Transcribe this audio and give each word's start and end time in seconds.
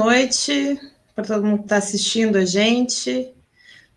Noite 0.00 0.80
para 1.14 1.26
todo 1.26 1.44
mundo 1.44 1.58
que 1.58 1.64
está 1.64 1.76
assistindo 1.76 2.36
a 2.36 2.44
gente. 2.46 3.34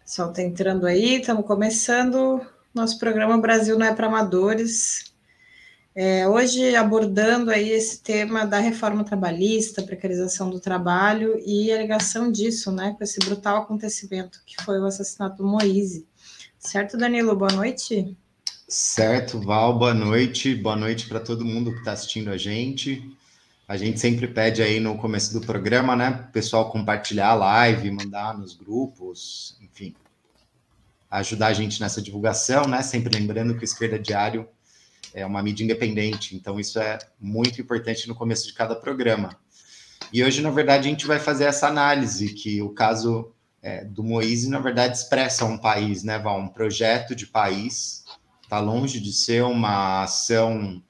O 0.01 0.03
pessoal 0.03 0.31
está 0.31 0.41
entrando 0.41 0.85
aí, 0.85 1.21
estamos 1.21 1.45
começando 1.45 2.45
nosso 2.73 2.99
programa 2.99 3.37
Brasil 3.37 3.79
não 3.79 3.85
é 3.85 3.95
para 3.95 4.07
amadores. 4.07 5.13
É, 5.95 6.27
hoje 6.27 6.75
abordando 6.75 7.49
aí 7.49 7.69
esse 7.69 8.01
tema 8.01 8.45
da 8.45 8.59
reforma 8.59 9.05
trabalhista, 9.05 9.81
precarização 9.81 10.49
do 10.49 10.59
trabalho 10.59 11.41
e 11.45 11.71
a 11.71 11.77
ligação 11.77 12.29
disso, 12.29 12.69
né, 12.69 12.93
com 12.97 13.01
esse 13.01 13.19
brutal 13.21 13.61
acontecimento 13.61 14.41
que 14.45 14.61
foi 14.61 14.81
o 14.81 14.85
assassinato 14.85 15.37
do 15.37 15.47
Moise. 15.47 16.05
Certo, 16.59 16.97
Danilo? 16.97 17.33
Boa 17.33 17.53
noite. 17.53 18.17
Certo, 18.67 19.39
Val, 19.39 19.79
boa 19.79 19.93
noite. 19.93 20.53
Boa 20.53 20.75
noite 20.75 21.07
para 21.07 21.21
todo 21.21 21.45
mundo 21.45 21.71
que 21.71 21.79
está 21.79 21.93
assistindo 21.93 22.29
a 22.29 22.37
gente. 22.37 23.09
A 23.67 23.77
gente 23.77 23.99
sempre 23.99 24.27
pede 24.27 24.61
aí 24.61 24.79
no 24.79 24.97
começo 24.97 25.33
do 25.33 25.45
programa, 25.45 25.95
né, 25.95 26.27
pessoal 26.33 26.69
compartilhar 26.69 27.29
a 27.29 27.33
live, 27.33 27.91
mandar 27.91 28.37
nos 28.37 28.53
grupos, 28.53 29.57
enfim, 29.61 29.95
ajudar 31.09 31.47
a 31.47 31.53
gente 31.53 31.79
nessa 31.79 32.01
divulgação, 32.01 32.67
né? 32.67 32.81
Sempre 32.81 33.17
lembrando 33.17 33.55
que 33.55 33.63
o 33.63 33.63
Esquerda 33.63 33.97
Diário 33.97 34.47
é 35.13 35.25
uma 35.25 35.41
mídia 35.41 35.63
independente, 35.63 36.35
então 36.35 36.59
isso 36.59 36.79
é 36.79 36.97
muito 37.19 37.61
importante 37.61 38.07
no 38.07 38.15
começo 38.15 38.47
de 38.47 38.53
cada 38.53 38.75
programa. 38.75 39.29
E 40.11 40.23
hoje, 40.23 40.41
na 40.41 40.49
verdade, 40.49 40.87
a 40.87 40.89
gente 40.89 41.05
vai 41.05 41.19
fazer 41.19 41.45
essa 41.45 41.67
análise 41.67 42.33
que 42.33 42.61
o 42.61 42.69
caso 42.69 43.31
é, 43.61 43.85
do 43.85 44.03
Moise, 44.03 44.49
na 44.49 44.59
verdade, 44.59 44.97
expressa 44.97 45.45
um 45.45 45.57
país, 45.57 46.03
né, 46.03 46.19
Val? 46.19 46.39
Um 46.39 46.49
projeto 46.49 47.15
de 47.15 47.27
país, 47.27 48.03
está 48.43 48.59
longe 48.59 48.99
de 48.99 49.13
ser 49.13 49.43
uma 49.43 50.03
ação 50.03 50.83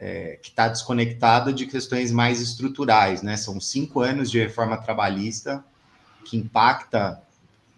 é, 0.00 0.38
que 0.42 0.48
está 0.48 0.66
desconectada 0.66 1.52
de 1.52 1.66
questões 1.66 2.10
mais 2.10 2.40
estruturais, 2.40 3.20
né? 3.20 3.36
São 3.36 3.60
cinco 3.60 4.00
anos 4.00 4.30
de 4.30 4.38
reforma 4.38 4.78
trabalhista 4.78 5.62
que 6.24 6.38
impacta, 6.38 7.22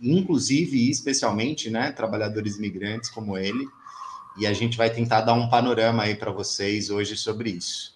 inclusive 0.00 0.76
e 0.76 0.90
especialmente, 0.90 1.68
né, 1.68 1.90
trabalhadores 1.90 2.56
imigrantes 2.56 3.10
como 3.10 3.36
ele. 3.36 3.66
E 4.38 4.46
a 4.46 4.52
gente 4.52 4.78
vai 4.78 4.88
tentar 4.88 5.22
dar 5.22 5.34
um 5.34 5.48
panorama 5.48 6.04
aí 6.04 6.14
para 6.14 6.30
vocês 6.30 6.90
hoje 6.90 7.16
sobre 7.16 7.50
isso. 7.50 7.92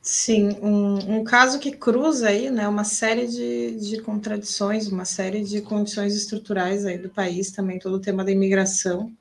Sim, 0.00 0.56
um, 0.62 1.18
um, 1.18 1.24
caso 1.24 1.58
que 1.58 1.72
cruza 1.72 2.28
aí, 2.28 2.48
né, 2.48 2.66
uma 2.66 2.84
série 2.84 3.26
de, 3.26 3.72
de 3.72 4.00
contradições, 4.00 4.86
uma 4.86 5.04
série 5.04 5.42
de 5.42 5.60
condições 5.60 6.14
estruturais 6.14 6.86
aí 6.86 6.96
do 6.96 7.08
país, 7.08 7.50
também 7.50 7.78
todo 7.78 7.96
o 7.96 8.00
tema 8.00 8.24
da 8.24 8.30
imigração, 8.30 9.12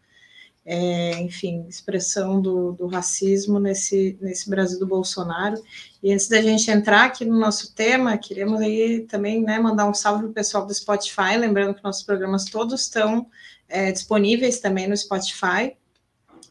é, 0.66 1.22
enfim, 1.22 1.66
expressão 1.70 2.42
do, 2.42 2.72
do, 2.72 2.88
racismo 2.88 3.60
nesse, 3.60 4.18
nesse 4.20 4.50
Brasil 4.50 4.80
do 4.80 4.88
Bolsonaro. 4.88 5.62
E 6.02 6.12
antes 6.12 6.28
da 6.28 6.42
gente 6.42 6.72
entrar 6.72 7.06
aqui 7.06 7.24
no 7.24 7.40
nosso 7.40 7.76
tema, 7.76 8.18
queremos 8.18 8.60
aí 8.60 9.02
também 9.02 9.44
né, 9.44 9.60
mandar 9.60 9.88
um 9.88 9.94
salve 9.94 10.24
para 10.24 10.32
o 10.32 10.34
pessoal 10.34 10.66
do 10.66 10.74
Spotify, 10.74 11.38
lembrando 11.38 11.76
que 11.76 11.84
nossos 11.84 12.02
programas 12.02 12.46
todos 12.46 12.82
estão 12.82 13.28
é, 13.70 13.92
disponíveis 13.92 14.60
também 14.60 14.88
no 14.88 14.98
Spotify. 14.98 15.78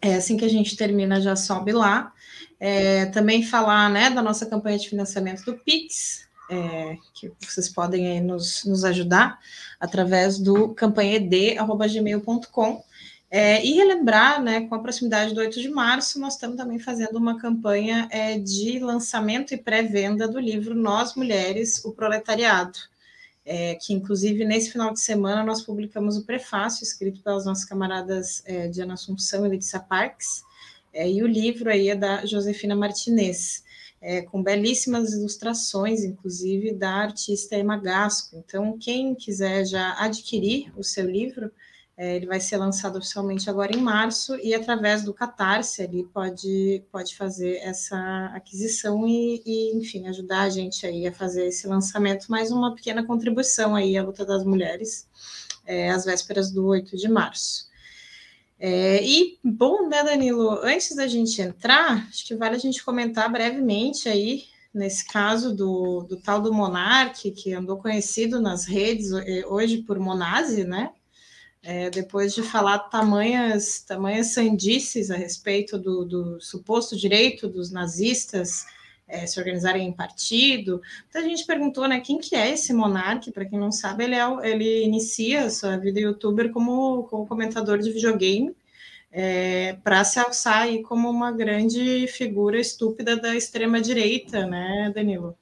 É 0.01 0.15
assim 0.15 0.37
que 0.37 0.45
a 0.45 0.51
gente 0.51 0.77
termina, 0.77 1.21
já 1.21 1.35
sobe 1.35 1.73
lá. 1.73 2.13
É, 2.61 3.07
também 3.07 3.43
falar 3.43 3.91
né, 3.91 4.11
da 4.11 4.23
nossa 4.23 4.47
campanha 4.47 4.79
de 4.79 4.89
financiamento 4.89 5.45
do 5.45 5.55
Pix, 5.55 6.29
é, 6.49 6.97
que 7.15 7.33
vocês 7.41 7.69
podem 7.69 8.07
aí 8.07 8.21
nos, 8.21 8.65
nos 8.65 8.85
ajudar 8.85 9.41
através 9.81 10.39
do 10.39 10.69
campanhaed.gmail.com. 10.69 12.85
É, 13.37 13.67
e 13.67 13.73
relembrar, 13.73 14.41
né, 14.41 14.61
com 14.69 14.77
a 14.77 14.79
proximidade 14.79 15.35
do 15.35 15.41
8 15.41 15.61
de 15.61 15.69
março, 15.69 16.21
nós 16.21 16.35
estamos 16.35 16.57
também 16.57 16.79
fazendo 16.79 17.17
uma 17.17 17.37
campanha 17.37 18.07
é, 18.13 18.39
de 18.39 18.79
lançamento 18.79 19.53
e 19.53 19.57
pré-venda 19.57 20.29
do 20.29 20.39
livro 20.39 20.73
Nós 20.73 21.17
Mulheres, 21.17 21.85
o 21.85 21.91
Proletariado, 21.91 22.79
é, 23.45 23.75
que 23.75 23.93
inclusive 23.93 24.45
nesse 24.45 24.71
final 24.71 24.93
de 24.93 25.01
semana 25.01 25.43
nós 25.43 25.63
publicamos 25.63 26.17
o 26.17 26.25
prefácio 26.25 26.85
escrito 26.85 27.25
pelas 27.25 27.45
nossas 27.45 27.65
camaradas 27.65 28.41
é, 28.47 28.69
Diana 28.69 28.95
Assunção 28.95 29.45
e 29.45 29.49
Letícia 29.49 29.81
Parques, 29.81 30.45
é, 30.93 31.11
e 31.11 31.21
o 31.21 31.27
livro 31.27 31.69
aí 31.69 31.89
é 31.89 31.97
da 31.97 32.25
Josefina 32.25 32.77
Martinez, 32.77 33.65
é, 34.01 34.23
com 34.23 34.45
belíssimas 34.45 35.13
ilustrações, 35.13 36.05
inclusive 36.05 36.73
da 36.73 36.93
artista 36.93 37.57
Emma 37.57 37.79
Gasco. 37.79 38.37
Então, 38.37 38.79
quem 38.79 39.13
quiser 39.13 39.67
já 39.67 39.97
adquirir 39.99 40.73
o 40.77 40.85
seu 40.85 41.05
livro, 41.05 41.51
é, 41.97 42.17
ele 42.17 42.27
vai 42.27 42.41
ser 42.41 42.57
lançado 42.57 42.97
oficialmente 42.99 43.49
agora 43.49 43.75
em 43.75 43.81
março 43.81 44.35
e 44.37 44.53
através 44.53 45.05
do 45.05 45.15
Catarse 45.15 45.83
ele 45.83 46.05
pode, 46.13 46.83
pode 46.91 47.17
fazer 47.17 47.59
essa 47.59 48.33
aquisição 48.35 49.07
e, 49.07 49.41
e, 49.47 49.77
enfim, 49.77 50.09
ajudar 50.09 50.43
a 50.43 50.51
gente 50.51 50.85
aí 50.87 51.07
a 51.07 51.13
fazer 51.13 51.47
esse 51.47 51.69
lançamento, 51.69 52.27
mais 52.29 52.51
uma 52.51 52.75
pequena 52.75 53.07
contribuição 53.07 53.77
aí 53.77 53.97
à 53.97 54.03
luta 54.03 54.25
das 54.25 54.45
mulheres 54.45 55.09
é, 55.65 55.91
às 55.91 56.05
vésperas 56.05 56.51
do 56.51 56.67
8 56.67 56.97
de 56.97 57.09
março. 57.09 57.69
É, 58.59 59.03
e, 59.05 59.39
bom, 59.43 59.89
né, 59.89 60.03
Danilo, 60.03 60.51
antes 60.63 60.97
da 60.97 61.07
gente 61.07 61.41
entrar, 61.41 62.09
acho 62.09 62.27
que 62.27 62.35
vale 62.35 62.57
a 62.57 62.59
gente 62.59 62.85
comentar 62.85 63.31
brevemente 63.31 64.09
aí, 64.09 64.45
nesse 64.73 65.07
caso 65.07 65.55
do, 65.55 66.03
do 66.09 66.17
tal 66.17 66.41
do 66.41 66.53
Monarque, 66.53 67.31
que 67.31 67.53
andou 67.53 67.77
conhecido 67.77 68.41
nas 68.41 68.65
redes 68.65 69.13
é, 69.13 69.45
hoje 69.47 69.79
por 69.79 69.99
Monase, 69.99 70.65
né, 70.65 70.91
é, 71.65 71.89
depois 71.89 72.35
de 72.35 72.43
falar 72.43 72.79
tamanhas, 72.79 73.81
tamanhas 73.81 74.29
sandices 74.35 75.11
a 75.11 75.17
respeito 75.17 75.79
do, 75.79 76.05
do 76.05 76.41
suposto 76.41 76.95
direito 76.95 77.49
dos 77.49 77.71
nazistas 77.71 78.67
é, 79.09 79.27
se 79.27 79.39
organizarem 79.39 79.89
em 79.89 79.93
partido, 79.93 80.83
a 81.15 81.21
gente 81.21 81.47
perguntou, 81.47 81.89
né, 81.89 82.01
quem 82.01 82.19
que 82.19 82.37
é 82.37 82.51
esse 82.53 82.73
monarca? 82.73 83.33
Para 83.33 83.47
quem 83.47 83.59
não 83.59 83.73
sabe, 83.73 84.05
ele, 84.05 84.15
é, 84.15 84.51
ele 84.51 84.85
inicia 84.85 85.45
a 85.45 85.51
sua 85.51 85.77
vida 85.79 86.01
youtuber 86.01 86.51
como, 86.53 87.05
como 87.05 87.27
comentador 87.27 87.79
de 87.79 87.91
videogame, 87.91 88.55
é, 89.11 89.75
para 89.85 90.05
se 90.05 90.19
alçar 90.19 90.63
aí 90.63 90.83
como 90.83 91.09
uma 91.09 91.33
grande 91.33 92.07
figura 92.09 92.59
estúpida 92.61 93.17
da 93.17 93.35
extrema 93.35 93.81
direita, 93.81 94.47
né, 94.47 94.93
Danilo? 94.95 95.37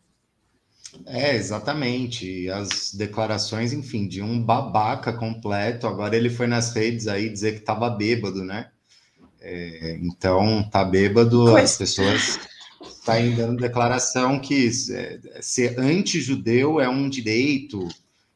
É, 1.06 1.34
exatamente. 1.34 2.48
As 2.50 2.92
declarações, 2.94 3.72
enfim, 3.72 4.06
de 4.06 4.22
um 4.22 4.42
babaca 4.42 5.12
completo. 5.12 5.86
Agora 5.86 6.16
ele 6.16 6.30
foi 6.30 6.47
nas 6.47 6.75
redes 6.75 7.08
aí 7.08 7.28
dizer 7.28 7.53
que 7.53 7.60
estava 7.60 7.88
bêbado, 7.91 8.44
né? 8.44 8.70
É, 9.41 9.98
então, 10.03 10.68
tá 10.71 10.84
bêbado, 10.84 11.56
as 11.56 11.77
pessoas 11.77 12.39
estão 12.80 13.30
tá 13.30 13.36
dando 13.36 13.60
declaração 13.60 14.39
que 14.39 14.71
é, 14.92 15.18
ser 15.41 15.78
anti-judeu 15.80 16.80
é 16.80 16.89
um 16.89 17.09
direito, 17.09 17.89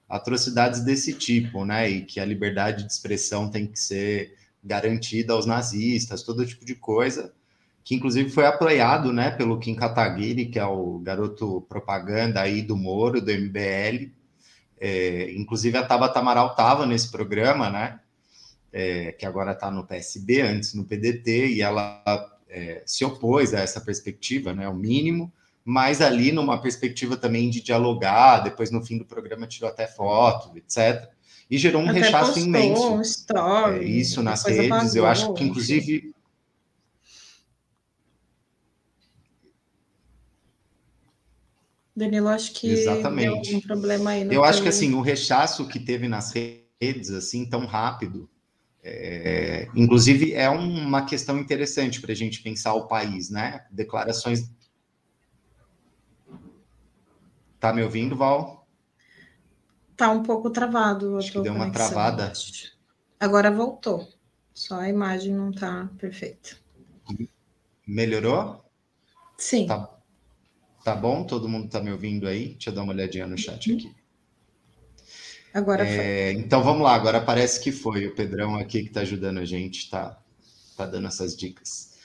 atrocidades 0.08 0.80
desse 0.80 1.12
tipo, 1.12 1.64
né? 1.64 1.88
E 1.88 2.04
que 2.04 2.18
a 2.18 2.24
liberdade 2.24 2.84
de 2.84 2.92
expressão 2.92 3.48
tem 3.48 3.66
que 3.66 3.78
ser 3.78 4.34
garantida 4.64 5.32
aos 5.32 5.46
nazistas, 5.46 6.24
todo 6.24 6.44
tipo 6.44 6.64
de 6.64 6.74
coisa 6.74 7.32
que 7.86 7.94
inclusive 7.94 8.28
foi 8.30 8.44
apoiado 8.44 9.12
né, 9.12 9.30
pelo 9.30 9.60
Kim 9.60 9.76
Kataguiri, 9.76 10.46
que 10.46 10.58
é 10.58 10.66
o 10.66 10.98
garoto 10.98 11.64
propaganda 11.68 12.40
aí 12.40 12.60
do 12.60 12.76
Moro, 12.76 13.20
do 13.20 13.30
MBL. 13.30 14.10
É, 14.76 15.30
inclusive 15.36 15.78
a 15.78 15.86
Tabata 15.86 16.18
Amaral 16.18 16.48
estava 16.48 16.84
nesse 16.84 17.12
programa, 17.12 17.70
né? 17.70 18.00
É, 18.72 19.12
que 19.12 19.24
agora 19.24 19.52
está 19.52 19.70
no 19.70 19.86
PSB, 19.86 20.40
antes 20.40 20.74
no 20.74 20.84
PDT, 20.84 21.46
e 21.46 21.62
ela 21.62 22.02
é, 22.50 22.82
se 22.84 23.04
opôs 23.04 23.54
a 23.54 23.60
essa 23.60 23.80
perspectiva, 23.80 24.52
né? 24.52 24.68
O 24.68 24.74
mínimo, 24.74 25.32
mas 25.64 26.00
ali 26.00 26.32
numa 26.32 26.60
perspectiva 26.60 27.16
também 27.16 27.48
de 27.48 27.62
dialogar, 27.62 28.40
depois 28.40 28.72
no 28.72 28.84
fim 28.84 28.98
do 28.98 29.04
programa 29.04 29.46
tirou 29.46 29.70
até 29.70 29.86
foto, 29.86 30.58
etc. 30.58 31.08
E 31.48 31.56
gerou 31.56 31.82
um 31.82 31.88
até 31.88 32.00
rechaço 32.00 32.40
imenso. 32.40 32.94
Um 32.94 33.00
story, 33.00 33.78
é, 33.78 33.84
isso 33.84 34.24
nas 34.24 34.44
redes, 34.44 34.96
eu 34.96 35.06
acho 35.06 35.32
que 35.34 35.44
inclusive 35.44 36.15
Danilo, 41.96 42.28
acho 42.28 42.52
que 42.52 42.68
Exatamente. 42.68 43.48
deu 43.48 43.58
um 43.58 43.60
problema 43.62 44.10
aí. 44.10 44.28
Eu 44.30 44.44
acho 44.44 44.62
que 44.62 44.68
assim, 44.68 44.92
o 44.92 45.00
rechaço 45.00 45.66
que 45.66 45.80
teve 45.80 46.06
nas 46.06 46.30
redes, 46.32 47.10
assim, 47.10 47.48
tão 47.48 47.64
rápido, 47.64 48.28
é, 48.82 49.66
inclusive 49.74 50.34
é 50.34 50.50
uma 50.50 51.06
questão 51.06 51.38
interessante 51.38 52.00
para 52.02 52.12
a 52.12 52.14
gente 52.14 52.42
pensar 52.42 52.74
o 52.74 52.86
país, 52.86 53.30
né? 53.30 53.64
Declarações. 53.70 54.50
Tá 57.58 57.72
me 57.72 57.82
ouvindo, 57.82 58.14
Val? 58.14 58.68
Tá 59.96 60.10
um 60.10 60.22
pouco 60.22 60.50
travado. 60.50 61.16
Acho 61.16 61.32
que 61.32 61.40
deu 61.40 61.54
uma 61.54 61.72
travada. 61.72 62.30
Agora 63.18 63.50
voltou. 63.50 64.06
Só 64.52 64.80
a 64.80 64.88
imagem 64.88 65.34
não 65.34 65.50
tá 65.50 65.88
perfeita. 65.98 66.56
Melhorou? 67.86 68.62
Sim. 69.38 69.66
Tá 69.66 69.95
Tá 70.86 70.94
bom? 70.94 71.24
Todo 71.24 71.48
mundo 71.48 71.68
tá 71.68 71.80
me 71.80 71.90
ouvindo 71.90 72.28
aí? 72.28 72.50
Deixa 72.50 72.70
eu 72.70 72.74
dar 72.74 72.84
uma 72.84 72.92
olhadinha 72.92 73.26
no 73.26 73.36
chat 73.36 73.72
aqui. 73.72 73.92
Agora 75.52 75.84
é, 75.84 76.32
foi. 76.32 76.40
Então 76.40 76.62
vamos 76.62 76.82
lá, 76.84 76.94
agora 76.94 77.20
parece 77.20 77.60
que 77.60 77.72
foi. 77.72 78.06
O 78.06 78.14
Pedrão 78.14 78.54
aqui 78.54 78.82
que 78.82 78.88
está 78.90 79.00
ajudando 79.00 79.38
a 79.38 79.44
gente, 79.44 79.90
tá, 79.90 80.16
tá 80.76 80.86
dando 80.86 81.08
essas 81.08 81.36
dicas. 81.36 81.96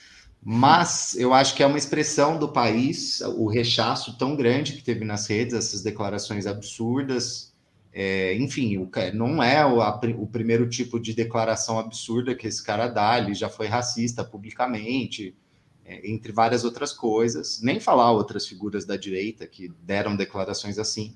Mas 0.42 1.14
eu 1.14 1.32
acho 1.32 1.54
que 1.54 1.62
é 1.62 1.66
uma 1.66 1.78
expressão 1.78 2.36
do 2.36 2.48
país, 2.48 3.20
o 3.20 3.46
rechaço 3.46 4.18
tão 4.18 4.34
grande 4.34 4.72
que 4.72 4.82
teve 4.82 5.04
nas 5.04 5.28
redes, 5.28 5.54
essas 5.54 5.80
declarações 5.80 6.44
absurdas. 6.44 7.52
É, 7.92 8.34
enfim, 8.34 8.78
o, 8.78 8.90
não 9.14 9.40
é 9.40 9.64
o, 9.64 9.80
a, 9.80 10.00
o 10.18 10.26
primeiro 10.26 10.68
tipo 10.68 10.98
de 10.98 11.14
declaração 11.14 11.78
absurda 11.78 12.34
que 12.34 12.48
esse 12.48 12.64
cara 12.64 12.88
dá, 12.88 13.16
ele 13.16 13.32
já 13.32 13.48
foi 13.48 13.68
racista 13.68 14.24
publicamente, 14.24 15.36
é, 15.84 16.10
entre 16.10 16.32
várias 16.32 16.64
outras 16.64 16.92
coisas. 16.92 17.60
Nem 17.62 17.80
falar 17.80 18.12
outras 18.12 18.46
figuras 18.46 18.84
da 18.84 18.96
direita 18.96 19.46
que 19.46 19.70
deram 19.82 20.16
declarações 20.16 20.78
assim. 20.78 21.14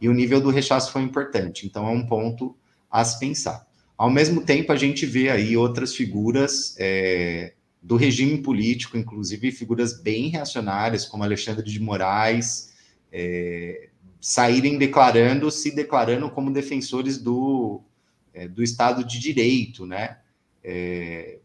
E 0.00 0.08
o 0.08 0.12
nível 0.12 0.40
do 0.40 0.50
rechaço 0.50 0.92
foi 0.92 1.02
importante, 1.02 1.66
então 1.66 1.86
é 1.86 1.90
um 1.90 2.06
ponto 2.06 2.56
a 2.90 3.04
se 3.04 3.18
pensar. 3.18 3.66
Ao 3.96 4.10
mesmo 4.10 4.44
tempo, 4.44 4.72
a 4.72 4.76
gente 4.76 5.04
vê 5.04 5.28
aí 5.28 5.56
outras 5.56 5.94
figuras. 5.94 6.74
É, 6.78 7.52
do 7.82 7.96
regime 7.96 8.38
político, 8.38 8.96
inclusive 8.96 9.52
figuras 9.52 10.00
bem 10.00 10.28
reacionárias, 10.28 11.06
como 11.06 11.22
Alexandre 11.22 11.64
de 11.64 11.80
Moraes, 11.80 12.74
é, 13.12 13.88
saírem 14.20 14.76
declarando, 14.76 15.50
se 15.50 15.70
declarando 15.70 16.28
como 16.30 16.52
defensores 16.52 17.18
do, 17.18 17.80
é, 18.34 18.48
do 18.48 18.62
Estado 18.62 19.04
de 19.04 19.18
Direito, 19.18 19.86
né? 19.86 20.18
É, 20.62 21.38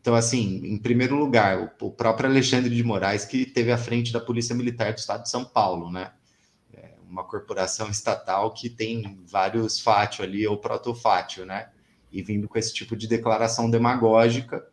então, 0.00 0.14
assim, 0.14 0.60
em 0.64 0.78
primeiro 0.78 1.16
lugar, 1.16 1.74
o, 1.80 1.86
o, 1.86 1.90
próprio 1.90 2.30
Alexandre 2.30 2.74
de 2.74 2.82
Moraes, 2.82 3.24
que 3.24 3.44
teve 3.44 3.72
à 3.72 3.78
frente 3.78 4.12
da 4.12 4.20
Polícia 4.20 4.54
Militar 4.54 4.92
do 4.92 4.98
Estado 4.98 5.24
de 5.24 5.30
São 5.30 5.44
Paulo, 5.44 5.90
né? 5.90 6.12
É, 6.72 6.94
uma 7.08 7.24
corporação 7.24 7.90
estatal 7.90 8.52
que 8.52 8.70
tem 8.70 9.18
vários 9.26 9.80
fátio 9.80 10.24
ali, 10.24 10.46
ou 10.46 10.56
protofátio, 10.56 11.44
né? 11.44 11.68
E 12.12 12.22
vindo 12.22 12.48
com 12.48 12.58
esse 12.58 12.72
tipo 12.72 12.96
de 12.96 13.06
declaração 13.06 13.68
demagógica, 13.68 14.64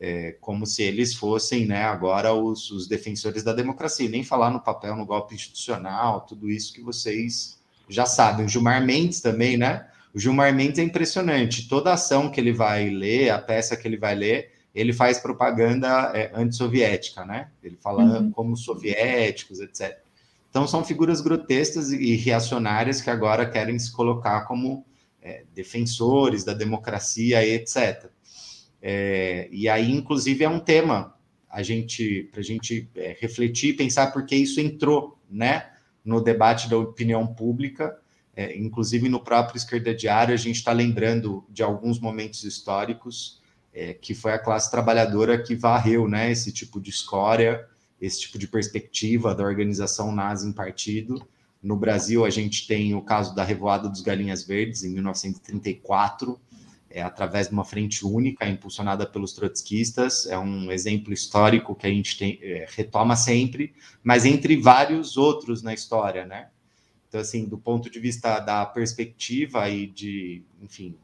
é, 0.00 0.32
como 0.40 0.66
se 0.66 0.82
eles 0.82 1.14
fossem 1.14 1.64
né, 1.64 1.84
agora 1.84 2.34
os, 2.34 2.72
os, 2.72 2.88
defensores 2.88 3.44
da 3.44 3.52
democracia, 3.52 4.08
nem 4.08 4.24
falar 4.24 4.50
no 4.50 4.60
papel, 4.60 4.96
no 4.96 5.06
golpe 5.06 5.36
institucional, 5.36 6.22
tudo 6.22 6.50
isso 6.50 6.72
que 6.72 6.82
vocês 6.82 7.60
já 7.88 8.04
sabem. 8.04 8.44
O 8.44 8.48
Gilmar 8.48 8.84
Mendes 8.84 9.20
também, 9.20 9.56
né? 9.56 9.88
O 10.12 10.18
Gilmar 10.18 10.52
Mendes 10.52 10.80
é 10.80 10.82
impressionante. 10.82 11.68
Toda 11.68 11.92
ação 11.92 12.28
que 12.28 12.40
ele 12.40 12.52
vai 12.52 12.90
ler, 12.90 13.30
a 13.30 13.38
peça 13.38 13.76
que 13.76 13.86
ele 13.86 13.96
vai 13.96 14.16
ler, 14.16 14.50
ele 14.74 14.92
faz 14.92 15.18
propaganda 15.18 16.12
é, 16.14 16.30
antissoviética, 16.34 17.24
né? 17.24 17.50
Ele 17.62 17.76
fala 17.76 18.02
uhum. 18.02 18.30
como 18.30 18.56
soviéticos, 18.56 19.60
etc. 19.60 19.98
Então 20.48 20.66
são 20.66 20.84
figuras 20.84 21.20
grotescas 21.20 21.92
e 21.92 22.14
reacionárias 22.16 23.00
que 23.00 23.10
agora 23.10 23.48
querem 23.48 23.78
se 23.78 23.92
colocar 23.92 24.42
como 24.42 24.84
é, 25.20 25.44
defensores 25.54 26.44
da 26.44 26.54
democracia, 26.54 27.46
etc. 27.46 28.10
É, 28.80 29.48
e 29.52 29.68
aí, 29.68 29.90
inclusive, 29.90 30.44
é 30.44 30.48
um 30.48 30.58
tema 30.58 31.14
a 31.48 31.62
gente 31.62 32.28
para 32.32 32.40
a 32.40 32.44
gente 32.44 32.88
é, 32.96 33.14
refletir, 33.20 33.76
pensar 33.76 34.10
porque 34.10 34.34
isso 34.34 34.58
entrou, 34.58 35.18
né, 35.30 35.70
no 36.02 36.20
debate 36.20 36.68
da 36.68 36.78
opinião 36.78 37.26
pública, 37.26 37.96
é, 38.34 38.56
inclusive 38.56 39.08
no 39.08 39.20
próprio 39.20 39.58
Esquerda 39.58 39.94
Diária, 39.94 40.34
a 40.34 40.38
gente 40.38 40.56
está 40.56 40.72
lembrando 40.72 41.44
de 41.50 41.62
alguns 41.62 42.00
momentos 42.00 42.42
históricos 42.42 43.41
é, 43.72 43.94
que 43.94 44.14
foi 44.14 44.32
a 44.32 44.38
classe 44.38 44.70
trabalhadora 44.70 45.42
que 45.42 45.54
varreu, 45.54 46.06
né, 46.06 46.30
esse 46.30 46.52
tipo 46.52 46.80
de 46.80 46.90
escória, 46.90 47.66
esse 48.00 48.20
tipo 48.20 48.38
de 48.38 48.48
perspectiva 48.48 49.34
da 49.34 49.44
organização 49.44 50.12
nazi 50.12 50.48
em 50.48 50.52
partido. 50.52 51.26
No 51.62 51.76
Brasil, 51.76 52.24
a 52.24 52.30
gente 52.30 52.66
tem 52.66 52.94
o 52.94 53.02
caso 53.02 53.34
da 53.34 53.44
Revoada 53.44 53.88
dos 53.88 54.00
Galinhas 54.00 54.44
Verdes, 54.44 54.82
em 54.82 54.90
1934, 54.90 56.38
é, 56.90 57.00
através 57.00 57.46
de 57.46 57.54
uma 57.54 57.64
frente 57.64 58.04
única 58.04 58.46
impulsionada 58.46 59.06
pelos 59.06 59.32
trotskistas. 59.32 60.26
É 60.26 60.36
um 60.36 60.70
exemplo 60.72 61.12
histórico 61.12 61.74
que 61.74 61.86
a 61.86 61.90
gente 61.90 62.18
tem, 62.18 62.38
é, 62.42 62.66
retoma 62.68 63.14
sempre, 63.14 63.72
mas 64.02 64.26
entre 64.26 64.56
vários 64.56 65.16
outros 65.16 65.62
na 65.62 65.72
história, 65.72 66.26
né? 66.26 66.48
Então, 67.08 67.20
assim, 67.20 67.46
do 67.46 67.56
ponto 67.56 67.88
de 67.88 68.00
vista 68.00 68.40
da 68.40 68.66
perspectiva 68.66 69.68
e 69.68 69.86
de, 69.86 70.42
enfim, 70.60 70.96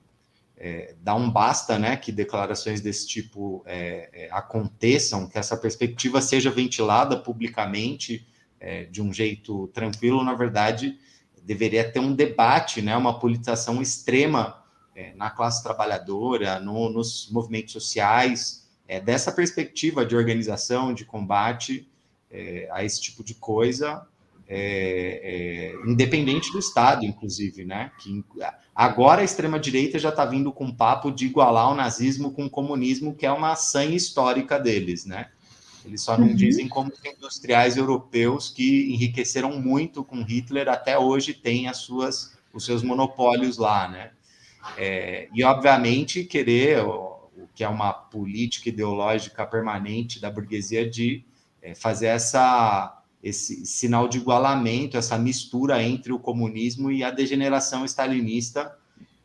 é, 0.60 0.94
um 1.14 1.30
basta, 1.30 1.78
né, 1.78 1.96
que 1.96 2.10
declarações 2.10 2.80
desse 2.80 3.06
tipo 3.06 3.62
é, 3.64 4.10
é, 4.12 4.28
aconteçam, 4.32 5.28
que 5.28 5.38
essa 5.38 5.56
perspectiva 5.56 6.20
seja 6.20 6.50
ventilada 6.50 7.16
publicamente 7.16 8.26
é, 8.58 8.84
de 8.84 9.00
um 9.00 9.12
jeito 9.12 9.68
tranquilo. 9.68 10.24
Na 10.24 10.34
verdade, 10.34 10.98
deveria 11.44 11.88
ter 11.90 12.00
um 12.00 12.12
debate, 12.12 12.82
né, 12.82 12.96
uma 12.96 13.20
politização 13.20 13.80
extrema 13.80 14.64
é, 14.96 15.14
na 15.14 15.30
classe 15.30 15.62
trabalhadora, 15.62 16.58
no, 16.58 16.90
nos 16.90 17.30
movimentos 17.30 17.72
sociais, 17.72 18.68
é, 18.88 19.00
dessa 19.00 19.30
perspectiva 19.30 20.04
de 20.04 20.16
organização, 20.16 20.92
de 20.92 21.04
combate 21.04 21.88
a 22.72 22.84
esse 22.84 23.00
tipo 23.00 23.24
de 23.24 23.34
coisa, 23.34 24.06
independente 25.86 26.52
do 26.52 26.58
Estado, 26.58 27.06
inclusive, 27.06 27.64
né? 27.64 27.90
Que 27.98 28.22
agora 28.78 29.22
a 29.22 29.24
extrema-direita 29.24 29.98
já 29.98 30.10
está 30.10 30.24
vindo 30.24 30.52
com 30.52 30.66
um 30.66 30.72
papo 30.72 31.10
de 31.10 31.26
igualar 31.26 31.72
o 31.72 31.74
nazismo 31.74 32.30
com 32.30 32.46
o 32.46 32.50
comunismo, 32.50 33.12
que 33.12 33.26
é 33.26 33.32
uma 33.32 33.56
sanha 33.56 33.96
histórica 33.96 34.56
deles, 34.56 35.04
né? 35.04 35.30
Eles 35.84 36.00
só 36.00 36.16
não 36.16 36.28
uhum. 36.28 36.34
dizem 36.36 36.68
como 36.68 36.92
os 36.92 37.04
industriais 37.04 37.76
europeus 37.76 38.50
que 38.50 38.92
enriqueceram 38.92 39.60
muito 39.60 40.04
com 40.04 40.22
Hitler 40.22 40.68
até 40.68 40.96
hoje 40.96 41.34
têm 41.34 41.66
as 41.66 41.78
suas, 41.78 42.38
os 42.52 42.64
seus 42.64 42.84
monopólios 42.84 43.58
lá, 43.58 43.88
né? 43.88 44.12
É, 44.76 45.28
e, 45.34 45.42
obviamente, 45.42 46.22
querer 46.22 46.84
o, 46.84 47.30
o, 47.36 47.48
que 47.52 47.64
é 47.64 47.68
uma 47.68 47.92
política 47.92 48.68
ideológica 48.68 49.44
permanente 49.44 50.20
da 50.20 50.30
burguesia 50.30 50.88
de 50.88 51.24
é, 51.60 51.74
fazer 51.74 52.06
essa, 52.06 52.97
esse 53.22 53.66
sinal 53.66 54.08
de 54.08 54.18
igualamento, 54.18 54.96
essa 54.96 55.18
mistura 55.18 55.82
entre 55.82 56.12
o 56.12 56.18
comunismo 56.18 56.90
e 56.90 57.02
a 57.02 57.10
degeneração 57.10 57.84
stalinista, 57.84 58.76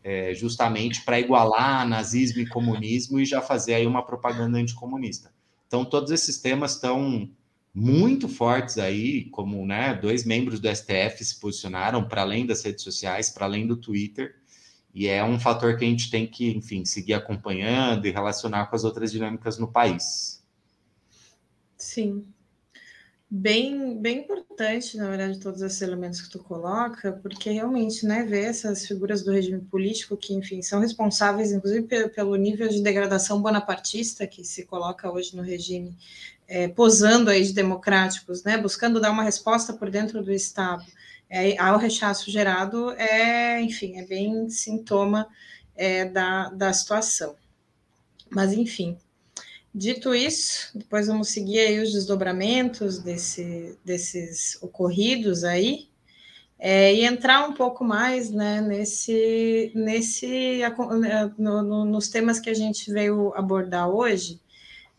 é, 0.03 0.33
justamente 0.33 1.03
para 1.03 1.19
igualar 1.19 1.87
nazismo 1.87 2.41
e 2.41 2.47
comunismo 2.47 3.19
e 3.19 3.25
já 3.25 3.41
fazer 3.41 3.75
aí 3.75 3.87
uma 3.87 4.05
propaganda 4.05 4.57
anticomunista. 4.57 5.31
Então, 5.67 5.85
todos 5.85 6.11
esses 6.11 6.39
temas 6.39 6.73
estão 6.73 7.29
muito 7.73 8.27
fortes 8.27 8.77
aí, 8.77 9.25
como 9.31 9.65
né, 9.65 9.95
dois 9.95 10.23
membros 10.23 10.59
do 10.59 10.67
STF 10.67 11.23
se 11.23 11.39
posicionaram 11.39 12.07
para 12.07 12.21
além 12.21 12.45
das 12.45 12.63
redes 12.63 12.83
sociais, 12.83 13.29
para 13.29 13.45
além 13.45 13.65
do 13.65 13.75
Twitter, 13.75 14.35
e 14.93 15.07
é 15.07 15.23
um 15.23 15.39
fator 15.39 15.75
que 15.75 15.83
a 15.83 15.87
gente 15.87 16.11
tem 16.11 16.27
que, 16.27 16.51
enfim, 16.51 16.85
seguir 16.85 17.15
acompanhando 17.15 18.05
e 18.05 18.11
relacionar 18.11 18.67
com 18.67 18.75
as 18.75 18.83
outras 18.83 19.11
dinâmicas 19.11 19.57
no 19.57 19.67
país. 19.67 20.43
Sim. 21.75 22.27
Bem, 23.35 23.99
bem 23.99 24.19
importante, 24.19 24.95
na 24.95 25.09
verdade, 25.09 25.39
todos 25.39 25.59
esses 25.63 25.81
elementos 25.81 26.21
que 26.21 26.29
tu 26.29 26.37
coloca, 26.37 27.13
porque 27.13 27.49
realmente, 27.49 28.05
né, 28.05 28.23
ver 28.23 28.43
essas 28.43 28.85
figuras 28.85 29.23
do 29.23 29.31
regime 29.31 29.59
político 29.59 30.15
que, 30.15 30.35
enfim, 30.35 30.61
são 30.61 30.79
responsáveis, 30.79 31.51
inclusive, 31.51 32.09
pelo 32.09 32.35
nível 32.35 32.69
de 32.69 32.83
degradação 32.83 33.41
bonapartista 33.41 34.27
que 34.27 34.45
se 34.45 34.65
coloca 34.65 35.11
hoje 35.11 35.35
no 35.35 35.41
regime, 35.41 35.97
é, 36.47 36.67
posando 36.67 37.31
aí 37.31 37.43
de 37.43 37.53
democráticos, 37.53 38.43
né, 38.43 38.55
buscando 38.55 39.01
dar 39.01 39.09
uma 39.09 39.23
resposta 39.23 39.73
por 39.73 39.89
dentro 39.89 40.23
do 40.23 40.31
Estado, 40.31 40.85
é, 41.27 41.57
ao 41.57 41.79
rechaço 41.79 42.29
gerado 42.29 42.91
é, 42.91 43.59
enfim, 43.59 43.97
é 43.97 44.05
bem 44.05 44.47
sintoma 44.47 45.27
é, 45.75 46.05
da, 46.05 46.49
da 46.49 46.71
situação. 46.71 47.35
Mas, 48.29 48.53
enfim, 48.53 48.95
dito 49.73 50.13
isso, 50.13 50.77
depois 50.77 51.07
vamos 51.07 51.29
seguir 51.29 51.59
aí 51.59 51.79
os 51.79 51.93
desdobramentos 51.93 52.99
desse, 52.99 53.77
desses 53.83 54.61
ocorridos 54.61 55.43
aí, 55.43 55.87
é, 56.59 56.93
e 56.93 57.03
entrar 57.03 57.47
um 57.47 57.53
pouco 57.53 57.83
mais 57.83 58.29
né, 58.29 58.61
nesse, 58.61 59.71
nesse 59.75 60.61
no, 61.37 61.61
no, 61.61 61.85
nos 61.85 62.07
temas 62.07 62.39
que 62.39 62.49
a 62.49 62.53
gente 62.53 62.91
veio 62.91 63.33
abordar 63.35 63.89
hoje, 63.89 64.39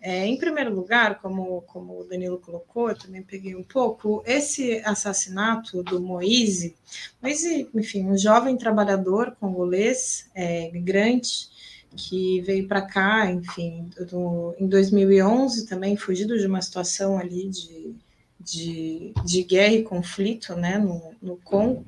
é, 0.07 0.27
em 0.27 0.37
primeiro 0.37 0.75
lugar, 0.75 1.19
como, 1.23 1.63
como 1.63 2.01
o 2.01 2.05
Danilo 2.05 2.39
colocou, 2.39 2.91
eu 2.91 2.99
também 2.99 3.23
peguei 3.23 3.57
um 3.57 3.63
pouco, 3.63 4.23
esse 4.27 4.83
assassinato 4.85 5.83
do 5.83 5.99
Moise, 5.99 6.77
Moise, 7.23 7.71
enfim, 7.75 8.05
um 8.05 8.19
jovem 8.19 8.59
trabalhador 8.59 9.35
congolês, 9.41 10.29
é, 10.35 10.71
migrante, 10.73 11.49
que 11.97 12.41
veio 12.43 12.67
para 12.67 12.83
cá, 12.83 13.31
enfim, 13.31 13.89
do, 14.11 14.55
em 14.59 14.67
2011 14.67 15.67
também, 15.67 15.97
fugido 15.97 16.39
de 16.39 16.47
uma 16.47 16.61
situação 16.61 17.19
ali 17.19 17.49
de, 17.49 17.95
de, 18.41 19.13
de 19.25 19.43
guerra 19.43 19.75
e 19.75 19.83
conflito, 19.83 20.55
né, 20.55 20.79
no, 20.79 21.15
no 21.21 21.37
Congo, 21.37 21.85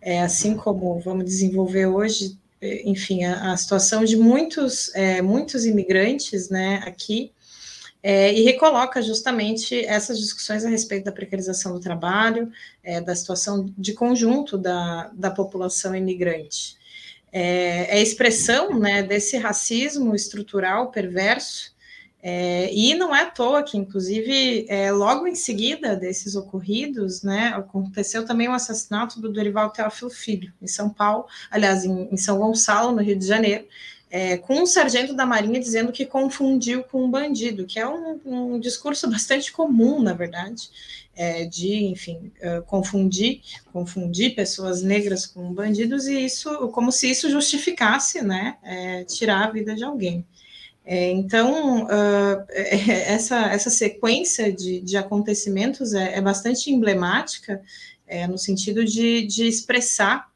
é, 0.00 0.22
assim 0.22 0.56
como 0.56 0.98
vamos 1.00 1.24
desenvolver 1.24 1.86
hoje, 1.86 2.38
enfim, 2.84 3.24
a, 3.24 3.52
a 3.52 3.56
situação 3.56 4.04
de 4.04 4.16
muitos, 4.16 4.94
é, 4.94 5.20
muitos 5.22 5.64
imigrantes, 5.64 6.48
né, 6.48 6.82
aqui, 6.84 7.32
é, 8.02 8.32
e 8.32 8.42
recoloca 8.42 9.02
justamente 9.02 9.84
essas 9.84 10.18
discussões 10.18 10.64
a 10.64 10.68
respeito 10.68 11.04
da 11.04 11.12
precarização 11.12 11.72
do 11.72 11.80
trabalho, 11.80 12.52
é, 12.82 13.00
da 13.00 13.14
situação 13.16 13.66
de 13.76 13.92
conjunto 13.94 14.56
da, 14.56 15.10
da 15.12 15.30
população 15.30 15.94
imigrante. 15.94 16.76
É, 17.38 17.98
é 17.98 18.02
expressão 18.02 18.78
né, 18.78 19.02
desse 19.02 19.36
racismo 19.36 20.14
estrutural 20.14 20.90
perverso. 20.90 21.76
É, 22.22 22.72
e 22.72 22.94
não 22.94 23.14
é 23.14 23.24
à 23.24 23.26
toa 23.26 23.62
que, 23.62 23.76
inclusive, 23.76 24.64
é, 24.70 24.90
logo 24.90 25.26
em 25.26 25.34
seguida 25.34 25.94
desses 25.94 26.34
ocorridos, 26.34 27.22
né, 27.22 27.48
aconteceu 27.54 28.24
também 28.24 28.48
o 28.48 28.52
assassinato 28.52 29.20
do 29.20 29.30
Dorival 29.30 29.68
Teófilo 29.68 30.10
Filho, 30.10 30.50
em 30.62 30.66
São 30.66 30.88
Paulo, 30.88 31.26
aliás, 31.50 31.84
em, 31.84 32.08
em 32.10 32.16
São 32.16 32.38
Gonçalo, 32.38 32.90
no 32.90 33.02
Rio 33.02 33.18
de 33.18 33.26
Janeiro, 33.26 33.66
é, 34.10 34.36
com 34.36 34.62
um 34.62 34.66
sargento 34.66 35.14
da 35.14 35.26
Marinha 35.26 35.58
dizendo 35.58 35.92
que 35.92 36.06
confundiu 36.06 36.84
com 36.84 37.04
um 37.04 37.10
bandido, 37.10 37.66
que 37.66 37.78
é 37.78 37.88
um, 37.88 38.20
um 38.24 38.60
discurso 38.60 39.08
bastante 39.10 39.52
comum, 39.52 40.00
na 40.00 40.12
verdade, 40.12 40.70
é, 41.14 41.46
de, 41.46 41.84
enfim, 41.84 42.30
uh, 42.42 42.62
confundir, 42.64 43.40
confundir 43.72 44.34
pessoas 44.34 44.82
negras 44.82 45.26
com 45.26 45.52
bandidos, 45.52 46.06
e 46.06 46.24
isso, 46.24 46.68
como 46.68 46.92
se 46.92 47.10
isso 47.10 47.30
justificasse, 47.30 48.22
né, 48.22 48.58
é, 48.62 49.04
tirar 49.04 49.46
a 49.46 49.50
vida 49.50 49.74
de 49.74 49.82
alguém. 49.82 50.24
É, 50.84 51.10
então, 51.10 51.84
uh, 51.84 52.46
essa, 53.08 53.46
essa 53.46 53.70
sequência 53.70 54.52
de, 54.52 54.80
de 54.80 54.96
acontecimentos 54.96 55.94
é, 55.94 56.18
é 56.18 56.20
bastante 56.20 56.70
emblemática, 56.70 57.60
é, 58.06 58.26
no 58.26 58.38
sentido 58.38 58.84
de, 58.84 59.26
de 59.26 59.48
expressar 59.48 60.30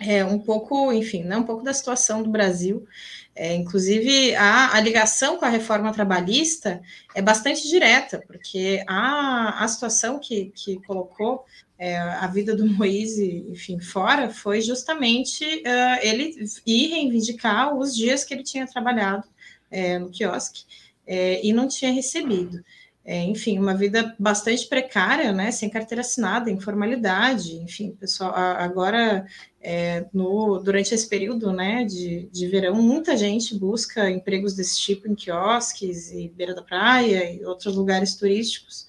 é, 0.00 0.24
um 0.24 0.38
pouco, 0.38 0.92
enfim, 0.92 1.22
né, 1.22 1.36
um 1.36 1.44
pouco 1.44 1.62
da 1.62 1.74
situação 1.74 2.22
do 2.22 2.30
Brasil. 2.30 2.86
É, 3.34 3.54
inclusive, 3.54 4.34
a, 4.34 4.74
a, 4.74 4.80
ligação 4.80 5.36
com 5.36 5.44
a 5.44 5.48
reforma 5.48 5.92
trabalhista 5.92 6.82
é 7.14 7.22
bastante 7.22 7.68
direta, 7.68 8.22
porque 8.26 8.82
a, 8.86 9.62
a 9.64 9.68
situação 9.68 10.18
que, 10.18 10.52
que 10.54 10.80
colocou 10.82 11.44
é, 11.78 11.96
a 11.96 12.26
vida 12.26 12.56
do 12.56 12.66
Moise, 12.74 13.46
enfim, 13.48 13.78
fora, 13.78 14.30
foi 14.30 14.60
justamente 14.60 15.44
uh, 15.44 15.98
ele 16.02 16.34
ir 16.66 16.88
reivindicar 16.88 17.74
os 17.76 17.94
dias 17.94 18.24
que 18.24 18.34
ele 18.34 18.42
tinha 18.42 18.66
trabalhado 18.66 19.28
é, 19.70 19.98
no 19.98 20.10
quiosque 20.10 20.64
é, 21.06 21.44
e 21.44 21.52
não 21.52 21.68
tinha 21.68 21.92
recebido. 21.92 22.62
É, 23.12 23.24
enfim, 23.24 23.58
uma 23.58 23.74
vida 23.74 24.14
bastante 24.20 24.68
precária, 24.68 25.32
né, 25.32 25.50
sem 25.50 25.68
carteira 25.68 26.00
assinada, 26.00 26.48
informalidade, 26.48 27.56
enfim, 27.56 27.90
pessoal, 27.98 28.32
agora, 28.32 29.26
é, 29.60 30.06
no, 30.12 30.60
durante 30.60 30.94
esse 30.94 31.08
período, 31.08 31.52
né, 31.52 31.82
de, 31.84 32.28
de 32.30 32.46
verão, 32.46 32.76
muita 32.76 33.16
gente 33.16 33.58
busca 33.58 34.08
empregos 34.08 34.54
desse 34.54 34.78
tipo 34.80 35.08
em 35.08 35.16
quiosques 35.16 36.12
e 36.12 36.28
beira 36.28 36.54
da 36.54 36.62
praia 36.62 37.32
e 37.34 37.44
outros 37.44 37.74
lugares 37.74 38.14
turísticos, 38.14 38.86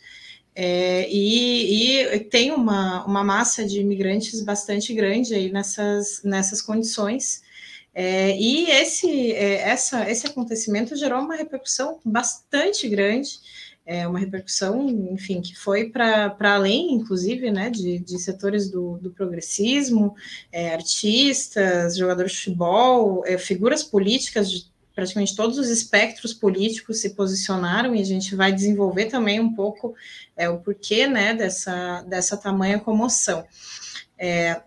é, 0.53 1.09
e, 1.09 2.13
e, 2.13 2.19
tem 2.19 2.51
uma, 2.51 3.03
uma 3.05 3.23
massa 3.23 3.65
de 3.65 3.79
imigrantes 3.79 4.39
bastante 4.43 4.93
grande 4.93 5.33
aí 5.33 5.51
nessas, 5.51 6.21
nessas 6.23 6.61
condições, 6.61 7.41
é, 7.91 8.37
e 8.37 8.69
esse, 8.69 9.31
é, 9.31 9.67
essa, 9.67 10.07
esse 10.07 10.27
acontecimento 10.27 10.95
gerou 10.95 11.21
uma 11.21 11.35
repercussão 11.35 11.99
bastante 12.05 12.87
grande, 12.87 13.39
é, 13.91 14.07
uma 14.07 14.19
repercussão, 14.19 14.89
enfim, 15.12 15.41
que 15.41 15.53
foi 15.53 15.89
para 15.89 16.33
além, 16.39 16.93
inclusive, 16.93 17.51
né, 17.51 17.69
de, 17.69 18.00
de 18.00 18.17
setores 18.19 18.71
do, 18.71 18.98
do 19.00 19.12
progressismo, 19.12 20.15
é, 20.50 20.74
artistas, 20.74 21.98
jogadores 21.98 22.31
de 22.31 22.38
futebol, 22.38 23.21
é, 23.25 23.38
figuras 23.38 23.83
políticas 23.83 24.50
de 24.50 24.71
praticamente 24.95 25.36
todos 25.36 25.57
os 25.57 25.67
espectros 25.67 26.33
políticos 26.33 27.01
se 27.01 27.10
posicionaram 27.10 27.93
e 27.93 28.00
a 28.00 28.05
gente 28.05 28.33
vai 28.33 28.53
desenvolver 28.53 29.07
também 29.07 29.41
um 29.41 29.53
pouco 29.53 29.93
é, 30.38 30.48
o 30.48 30.60
porquê 30.60 31.05
né, 31.05 31.33
dessa, 31.33 32.01
dessa 32.03 32.38
tamanha 32.38 32.79
comoção. 32.79 33.43
É, 34.17 34.62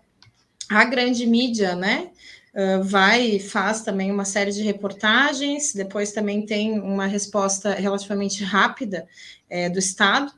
a 0.69 0.85
grande 0.85 1.25
mídia, 1.25 1.75
né, 1.75 2.11
uh, 2.55 2.83
vai 2.83 3.21
e 3.21 3.39
faz 3.39 3.81
também 3.81 4.11
uma 4.11 4.25
série 4.25 4.51
de 4.51 4.63
reportagens, 4.63 5.73
depois 5.73 6.11
também 6.11 6.45
tem 6.45 6.79
uma 6.79 7.05
resposta 7.05 7.73
relativamente 7.73 8.43
rápida 8.43 9.07
é, 9.49 9.69
do 9.69 9.77
Estado, 9.77 10.31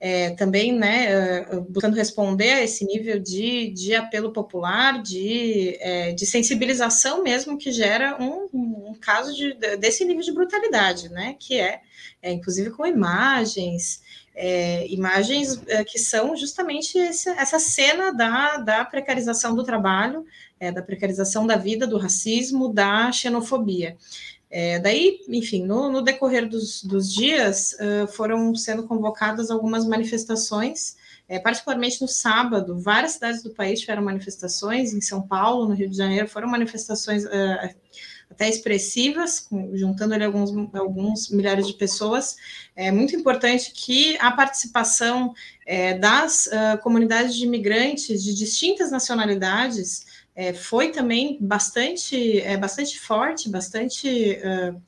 é, 0.00 0.30
também 0.30 0.72
né, 0.72 1.46
uh, 1.50 1.62
buscando 1.62 1.96
responder 1.96 2.52
a 2.52 2.62
esse 2.62 2.84
nível 2.84 3.18
de, 3.18 3.70
de 3.70 3.94
apelo 3.94 4.32
popular, 4.32 5.02
de, 5.02 5.76
é, 5.80 6.12
de 6.12 6.26
sensibilização 6.26 7.22
mesmo, 7.22 7.56
que 7.56 7.72
gera 7.72 8.16
um, 8.22 8.48
um, 8.52 8.94
caso 9.00 9.34
de, 9.34 9.54
desse 9.76 10.04
nível 10.04 10.22
de 10.22 10.32
brutalidade, 10.32 11.08
né, 11.08 11.34
que 11.38 11.58
é, 11.58 11.80
é 12.22 12.30
inclusive 12.32 12.70
com 12.70 12.86
imagens, 12.86 14.02
é, 14.34 14.86
imagens 14.92 15.60
é, 15.68 15.84
que 15.84 15.98
são 15.98 16.36
justamente 16.36 16.98
esse, 16.98 17.28
essa 17.30 17.58
cena 17.58 18.12
da, 18.12 18.56
da 18.56 18.84
precarização 18.84 19.54
do 19.54 19.62
trabalho, 19.62 20.26
é, 20.58 20.72
da 20.72 20.82
precarização 20.82 21.46
da 21.46 21.56
vida, 21.56 21.86
do 21.86 21.98
racismo, 21.98 22.72
da 22.72 23.12
xenofobia. 23.12 23.96
É, 24.50 24.78
daí, 24.78 25.20
enfim, 25.28 25.64
no, 25.64 25.90
no 25.90 26.02
decorrer 26.02 26.48
dos, 26.48 26.84
dos 26.84 27.12
dias, 27.12 27.72
uh, 27.74 28.06
foram 28.06 28.54
sendo 28.54 28.84
convocadas 28.84 29.50
algumas 29.50 29.84
manifestações, 29.84 30.96
é, 31.28 31.40
particularmente 31.40 32.00
no 32.00 32.06
sábado, 32.06 32.78
várias 32.78 33.12
cidades 33.12 33.42
do 33.42 33.50
país 33.50 33.80
tiveram 33.80 34.04
manifestações, 34.04 34.92
em 34.92 35.00
São 35.00 35.26
Paulo, 35.26 35.66
no 35.66 35.74
Rio 35.74 35.88
de 35.88 35.96
Janeiro, 35.96 36.28
foram 36.28 36.48
manifestações 36.48 37.24
uh, 37.24 37.74
até 38.30 38.48
expressivas, 38.48 39.48
juntando 39.74 40.14
ali 40.14 40.24
alguns, 40.24 40.50
alguns 40.74 41.30
milhares 41.30 41.66
de 41.66 41.74
pessoas. 41.74 42.36
É 42.74 42.90
muito 42.90 43.14
importante 43.14 43.72
que 43.72 44.16
a 44.18 44.30
participação 44.32 45.32
é, 45.66 45.96
das 45.96 46.46
uh, 46.46 46.78
comunidades 46.82 47.34
de 47.36 47.44
imigrantes 47.44 48.22
de 48.22 48.34
distintas 48.34 48.90
nacionalidades 48.90 50.04
é, 50.34 50.52
foi 50.52 50.90
também 50.90 51.38
bastante, 51.40 52.40
é, 52.40 52.56
bastante 52.56 52.98
forte, 52.98 53.48
bastante, 53.48 54.38
uh, 54.38 54.80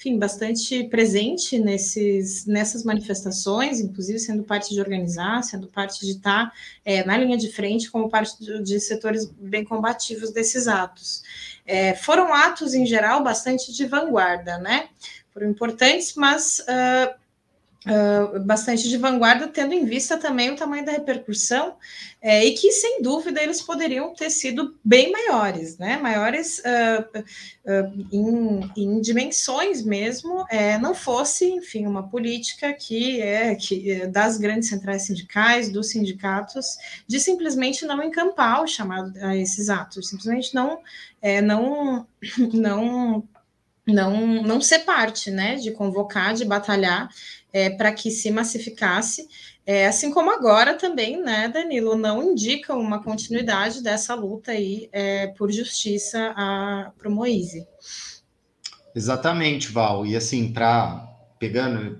enfim, 0.00 0.18
bastante 0.18 0.84
presente 0.84 1.58
nesses, 1.58 2.46
nessas 2.46 2.84
manifestações, 2.84 3.80
inclusive 3.80 4.18
sendo 4.18 4.42
parte 4.42 4.72
de 4.72 4.80
organizar, 4.80 5.44
sendo 5.44 5.68
parte 5.68 6.00
de 6.00 6.12
estar 6.12 6.50
é, 6.82 7.04
na 7.04 7.18
linha 7.18 7.36
de 7.36 7.52
frente 7.52 7.90
como 7.90 8.08
parte 8.08 8.42
de, 8.42 8.62
de 8.62 8.80
setores 8.80 9.26
bem 9.26 9.62
combativos 9.62 10.30
desses 10.30 10.66
atos. 10.66 11.22
É, 11.66 11.94
foram 11.94 12.32
atos, 12.32 12.72
em 12.72 12.86
geral, 12.86 13.22
bastante 13.22 13.74
de 13.74 13.84
vanguarda, 13.84 14.56
né? 14.56 14.88
Foram 15.34 15.50
importantes, 15.50 16.14
mas 16.14 16.60
uh, 16.60 17.14
Uh, 17.86 18.38
bastante 18.40 18.86
de 18.90 18.98
vanguarda, 18.98 19.48
tendo 19.48 19.72
em 19.72 19.86
vista 19.86 20.18
também 20.18 20.50
o 20.50 20.56
tamanho 20.56 20.84
da 20.84 20.92
repercussão, 20.92 21.76
é, 22.20 22.44
e 22.44 22.52
que, 22.52 22.70
sem 22.72 23.00
dúvida, 23.00 23.42
eles 23.42 23.62
poderiam 23.62 24.12
ter 24.12 24.28
sido 24.28 24.76
bem 24.84 25.10
maiores, 25.10 25.78
né? 25.78 25.96
Maiores 25.96 26.58
uh, 26.58 27.18
uh, 27.18 28.06
em, 28.12 28.70
em, 28.76 29.00
dimensões 29.00 29.82
mesmo, 29.82 30.44
é, 30.50 30.76
não 30.76 30.94
fosse, 30.94 31.46
enfim, 31.46 31.86
uma 31.86 32.06
política 32.06 32.74
que 32.74 33.22
é 33.22 33.54
que 33.54 33.90
é 33.90 34.06
das 34.06 34.36
grandes 34.36 34.68
centrais 34.68 35.06
sindicais, 35.06 35.70
dos 35.70 35.88
sindicatos, 35.88 36.76
de 37.06 37.18
simplesmente 37.18 37.86
não 37.86 38.02
encampar 38.02 38.62
o 38.62 38.66
chamado 38.66 39.18
a 39.22 39.34
esses 39.34 39.70
atos, 39.70 40.10
simplesmente 40.10 40.54
não, 40.54 40.80
é, 41.22 41.40
não, 41.40 42.06
não 42.52 43.26
não, 43.92 44.42
não 44.42 44.60
ser 44.60 44.80
parte, 44.80 45.30
né, 45.30 45.56
de 45.56 45.70
convocar, 45.70 46.34
de 46.34 46.44
batalhar 46.44 47.08
é, 47.52 47.70
para 47.70 47.92
que 47.92 48.10
se 48.10 48.30
massificasse, 48.30 49.26
é, 49.66 49.86
assim 49.86 50.10
como 50.10 50.30
agora 50.30 50.74
também, 50.74 51.22
né, 51.22 51.48
Danilo, 51.48 51.96
não 51.96 52.32
indica 52.32 52.74
uma 52.74 53.02
continuidade 53.02 53.82
dessa 53.82 54.14
luta 54.14 54.52
aí 54.52 54.88
é, 54.92 55.28
por 55.28 55.50
justiça 55.50 56.34
para 56.98 57.08
o 57.08 57.10
Moise. 57.10 57.66
Exatamente, 58.94 59.70
Val. 59.70 60.04
E 60.04 60.16
assim, 60.16 60.52
para 60.52 61.06
pegando 61.38 61.98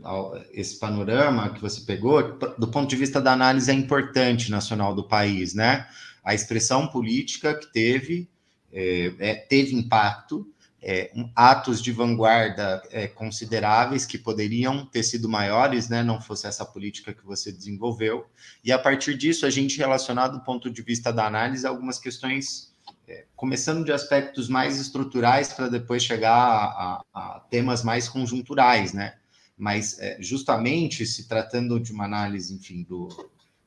esse 0.52 0.78
panorama 0.78 1.48
que 1.54 1.62
você 1.62 1.80
pegou, 1.80 2.38
do 2.58 2.68
ponto 2.68 2.90
de 2.90 2.96
vista 2.96 3.22
da 3.22 3.32
análise 3.32 3.70
é 3.70 3.74
importante 3.74 4.50
nacional 4.50 4.94
do 4.94 5.08
país, 5.08 5.54
né? 5.54 5.86
A 6.22 6.34
expressão 6.34 6.86
política 6.88 7.54
que 7.54 7.72
teve 7.72 8.28
é, 8.70 9.14
é 9.18 9.34
teve 9.34 9.74
impacto, 9.74 10.46
é, 10.82 11.10
um, 11.14 11.30
atos 11.34 11.82
de 11.82 11.92
vanguarda 11.92 12.82
é, 12.90 13.06
consideráveis 13.06 14.06
que 14.06 14.18
poderiam 14.18 14.86
ter 14.86 15.02
sido 15.02 15.28
maiores, 15.28 15.88
né, 15.88 16.02
não 16.02 16.20
fosse 16.20 16.46
essa 16.46 16.64
política 16.64 17.12
que 17.12 17.24
você 17.24 17.52
desenvolveu. 17.52 18.26
E 18.64 18.72
a 18.72 18.78
partir 18.78 19.16
disso, 19.16 19.44
a 19.44 19.50
gente 19.50 19.76
relacionado 19.78 20.38
do 20.38 20.44
ponto 20.44 20.70
de 20.70 20.82
vista 20.82 21.12
da 21.12 21.26
análise 21.26 21.66
algumas 21.66 21.98
questões, 21.98 22.74
é, 23.06 23.26
começando 23.36 23.84
de 23.84 23.92
aspectos 23.92 24.48
mais 24.48 24.80
estruturais 24.80 25.52
para 25.52 25.68
depois 25.68 26.02
chegar 26.02 26.34
a, 26.34 27.02
a, 27.12 27.36
a, 27.36 27.40
temas 27.50 27.82
mais 27.82 28.08
conjunturais, 28.08 28.92
né? 28.92 29.16
Mas 29.56 29.98
é, 29.98 30.16
justamente 30.20 31.04
se 31.04 31.28
tratando 31.28 31.78
de 31.78 31.92
uma 31.92 32.04
análise, 32.04 32.54
enfim, 32.54 32.82
do, 32.82 33.08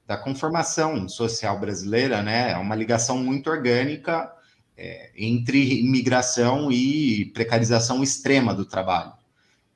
da 0.08 0.18
conformação 0.18 1.08
social 1.08 1.60
brasileira, 1.60 2.24
né, 2.24 2.52
é 2.52 2.58
uma 2.58 2.76
ligação 2.76 3.20
muito 3.20 3.50
orgânica 3.50 4.32
é, 4.78 5.12
entre 5.18 5.80
imigração 5.80 6.72
e 6.72 7.26
precarização 7.34 8.04
extrema 8.04 8.54
do 8.54 8.66
trabalho. 8.66 9.14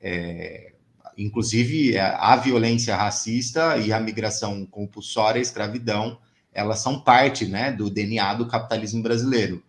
É, 0.00 0.72
inclusive, 1.16 1.96
é, 1.96 2.00
a 2.00 2.36
violência 2.36 2.96
racista 2.96 3.76
e 3.78 3.92
a 3.92 4.00
migração 4.00 4.64
compulsória, 4.66 5.38
a 5.38 5.42
escravidão, 5.42 6.18
elas 6.52 6.80
são 6.80 7.00
parte 7.00 7.46
né, 7.46 7.70
do 7.70 7.90
DNA 7.90 8.34
do 8.34 8.46
capitalismo 8.46 9.02
brasileiro. 9.02 9.62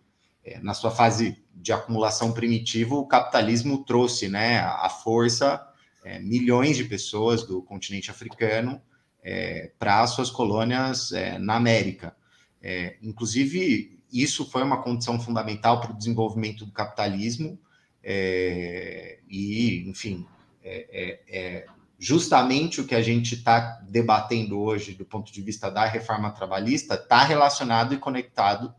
É, 0.44 0.58
na 0.60 0.74
sua 0.74 0.90
fase 0.90 1.38
de 1.54 1.72
acumulação 1.72 2.32
primitiva, 2.32 2.94
o 2.94 3.06
capitalismo 3.06 3.84
trouxe 3.84 4.28
né, 4.28 4.60
a 4.60 4.88
força 4.88 5.64
é, 6.04 6.18
milhões 6.18 6.76
de 6.76 6.84
pessoas 6.84 7.44
do 7.44 7.62
continente 7.62 8.10
africano 8.10 8.80
é, 9.22 9.70
para 9.78 10.06
suas 10.06 10.30
colônias 10.30 11.12
é, 11.12 11.38
na 11.38 11.56
América. 11.56 12.16
É, 12.62 12.96
inclusive, 13.02 13.99
isso 14.12 14.48
foi 14.50 14.62
uma 14.62 14.82
condição 14.82 15.18
fundamental 15.20 15.80
para 15.80 15.92
o 15.92 15.96
desenvolvimento 15.96 16.64
do 16.64 16.72
capitalismo, 16.72 17.58
é, 18.02 19.18
e, 19.28 19.88
enfim, 19.88 20.26
é, 20.62 21.20
é, 21.28 21.66
justamente 21.98 22.80
o 22.80 22.86
que 22.86 22.94
a 22.94 23.02
gente 23.02 23.34
está 23.34 23.80
debatendo 23.88 24.58
hoje, 24.58 24.94
do 24.94 25.04
ponto 25.04 25.32
de 25.32 25.42
vista 25.42 25.70
da 25.70 25.84
reforma 25.84 26.30
trabalhista, 26.30 26.94
está 26.94 27.24
relacionado 27.24 27.94
e 27.94 27.98
conectado 27.98 28.74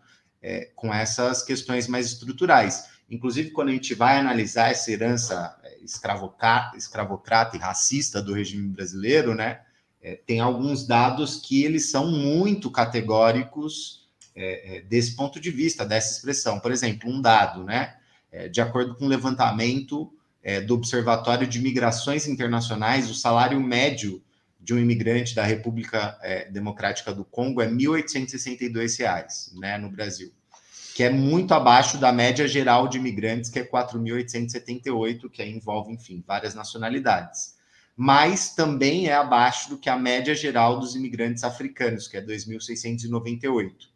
com 0.76 0.92
essas 0.92 1.44
questões 1.44 1.88
mais 1.88 2.08
estruturais. 2.08 2.90
Inclusive, 3.08 3.52
quando 3.52 3.70
a 3.70 3.74
gente 3.74 3.94
vai 3.94 4.18
analisar 4.18 4.72
essa 4.72 4.92
herança 4.92 5.56
escravocrata 5.84 7.56
e 7.56 7.60
racista 7.60 8.20
do 8.20 8.34
regime 8.34 8.68
brasileiro, 8.68 9.36
né? 9.36 9.60
é, 10.02 10.16
tem 10.16 10.40
alguns 10.40 10.86
dados 10.86 11.38
que 11.38 11.64
eles 11.64 11.92
são 11.92 12.08
muito 12.08 12.72
categóricos 12.72 14.01
é, 14.36 14.78
é, 14.78 14.82
desse 14.82 15.16
ponto 15.16 15.40
de 15.40 15.52
vista, 15.52 15.86
dessa 15.86 16.14
expressão. 16.14 16.60
Por 16.60 16.72
exemplo, 16.72 17.10
um 17.10 17.22
dado, 17.22 17.64
né? 17.64 17.96
É, 18.32 18.48
de 18.48 18.62
acordo 18.62 18.96
com 18.96 19.04
o 19.04 19.08
um 19.08 19.10
levantamento 19.10 20.12
é, 20.42 20.62
do 20.62 20.74
Observatório 20.74 21.46
de 21.46 21.60
Migrações 21.60 22.28
Internacionais, 22.28 23.10
o 23.10 23.14
salário 23.14 23.60
médio 23.60 24.22
de 24.60 24.74
um 24.74 24.80
imigrante 24.80 25.34
da 25.34 25.44
República 25.44 26.20
Democrática 26.52 27.12
do 27.12 27.26
Congo 27.26 27.62
é 27.62 27.66
R$ 27.66 27.72
1.862 27.72 29.60
né, 29.60 29.76
no 29.80 29.90
Brasil, 29.90 30.32
que 30.96 31.02
é 31.02 31.10
muito 31.10 31.56
abaixo 31.56 31.98
da 31.98 32.12
média 32.14 32.48
geral 32.48 32.88
de 32.88 33.00
imigrantes, 33.00 33.50
que 33.50 33.58
é 33.58 33.66
4.878, 33.66 35.32
que 35.32 35.44
envolve, 35.44 35.92
enfim, 35.92 36.24
várias 36.28 36.54
nacionalidades 36.54 37.56
mas 37.96 38.56
também 38.56 39.08
é 39.08 39.14
abaixo 39.14 39.70
do 39.70 39.78
que 39.78 39.90
a 39.90 39.96
média 39.96 40.34
geral 40.34 40.80
dos 40.80 40.96
imigrantes 40.96 41.44
africanos, 41.44 42.08
que 42.08 42.18
é 42.18 42.22
2.698. 42.22 43.91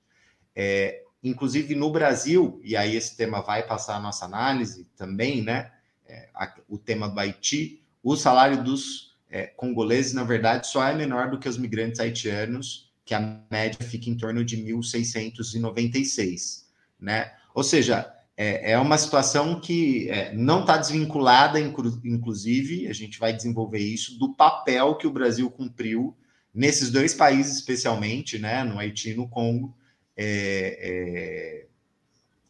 É, 0.55 1.01
inclusive 1.23 1.73
no 1.75 1.91
Brasil, 1.91 2.61
e 2.63 2.77
aí 2.77 2.95
esse 2.95 3.17
tema 3.17 3.41
vai 3.41 3.63
passar 3.63 3.95
a 3.95 3.99
nossa 3.99 4.25
análise 4.25 4.85
também, 4.95 5.41
né? 5.41 5.71
É, 6.07 6.29
a, 6.33 6.53
o 6.69 6.77
tema 6.77 7.09
do 7.09 7.19
Haiti, 7.19 7.81
o 8.03 8.15
salário 8.15 8.63
dos 8.63 9.17
é, 9.29 9.47
congoleses, 9.47 10.13
na 10.13 10.23
verdade, 10.23 10.67
só 10.67 10.87
é 10.87 10.93
menor 10.93 11.31
do 11.31 11.39
que 11.39 11.49
os 11.49 11.57
migrantes 11.57 11.99
haitianos, 11.99 12.93
que 13.03 13.13
a 13.13 13.41
média 13.51 13.85
fica 13.85 14.09
em 14.09 14.15
torno 14.15 14.45
de 14.45 14.55
1.696, 14.57 16.63
né? 16.99 17.33
Ou 17.53 17.63
seja, 17.63 18.15
é, 18.37 18.73
é 18.73 18.79
uma 18.79 18.97
situação 18.97 19.59
que 19.59 20.09
é, 20.09 20.33
não 20.33 20.61
está 20.61 20.77
desvinculada, 20.77 21.59
inclusive, 21.59 22.87
a 22.87 22.93
gente 22.93 23.19
vai 23.19 23.33
desenvolver 23.33 23.79
isso, 23.79 24.19
do 24.19 24.33
papel 24.33 24.95
que 24.95 25.07
o 25.07 25.11
Brasil 25.11 25.49
cumpriu 25.49 26.15
nesses 26.53 26.89
dois 26.89 27.13
países, 27.13 27.55
especialmente, 27.55 28.37
né, 28.37 28.63
no 28.63 28.79
Haiti 28.79 29.11
e 29.11 29.15
no 29.15 29.27
Congo, 29.27 29.75
é, 30.17 30.79
é 30.81 31.65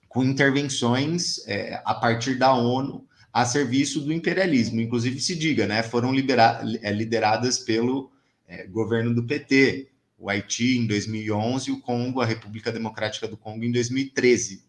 com 0.08 0.24
intervenções 0.24 1.46
é, 1.48 1.82
a 1.84 1.94
partir 1.94 2.36
da 2.36 2.54
ONU 2.54 3.06
a 3.34 3.44
serviço 3.44 4.00
do 4.00 4.14
imperialismo. 4.14 4.80
Inclusive, 4.80 5.20
se 5.20 5.36
diga, 5.36 5.68
né, 5.68 5.84
foram 5.84 6.14
libera 6.14 6.62
é, 6.82 6.92
lideradas 6.92 7.60
pelo 7.60 8.12
governo 8.70 9.14
do 9.14 9.24
PT, 9.24 9.90
o 10.18 10.30
Haiti 10.30 10.78
em 10.78 10.88
2011 10.88 11.70
e 11.70 11.74
o 11.74 11.82
Congo, 11.82 12.22
a 12.22 12.26
República 12.26 12.72
Democrática 12.72 13.28
do 13.28 13.38
Congo, 13.38 13.64
em 13.64 13.72
2013. 13.72 14.64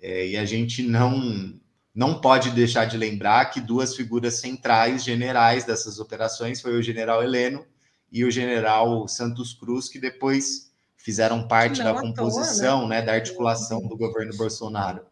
É, 0.00 0.28
e 0.28 0.36
a 0.36 0.44
gente 0.44 0.82
não, 0.82 1.58
não 1.94 2.20
pode 2.20 2.50
deixar 2.50 2.84
de 2.86 2.96
lembrar 2.96 3.46
que 3.46 3.60
duas 3.60 3.94
figuras 3.94 4.34
centrais 4.40 5.04
generais 5.04 5.64
dessas 5.64 5.98
operações 5.98 6.60
foi 6.60 6.76
o 6.76 6.82
general 6.82 7.22
Heleno 7.22 7.66
e 8.10 8.24
o 8.24 8.30
general 8.30 9.06
Santos 9.08 9.52
Cruz, 9.52 9.88
que 9.88 9.98
depois 9.98 10.69
fizeram 11.02 11.46
parte 11.48 11.82
não 11.82 11.94
da 11.94 12.00
composição, 12.00 12.80
toa, 12.80 12.88
né? 12.88 13.00
né? 13.00 13.06
da 13.06 13.14
articulação 13.14 13.80
do 13.86 13.96
governo 13.96 14.36
Bolsonaro. 14.36 15.02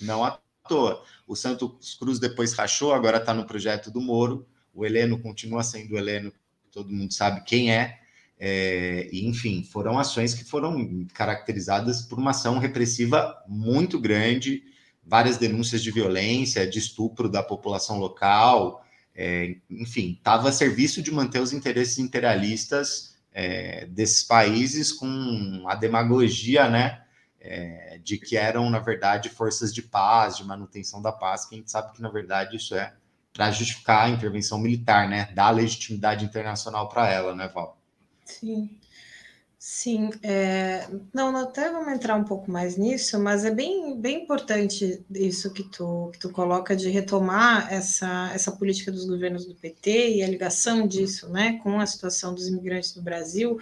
Não 0.00 0.24
à 0.24 0.38
toa. 0.68 1.02
O 1.26 1.34
Santos 1.34 1.94
Cruz 1.94 2.18
depois 2.18 2.52
rachou, 2.52 2.94
agora 2.94 3.18
está 3.18 3.34
no 3.34 3.44
projeto 3.44 3.90
do 3.90 4.00
Moro. 4.00 4.46
O 4.72 4.86
Heleno 4.86 5.20
continua 5.20 5.62
sendo 5.62 5.94
o 5.94 5.98
Heleno, 5.98 6.32
todo 6.70 6.92
mundo 6.92 7.12
sabe 7.12 7.42
quem 7.44 7.72
é. 7.72 7.98
É, 8.38 9.10
enfim, 9.12 9.64
foram 9.64 9.98
ações 9.98 10.32
que 10.32 10.44
foram 10.44 11.06
caracterizadas 11.12 12.02
por 12.02 12.18
uma 12.18 12.30
ação 12.30 12.58
repressiva 12.58 13.36
muito 13.46 14.00
grande, 14.00 14.62
várias 15.04 15.36
denúncias 15.36 15.82
de 15.82 15.90
violência, 15.90 16.66
de 16.66 16.78
estupro 16.78 17.28
da 17.28 17.42
população 17.42 17.98
local, 17.98 18.82
é, 19.14 19.56
enfim, 19.68 20.12
estava 20.16 20.48
a 20.48 20.52
serviço 20.52 21.02
de 21.02 21.10
manter 21.10 21.40
os 21.40 21.52
interesses 21.52 21.98
imperialistas 21.98 23.09
é, 23.32 23.86
desses 23.86 24.24
países 24.24 24.92
com 24.92 25.64
a 25.66 25.74
demagogia, 25.74 26.68
né, 26.68 27.02
é, 27.40 28.00
de 28.02 28.18
que 28.18 28.36
eram, 28.36 28.68
na 28.68 28.78
verdade, 28.78 29.28
forças 29.28 29.72
de 29.72 29.82
paz, 29.82 30.36
de 30.36 30.44
manutenção 30.44 31.00
da 31.00 31.12
paz, 31.12 31.44
que 31.44 31.54
a 31.54 31.58
gente 31.58 31.70
sabe 31.70 31.92
que, 31.92 32.02
na 32.02 32.08
verdade, 32.08 32.56
isso 32.56 32.74
é 32.74 32.94
para 33.32 33.50
justificar 33.50 34.06
a 34.06 34.10
intervenção 34.10 34.58
militar, 34.58 35.08
né, 35.08 35.30
dar 35.34 35.50
legitimidade 35.50 36.24
internacional 36.24 36.88
para 36.88 37.08
ela, 37.08 37.34
né, 37.34 37.48
Val? 37.48 37.78
Sim, 38.24 38.78
sim. 39.60 40.08
É, 40.22 40.88
não, 41.12 41.36
até 41.36 41.70
vamos 41.70 41.92
entrar 41.92 42.16
um 42.16 42.24
pouco 42.24 42.50
mais 42.50 42.78
nisso, 42.78 43.20
mas 43.20 43.44
é 43.44 43.50
bem, 43.50 43.94
bem 44.00 44.22
importante 44.22 45.04
isso 45.10 45.52
que 45.52 45.62
tu, 45.64 46.08
que 46.14 46.18
tu 46.18 46.30
coloca 46.30 46.74
de 46.74 46.88
retomar 46.88 47.70
essa, 47.70 48.30
essa 48.32 48.50
política 48.50 48.90
dos 48.90 49.04
governos 49.04 49.44
do 49.44 49.54
PT 49.54 50.16
e 50.16 50.22
a 50.22 50.28
ligação 50.28 50.86
disso 50.88 51.28
né, 51.28 51.60
com 51.62 51.78
a 51.78 51.84
situação 51.84 52.34
dos 52.34 52.48
imigrantes 52.48 52.96
no 52.96 53.02
Brasil, 53.02 53.58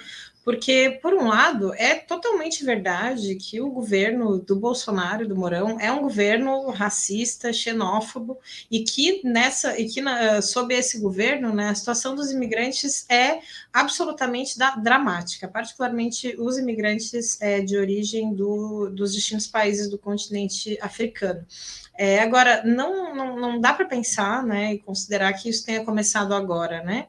porque, 0.49 0.99
por 1.03 1.13
um 1.13 1.29
lado, 1.29 1.75
é 1.75 1.95
totalmente 1.95 2.65
verdade 2.65 3.35
que 3.35 3.61
o 3.61 3.69
governo 3.69 4.39
do 4.39 4.57
Bolsonaro, 4.57 5.29
do 5.29 5.37
Mourão, 5.37 5.79
é 5.79 5.93
um 5.93 6.01
governo 6.01 6.71
racista, 6.71 7.53
xenófobo, 7.53 8.39
e 8.71 8.83
que 8.83 9.21
nessa, 9.23 9.79
e 9.79 9.87
que 9.87 10.01
na, 10.01 10.41
sob 10.41 10.75
esse 10.75 11.01
governo, 11.01 11.55
né, 11.55 11.69
a 11.69 11.75
situação 11.75 12.15
dos 12.15 12.31
imigrantes 12.31 13.05
é 13.11 13.41
absolutamente 13.71 14.59
da, 14.59 14.71
dramática, 14.71 15.47
particularmente 15.47 16.35
os 16.39 16.57
imigrantes 16.57 17.39
é, 17.43 17.61
de 17.61 17.77
origem 17.77 18.33
do, 18.33 18.89
dos 18.89 19.13
distintos 19.13 19.47
países 19.47 19.91
do 19.91 19.99
continente 19.99 20.79
africano. 20.81 21.45
É, 21.95 22.21
agora, 22.21 22.63
não, 22.65 23.15
não, 23.15 23.39
não 23.39 23.61
dá 23.61 23.75
para 23.75 23.85
pensar 23.85 24.43
né, 24.43 24.73
e 24.73 24.79
considerar 24.79 25.31
que 25.35 25.51
isso 25.51 25.67
tenha 25.67 25.85
começado 25.85 26.33
agora, 26.33 26.83
né? 26.83 27.07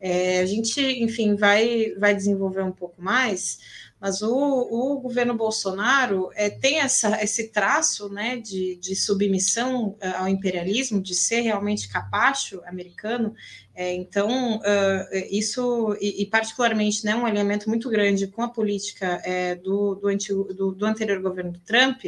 É, 0.00 0.40
a 0.40 0.46
gente, 0.46 0.80
enfim, 0.80 1.34
vai, 1.34 1.94
vai 1.98 2.14
desenvolver 2.14 2.62
um 2.62 2.72
pouco 2.72 3.02
mais, 3.02 3.58
mas 4.00 4.22
o, 4.22 4.32
o 4.34 4.98
governo 4.98 5.34
Bolsonaro 5.34 6.30
é, 6.34 6.48
tem 6.48 6.80
essa, 6.80 7.22
esse 7.22 7.48
traço 7.48 8.08
né, 8.08 8.38
de, 8.38 8.76
de 8.76 8.96
submissão 8.96 9.94
é, 10.00 10.08
ao 10.08 10.26
imperialismo, 10.26 11.02
de 11.02 11.14
ser 11.14 11.42
realmente 11.42 11.86
capacho 11.88 12.62
americano, 12.64 13.34
é, 13.80 13.94
então, 13.94 14.58
uh, 14.58 15.16
isso, 15.30 15.96
e, 16.02 16.20
e, 16.20 16.26
particularmente 16.26 17.02
né, 17.02 17.16
um 17.16 17.24
alinhamento 17.24 17.66
muito 17.66 17.88
grande 17.88 18.26
com 18.26 18.42
a 18.42 18.48
política 18.50 19.22
é, 19.24 19.54
do, 19.54 19.94
do, 19.94 20.06
antigo, 20.06 20.52
do, 20.52 20.72
do, 20.72 20.84
anterior 20.84 21.18
governo 21.22 21.52
do 21.52 21.60
Trump, 21.60 22.04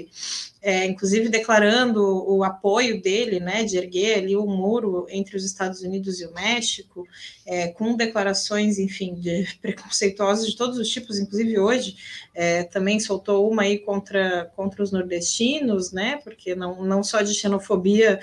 é, 0.61 0.85
inclusive 0.85 1.31
declarando 1.31 2.03
o 2.31 2.45
apoio 2.45 3.01
dele, 3.01 3.41
né, 3.41 3.65
de 3.65 3.79
erguer 3.79 4.19
ali 4.19 4.37
o 4.37 4.47
muro 4.47 5.07
entre 5.09 5.35
os 5.35 5.47
Estados 5.47 5.81
Unidos 5.81 6.21
e 6.21 6.27
o 6.27 6.35
México, 6.35 7.09
é, 7.47 7.69
com 7.69 7.97
declarações, 7.97 8.79
enfim, 8.79 9.15
de 9.15 9.49
preconceituosas 9.63 10.47
de 10.47 10.57
todos 10.57 10.77
os 10.77 10.89
tipos, 10.91 11.19
inclusive 11.19 11.59
hoje, 11.59 11.97
é, 12.35 12.65
também 12.65 13.01
soltou 13.01 13.51
uma 13.51 13.63
aí 13.63 13.79
contra, 13.79 14.53
contra 14.55 14.83
os 14.83 14.93
nordestinos, 14.93 15.91
né, 15.91 16.21
porque 16.23 16.55
não, 16.55 16.85
não 16.85 17.03
só 17.03 17.23
de 17.23 17.33
xenofobia 17.33 18.21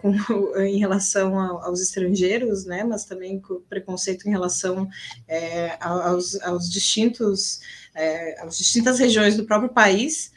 com, 0.00 0.14
em 0.62 0.78
relação 0.78 1.38
aos 1.38 1.82
estrangeiros, 1.82 2.64
né, 2.64 2.75
né, 2.76 2.84
mas 2.84 3.04
também 3.04 3.40
com 3.40 3.60
preconceito 3.62 4.28
em 4.28 4.30
relação 4.30 4.88
é, 5.26 5.76
aos, 5.80 6.40
aos 6.42 6.70
distintos, 6.70 7.60
é, 7.94 8.40
às 8.42 8.58
distintas 8.58 8.98
regiões 8.98 9.36
do 9.36 9.46
próprio 9.46 9.72
país. 9.72 10.30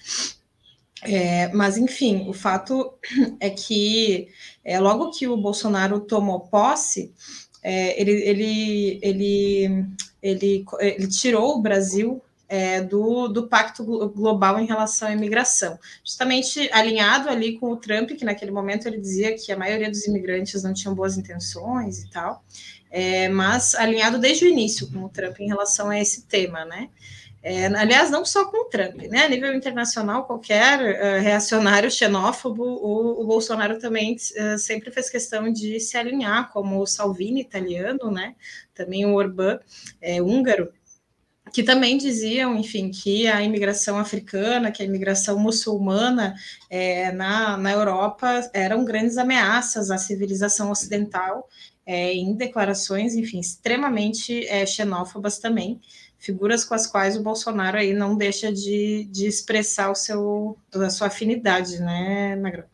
É, 1.01 1.47
mas, 1.49 1.77
enfim, 1.77 2.27
o 2.29 2.33
fato 2.33 2.93
é 3.39 3.49
que 3.49 4.29
é, 4.63 4.79
logo 4.79 5.11
que 5.11 5.27
o 5.27 5.37
Bolsonaro 5.37 5.99
tomou 5.99 6.41
posse, 6.41 7.13
é, 7.61 7.99
ele, 7.99 8.11
ele, 8.11 8.99
ele, 9.01 9.85
ele, 10.21 10.65
ele 10.79 11.07
tirou 11.07 11.57
o 11.57 11.61
Brasil 11.61 12.21
é, 12.49 12.81
do, 12.81 13.27
do 13.27 13.47
Pacto 13.47 13.85
Global 13.85 14.59
em 14.59 14.65
relação 14.65 15.07
à 15.07 15.11
imigração, 15.13 15.77
justamente 16.03 16.67
alinhado 16.73 17.29
ali 17.29 17.59
com 17.59 17.71
o 17.71 17.77
Trump, 17.77 18.09
que 18.09 18.25
naquele 18.25 18.51
momento 18.51 18.87
ele 18.87 18.97
dizia 18.97 19.37
que 19.37 19.51
a 19.51 19.57
maioria 19.57 19.89
dos 19.89 20.05
imigrantes 20.07 20.63
não 20.63 20.73
tinham 20.73 20.95
boas 20.95 21.15
intenções 21.15 21.99
e 21.99 22.09
tal, 22.09 22.43
é, 22.89 23.29
mas 23.29 23.75
alinhado 23.75 24.17
desde 24.17 24.45
o 24.45 24.47
início 24.49 24.91
com 24.91 25.05
o 25.05 25.09
Trump 25.09 25.39
em 25.39 25.47
relação 25.47 25.91
a 25.91 25.99
esse 25.99 26.23
tema, 26.23 26.65
né? 26.65 26.89
É, 27.41 27.67
aliás, 27.67 28.11
não 28.11 28.25
só 28.25 28.45
com 28.45 28.65
o 28.65 28.69
Trump, 28.69 28.97
né? 29.09 29.23
A 29.23 29.29
nível 29.29 29.53
internacional, 29.53 30.25
qualquer 30.25 30.79
uh, 30.79 31.21
reacionário 31.21 31.89
xenófobo, 31.89 32.63
o, 32.63 33.21
o 33.21 33.25
Bolsonaro 33.25 33.79
também 33.79 34.15
uh, 34.15 34.57
sempre 34.57 34.91
fez 34.91 35.09
questão 35.09 35.49
de 35.49 35.79
se 35.79 35.97
alinhar, 35.97 36.51
como 36.51 36.81
o 36.81 36.85
Salvini 36.85 37.39
italiano, 37.39 38.11
né? 38.11 38.35
Também 38.73 39.05
o 39.05 39.13
Orbán 39.13 39.57
é, 40.01 40.21
húngaro, 40.21 40.73
que 41.51 41.63
também 41.63 41.97
diziam, 41.97 42.55
enfim, 42.55 42.91
que 42.91 43.27
a 43.27 43.41
imigração 43.41 43.97
africana, 43.97 44.71
que 44.71 44.81
a 44.81 44.85
imigração 44.85 45.39
muçulmana 45.39 46.35
é, 46.69 47.11
na, 47.11 47.57
na 47.57 47.71
Europa 47.71 48.49
eram 48.53 48.85
grandes 48.85 49.17
ameaças 49.17 49.91
à 49.91 49.97
civilização 49.97 50.71
ocidental, 50.71 51.47
é, 51.85 52.13
em 52.13 52.35
declarações, 52.35 53.15
enfim, 53.15 53.39
extremamente 53.39 54.45
é, 54.47 54.65
xenófobas 54.65 55.39
também 55.39 55.81
figuras 56.19 56.65
com 56.65 56.75
as 56.75 56.85
quais 56.85 57.15
o 57.15 57.23
Bolsonaro 57.23 57.77
aí 57.77 57.93
não 57.93 58.15
deixa 58.15 58.51
de, 58.51 59.07
de 59.09 59.25
expressar 59.25 59.89
o 59.89 59.95
seu, 59.95 60.57
a 60.73 60.89
sua 60.89 61.07
afinidade, 61.07 61.79
né, 61.79 62.35
Magrão? 62.35 62.65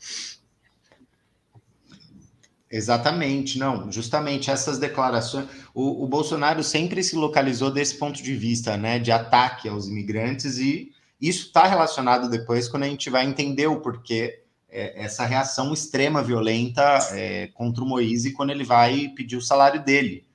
Exatamente, 2.75 3.57
não, 3.57 3.89
justamente 3.89 4.51
essas 4.51 4.77
declarações. 4.77 5.47
O, 5.73 6.03
o, 6.03 6.07
Bolsonaro 6.09 6.61
sempre 6.61 7.01
se 7.01 7.15
localizou 7.15 7.71
desse 7.71 7.97
ponto 7.97 8.21
de 8.21 8.35
vista, 8.35 8.75
né, 8.75 8.99
de 8.99 9.13
ataque 9.13 9.69
aos 9.69 9.87
imigrantes, 9.87 10.57
e 10.57 10.91
isso 11.21 11.47
está 11.47 11.67
relacionado 11.67 12.29
depois 12.29 12.67
quando 12.67 12.83
a 12.83 12.87
gente 12.87 13.09
vai 13.09 13.25
entender 13.25 13.67
o 13.67 13.79
porquê 13.79 14.43
é, 14.69 15.05
essa 15.05 15.25
reação 15.25 15.73
extrema, 15.73 16.21
violenta 16.21 16.99
é, 17.13 17.47
contra 17.53 17.81
o 17.81 17.87
Moise 17.87 18.33
quando 18.33 18.49
ele 18.49 18.65
vai 18.65 19.07
pedir 19.07 19.37
o 19.37 19.41
salário 19.41 19.81
dele. 19.81 20.25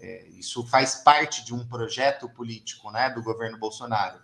É, 0.00 0.26
isso 0.38 0.66
faz 0.68 0.94
parte 0.94 1.44
de 1.44 1.52
um 1.52 1.66
projeto 1.66 2.30
político 2.30 2.90
né, 2.90 3.10
do 3.10 3.22
governo 3.22 3.58
Bolsonaro. 3.58 4.20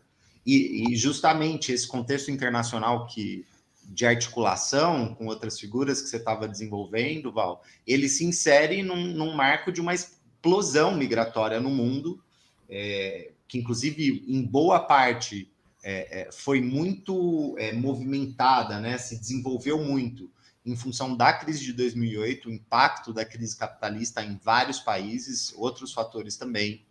E, 0.46 0.94
e, 0.94 0.96
justamente 0.96 1.72
esse 1.72 1.86
contexto 1.86 2.30
internacional 2.30 3.06
que 3.06 3.44
de 3.88 4.04
articulação 4.04 5.14
com 5.14 5.26
outras 5.26 5.58
figuras 5.58 6.02
que 6.02 6.08
você 6.08 6.16
estava 6.16 6.48
desenvolvendo, 6.48 7.32
Val, 7.32 7.62
ele 7.86 8.08
se 8.08 8.24
insere 8.24 8.82
num, 8.82 9.06
num, 9.14 9.34
marco 9.34 9.70
de 9.70 9.80
uma 9.80 9.94
explosão 9.94 10.96
migratória 10.96 11.60
no 11.60 11.70
mundo, 11.70 12.22
é, 12.68 13.30
que 13.46 13.58
inclusive 13.58 14.24
em 14.26 14.42
boa 14.42 14.80
parte 14.80 15.50
é, 15.82 16.22
é 16.22 16.32
foi 16.32 16.60
muito 16.60 17.54
é, 17.58 17.72
movimentada, 17.72 18.80
né, 18.80 18.98
se 18.98 19.18
desenvolveu 19.18 19.82
muito 19.82 20.30
em 20.66 20.74
função 20.74 21.16
da 21.16 21.32
crise 21.32 21.64
de 21.64 21.72
2008, 21.72 22.48
o 22.48 22.52
impacto 22.52 23.12
da 23.12 23.24
crise 23.24 23.56
capitalista 23.56 24.22
em 24.22 24.36
vários 24.42 24.80
países, 24.80 25.54
outros 25.56 25.92
fatores 25.92 26.36
também. 26.36 26.84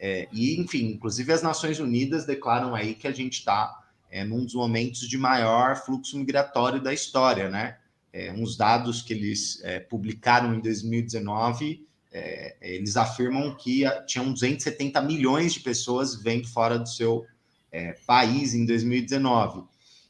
É, 0.00 0.28
e, 0.32 0.58
enfim, 0.58 0.92
inclusive 0.92 1.30
as 1.30 1.42
Nações 1.42 1.78
Unidas 1.78 2.24
declaram 2.24 2.74
aí 2.74 2.94
que 2.94 3.06
a 3.06 3.12
gente 3.12 3.34
está 3.34 3.86
é, 4.10 4.24
num 4.24 4.44
dos 4.44 4.54
momentos 4.54 5.08
de 5.08 5.18
maior 5.18 5.76
fluxo 5.76 6.18
migratório 6.18 6.80
da 6.82 6.92
história, 6.92 7.48
né? 7.48 7.76
É, 8.12 8.32
uns 8.32 8.56
dados 8.56 9.02
que 9.02 9.12
eles 9.12 9.60
é, 9.62 9.80
publicaram 9.80 10.54
em 10.54 10.60
2019, 10.60 11.86
é, 12.10 12.56
eles 12.60 12.96
afirmam 12.96 13.54
que 13.54 13.84
tinham 14.06 14.32
270 14.32 15.00
milhões 15.02 15.52
de 15.52 15.60
pessoas 15.60 16.16
vivendo 16.16 16.48
fora 16.48 16.78
do 16.78 16.88
seu 16.88 17.26
é, 17.70 17.92
país 18.06 18.54
em 18.54 18.64
2019. 18.64 19.64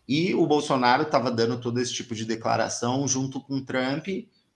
E 0.06 0.34
o 0.34 0.46
Bolsonaro 0.46 1.02
estava 1.02 1.30
dando 1.30 1.60
todo 1.60 1.78
esse 1.80 1.92
tipo 1.92 2.14
de 2.14 2.24
declaração 2.24 3.06
junto 3.06 3.40
com 3.40 3.56
o 3.56 3.64
Trump, 3.64 4.08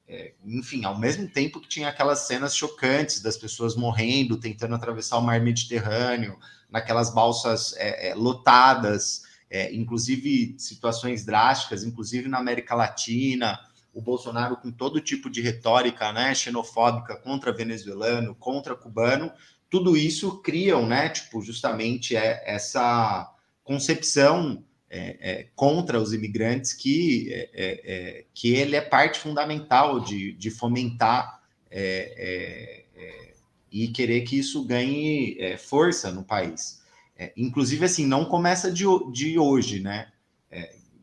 é, 0.09 0.33
enfim, 0.45 0.85
ao 0.85 0.99
mesmo 0.99 1.29
tempo 1.29 1.61
que 1.61 1.69
tinha 1.69 1.89
aquelas 1.89 2.21
cenas 2.21 2.57
chocantes 2.57 3.21
das 3.21 3.37
pessoas 3.37 3.75
morrendo, 3.75 4.39
tentando 4.39 4.75
atravessar 4.75 5.19
o 5.19 5.23
mar 5.23 5.41
Mediterrâneo, 5.41 6.39
naquelas 6.71 7.13
balsas 7.13 7.75
é, 7.77 8.15
lotadas, 8.15 9.25
é, 9.53 9.71
inclusive 9.75 10.55
situações 10.59 11.27
drásticas, 11.27 11.85
inclusive 11.85 12.27
na 12.27 12.39
América 12.39 12.75
Latina, 12.75 13.61
o 13.93 14.01
Bolsonaro 14.01 14.57
com 14.57 14.73
todo 14.73 14.99
tipo 14.99 15.29
de 15.29 15.43
retórica 15.43 16.11
né, 16.11 16.35
xenofóbica 16.35 17.15
contra 17.17 17.53
venezuelano, 17.53 18.35
contra 18.35 18.75
cubano, 18.75 19.31
tudo 19.69 19.95
isso 19.95 20.41
criam, 20.41 20.87
né, 20.87 21.11
tipo, 21.11 21.43
justamente 21.43 22.17
é, 22.17 22.43
essa 22.47 23.31
concepção 23.63 24.65
é, 24.89 25.17
é, 25.21 25.49
contra 25.55 26.01
os 26.01 26.15
imigrantes 26.15 26.73
que, 26.73 27.31
é, 27.31 27.51
é, 27.53 27.81
é, 27.85 28.25
que 28.33 28.55
ele 28.55 28.75
é 28.75 28.81
parte 28.81 29.19
fundamental 29.19 30.01
de, 30.01 30.33
de 30.33 30.51
fomentar 30.51 31.43
e 33.71 33.89
querer 33.89 34.21
que 34.23 34.39
isso 34.39 34.63
ganhe 34.65 35.57
força 35.57 36.11
no 36.11 36.23
país. 36.23 36.82
Inclusive, 37.37 37.85
assim, 37.85 38.07
não 38.07 38.25
começa 38.25 38.71
de, 38.71 38.85
de 39.13 39.39
hoje, 39.39 39.81
né? 39.81 40.09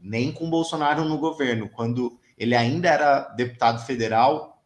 nem 0.01 0.31
com 0.31 0.49
Bolsonaro 0.49 1.03
no 1.03 1.17
governo. 1.17 1.69
Quando 1.69 2.17
ele 2.37 2.55
ainda 2.55 2.89
era 2.89 3.21
deputado 3.35 3.85
federal, 3.85 4.63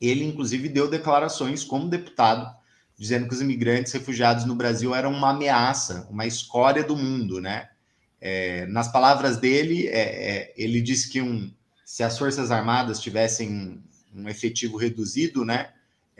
ele, 0.00 0.24
inclusive, 0.24 0.68
deu 0.68 0.88
declarações 0.88 1.64
como 1.64 1.88
deputado, 1.88 2.54
dizendo 2.98 3.28
que 3.28 3.34
os 3.34 3.40
imigrantes 3.40 3.92
refugiados 3.92 4.44
no 4.44 4.54
Brasil 4.54 4.94
eram 4.94 5.12
uma 5.12 5.30
ameaça, 5.30 6.06
uma 6.10 6.26
escória 6.26 6.84
do 6.84 6.96
mundo, 6.96 7.40
né? 7.40 7.68
É, 8.20 8.66
nas 8.66 8.90
palavras 8.90 9.36
dele, 9.36 9.88
é, 9.88 10.00
é, 10.00 10.54
ele 10.56 10.80
disse 10.80 11.08
que 11.08 11.20
um, 11.20 11.52
se 11.84 12.04
as 12.04 12.16
Forças 12.16 12.52
Armadas 12.52 13.00
tivessem 13.00 13.50
um, 13.50 13.82
um 14.14 14.28
efetivo 14.28 14.76
reduzido, 14.76 15.44
né, 15.44 15.70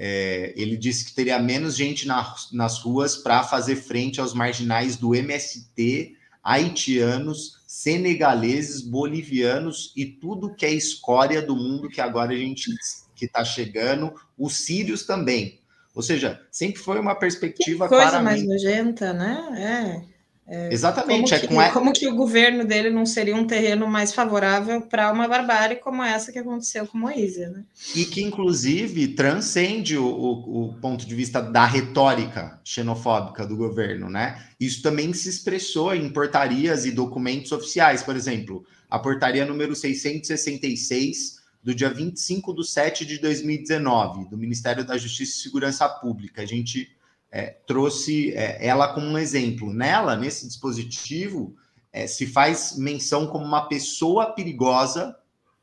é, 0.05 0.53
ele 0.57 0.77
disse 0.77 1.05
que 1.05 1.15
teria 1.15 1.39
menos 1.39 1.77
gente 1.77 2.09
na, 2.09 2.35
nas 2.51 2.81
ruas 2.81 3.15
para 3.15 3.45
fazer 3.45 3.77
frente 3.77 4.21
aos 4.21 4.35
marginais 4.35 4.97
do 4.97 5.15
MST, 5.15 6.17
haitianos, 6.43 7.63
senegaleses, 7.69 8.83
bolivianos 8.83 9.93
e 9.97 10.05
tudo 10.05 10.57
que 10.57 10.67
é 10.67 10.73
escória 10.73 11.41
do 11.41 11.55
mundo 11.55 11.89
que 11.89 12.01
agora 12.01 12.33
a 12.33 12.37
gente 12.37 12.69
que 13.15 13.27
está 13.27 13.45
chegando, 13.45 14.13
os 14.37 14.57
sírios 14.57 15.07
também. 15.07 15.61
Ou 15.95 16.03
seja, 16.03 16.45
sempre 16.51 16.83
foi 16.83 16.99
uma 16.99 17.15
perspectiva 17.15 17.85
que 17.85 17.91
coisa 17.91 18.11
claramente... 18.11 18.45
mais 18.45 18.65
nojenta, 18.65 19.13
né? 19.13 20.03
É. 20.09 20.12
É, 20.47 20.73
Exatamente. 20.73 21.21
Como 21.21 21.29
que, 21.29 21.35
é 21.35 21.69
com 21.69 21.73
como 21.73 21.93
que 21.93 22.09
o 22.09 22.17
governo 22.17 22.65
dele 22.65 22.91
não 22.91 23.07
seria 23.07 23.35
um 23.35 23.47
terreno 23.47 23.87
mais 23.87 24.13
favorável 24.13 24.83
para 24.83 25.13
uma 25.13 25.29
barbárie 25.29 25.77
como 25.77 26.03
essa 26.03 26.33
que 26.33 26.39
aconteceu 26.39 26.87
com 26.87 26.99
Moisés, 26.99 27.51
né? 27.51 27.65
E 27.95 28.05
que, 28.05 28.23
inclusive, 28.23 29.09
transcende 29.09 29.97
o, 29.97 30.05
o, 30.05 30.65
o, 30.65 30.75
ponto 30.75 31.07
de 31.07 31.15
vista 31.15 31.41
da 31.41 31.65
retórica 31.65 32.61
xenofóbica 32.65 33.47
do 33.47 33.57
governo, 33.57 34.11
né? 34.11 34.43
Isso 34.59 34.83
também 34.83 35.13
se 35.13 35.29
expressou 35.29 35.95
em 35.95 36.11
portarias 36.11 36.85
e 36.85 36.91
documentos 36.91 37.53
oficiais. 37.53 38.03
Por 38.03 38.17
exemplo, 38.17 38.67
a 38.91 38.99
portaria 38.99 39.47
número 39.47 39.77
666, 39.77 41.41
do 41.63 41.73
dia 41.73 41.89
25 41.89 42.53
de 42.53 42.69
7 42.69 43.07
de 43.07 43.19
2019, 43.21 44.29
do 44.29 44.37
Ministério 44.37 44.85
da 44.85 44.99
Justiça 44.99 45.39
e 45.39 45.43
Segurança 45.43 45.89
Pública. 45.89 46.43
A 46.43 46.47
gente 46.47 46.91
é, 47.33 47.47
trouxe 47.67 48.31
é, 48.33 48.65
ela 48.65 48.93
como 48.93 49.07
um 49.07 49.17
exemplo. 49.17 49.73
Nela, 49.73 50.15
nesse 50.15 50.47
dispositivo, 50.47 51.57
é, 51.91 52.07
se 52.07 52.27
faz 52.27 52.77
menção 52.77 53.27
como 53.27 53.43
uma 53.43 53.67
pessoa 53.69 54.35
perigosa, 54.35 55.17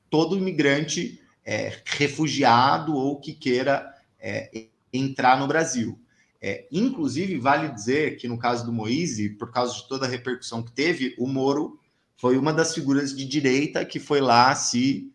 todo 0.09 0.35
imigrante 0.35 1.21
é, 1.45 1.79
refugiado 1.85 2.95
ou 2.95 3.19
que 3.19 3.33
queira 3.33 3.93
é, 4.19 4.65
entrar 4.91 5.39
no 5.39 5.47
Brasil. 5.47 5.99
É, 6.41 6.67
inclusive, 6.71 7.37
vale 7.37 7.69
dizer 7.69 8.17
que 8.17 8.27
no 8.27 8.39
caso 8.39 8.65
do 8.65 8.73
Moise, 8.73 9.29
por 9.29 9.51
causa 9.51 9.75
de 9.75 9.87
toda 9.87 10.07
a 10.07 10.09
repercussão 10.09 10.63
que 10.63 10.71
teve, 10.71 11.13
o 11.19 11.27
Moro 11.27 11.79
foi 12.17 12.37
uma 12.37 12.51
das 12.51 12.73
figuras 12.73 13.15
de 13.15 13.25
direita 13.25 13.85
que 13.85 13.99
foi 13.99 14.19
lá 14.19 14.53
se 14.55 15.13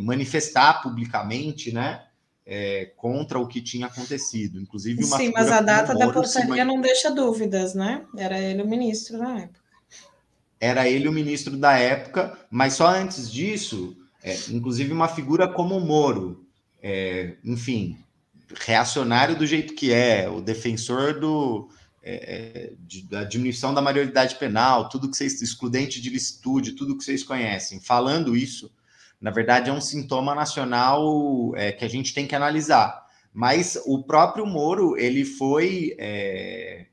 manifestar 0.00 0.80
publicamente, 0.82 1.70
né? 1.70 2.02
É, 2.46 2.86
contra 2.96 3.38
o 3.38 3.46
que 3.46 3.60
tinha 3.60 3.86
acontecido. 3.86 4.60
Inclusive, 4.60 5.04
uma 5.04 5.16
Sim, 5.16 5.30
mas 5.32 5.50
a 5.50 5.60
data 5.60 5.94
da 5.94 6.12
portaria 6.12 6.64
não 6.64 6.80
deixa 6.80 7.10
dúvidas, 7.10 7.74
né? 7.74 8.04
Era 8.16 8.38
ele 8.38 8.62
o 8.62 8.68
ministro 8.68 9.18
na 9.18 9.40
época. 9.40 9.60
Era 10.58 10.88
ele 10.88 11.08
o 11.08 11.12
ministro 11.12 11.56
da 11.56 11.78
época, 11.78 12.38
mas 12.50 12.74
só 12.74 12.88
antes 12.88 13.30
disso, 13.30 13.96
é, 14.22 14.36
inclusive 14.50 14.92
uma 14.92 15.08
figura 15.08 15.48
como 15.48 15.76
o 15.76 15.80
Moro, 15.80 16.44
é, 16.82 17.36
enfim, 17.42 17.98
reacionário 18.66 19.36
do 19.36 19.46
jeito 19.46 19.74
que 19.74 19.92
é, 19.92 20.28
o 20.28 20.40
defensor 20.40 21.18
do, 21.18 21.70
é, 22.02 22.72
de, 22.78 23.02
da 23.08 23.24
diminuição 23.24 23.72
da 23.72 23.80
maioridade 23.80 24.36
penal, 24.36 24.88
tudo 24.88 25.10
que 25.10 25.16
vocês, 25.16 25.40
excludente 25.40 26.00
de 26.00 26.10
licitude, 26.10 26.72
tudo 26.72 26.96
que 26.96 27.04
vocês 27.04 27.22
conhecem, 27.22 27.80
falando 27.80 28.36
isso, 28.36 28.70
na 29.20 29.30
verdade, 29.30 29.68
é 29.68 29.72
um 29.72 29.80
sintoma 29.80 30.34
nacional 30.34 31.52
é, 31.56 31.72
que 31.72 31.84
a 31.84 31.88
gente 31.88 32.14
tem 32.14 32.26
que 32.26 32.34
analisar. 32.34 33.06
Mas 33.32 33.80
o 33.86 34.02
próprio 34.02 34.46
Moro 34.46 34.96
ele 34.96 35.24
foi 35.24 35.94
é, 35.98 36.86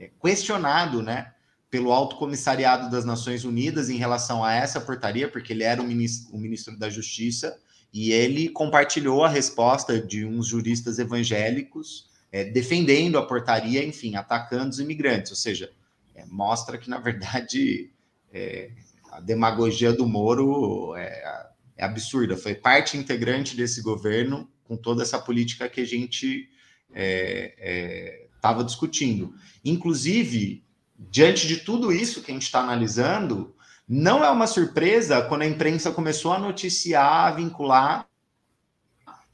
é, 0.00 0.10
questionado, 0.20 1.02
né, 1.02 1.32
pelo 1.70 1.92
Alto 1.92 2.16
Comissariado 2.16 2.90
das 2.90 3.04
Nações 3.04 3.44
Unidas 3.44 3.90
em 3.90 3.96
relação 3.96 4.42
a 4.42 4.54
essa 4.54 4.80
portaria, 4.80 5.28
porque 5.28 5.52
ele 5.52 5.62
era 5.62 5.82
o 5.82 5.86
ministro, 5.86 6.34
o 6.34 6.38
ministro 6.38 6.76
da 6.78 6.88
Justiça 6.88 7.58
e 7.92 8.12
ele 8.12 8.48
compartilhou 8.48 9.24
a 9.24 9.28
resposta 9.28 10.00
de 10.00 10.24
uns 10.24 10.46
juristas 10.46 10.98
evangélicos 10.98 12.10
é, 12.32 12.44
defendendo 12.44 13.16
a 13.16 13.26
portaria, 13.26 13.84
enfim, 13.84 14.16
atacando 14.16 14.70
os 14.70 14.80
imigrantes. 14.80 15.30
Ou 15.30 15.36
seja, 15.36 15.70
é, 16.14 16.24
mostra 16.26 16.76
que, 16.76 16.90
na 16.90 16.98
verdade, 16.98 17.90
é, 18.32 18.70
a 19.16 19.20
demagogia 19.20 19.94
do 19.94 20.06
Moro 20.06 20.94
é, 20.94 21.48
é, 21.76 21.84
absurda. 21.84 22.36
Foi 22.36 22.54
parte 22.54 22.98
integrante 22.98 23.56
desse 23.56 23.80
governo 23.80 24.46
com 24.64 24.76
toda 24.76 25.02
essa 25.02 25.18
política 25.18 25.70
que 25.70 25.80
a 25.80 25.86
gente 25.86 26.50
estava 26.90 28.60
é, 28.60 28.62
é, 28.62 28.64
discutindo. 28.64 29.32
Inclusive, 29.64 30.62
diante 30.98 31.46
de 31.46 31.56
tudo 31.56 31.90
isso 31.90 32.22
que 32.22 32.30
a 32.30 32.34
gente 32.34 32.42
está 32.42 32.60
analisando, 32.60 33.54
não 33.88 34.22
é 34.22 34.30
uma 34.30 34.46
surpresa 34.46 35.22
quando 35.22 35.42
a 35.42 35.46
imprensa 35.46 35.90
começou 35.90 36.32
a 36.34 36.38
noticiar, 36.38 37.28
a 37.28 37.30
vincular 37.30 38.06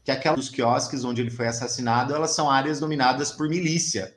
que 0.04 0.12
aquelas 0.12 0.38
dos 0.38 0.48
quiosques 0.48 1.04
onde 1.04 1.22
ele 1.22 1.30
foi 1.30 1.48
assassinado, 1.48 2.14
elas 2.14 2.32
são 2.32 2.48
áreas 2.48 2.78
dominadas 2.78 3.32
por 3.32 3.48
milícia, 3.48 4.16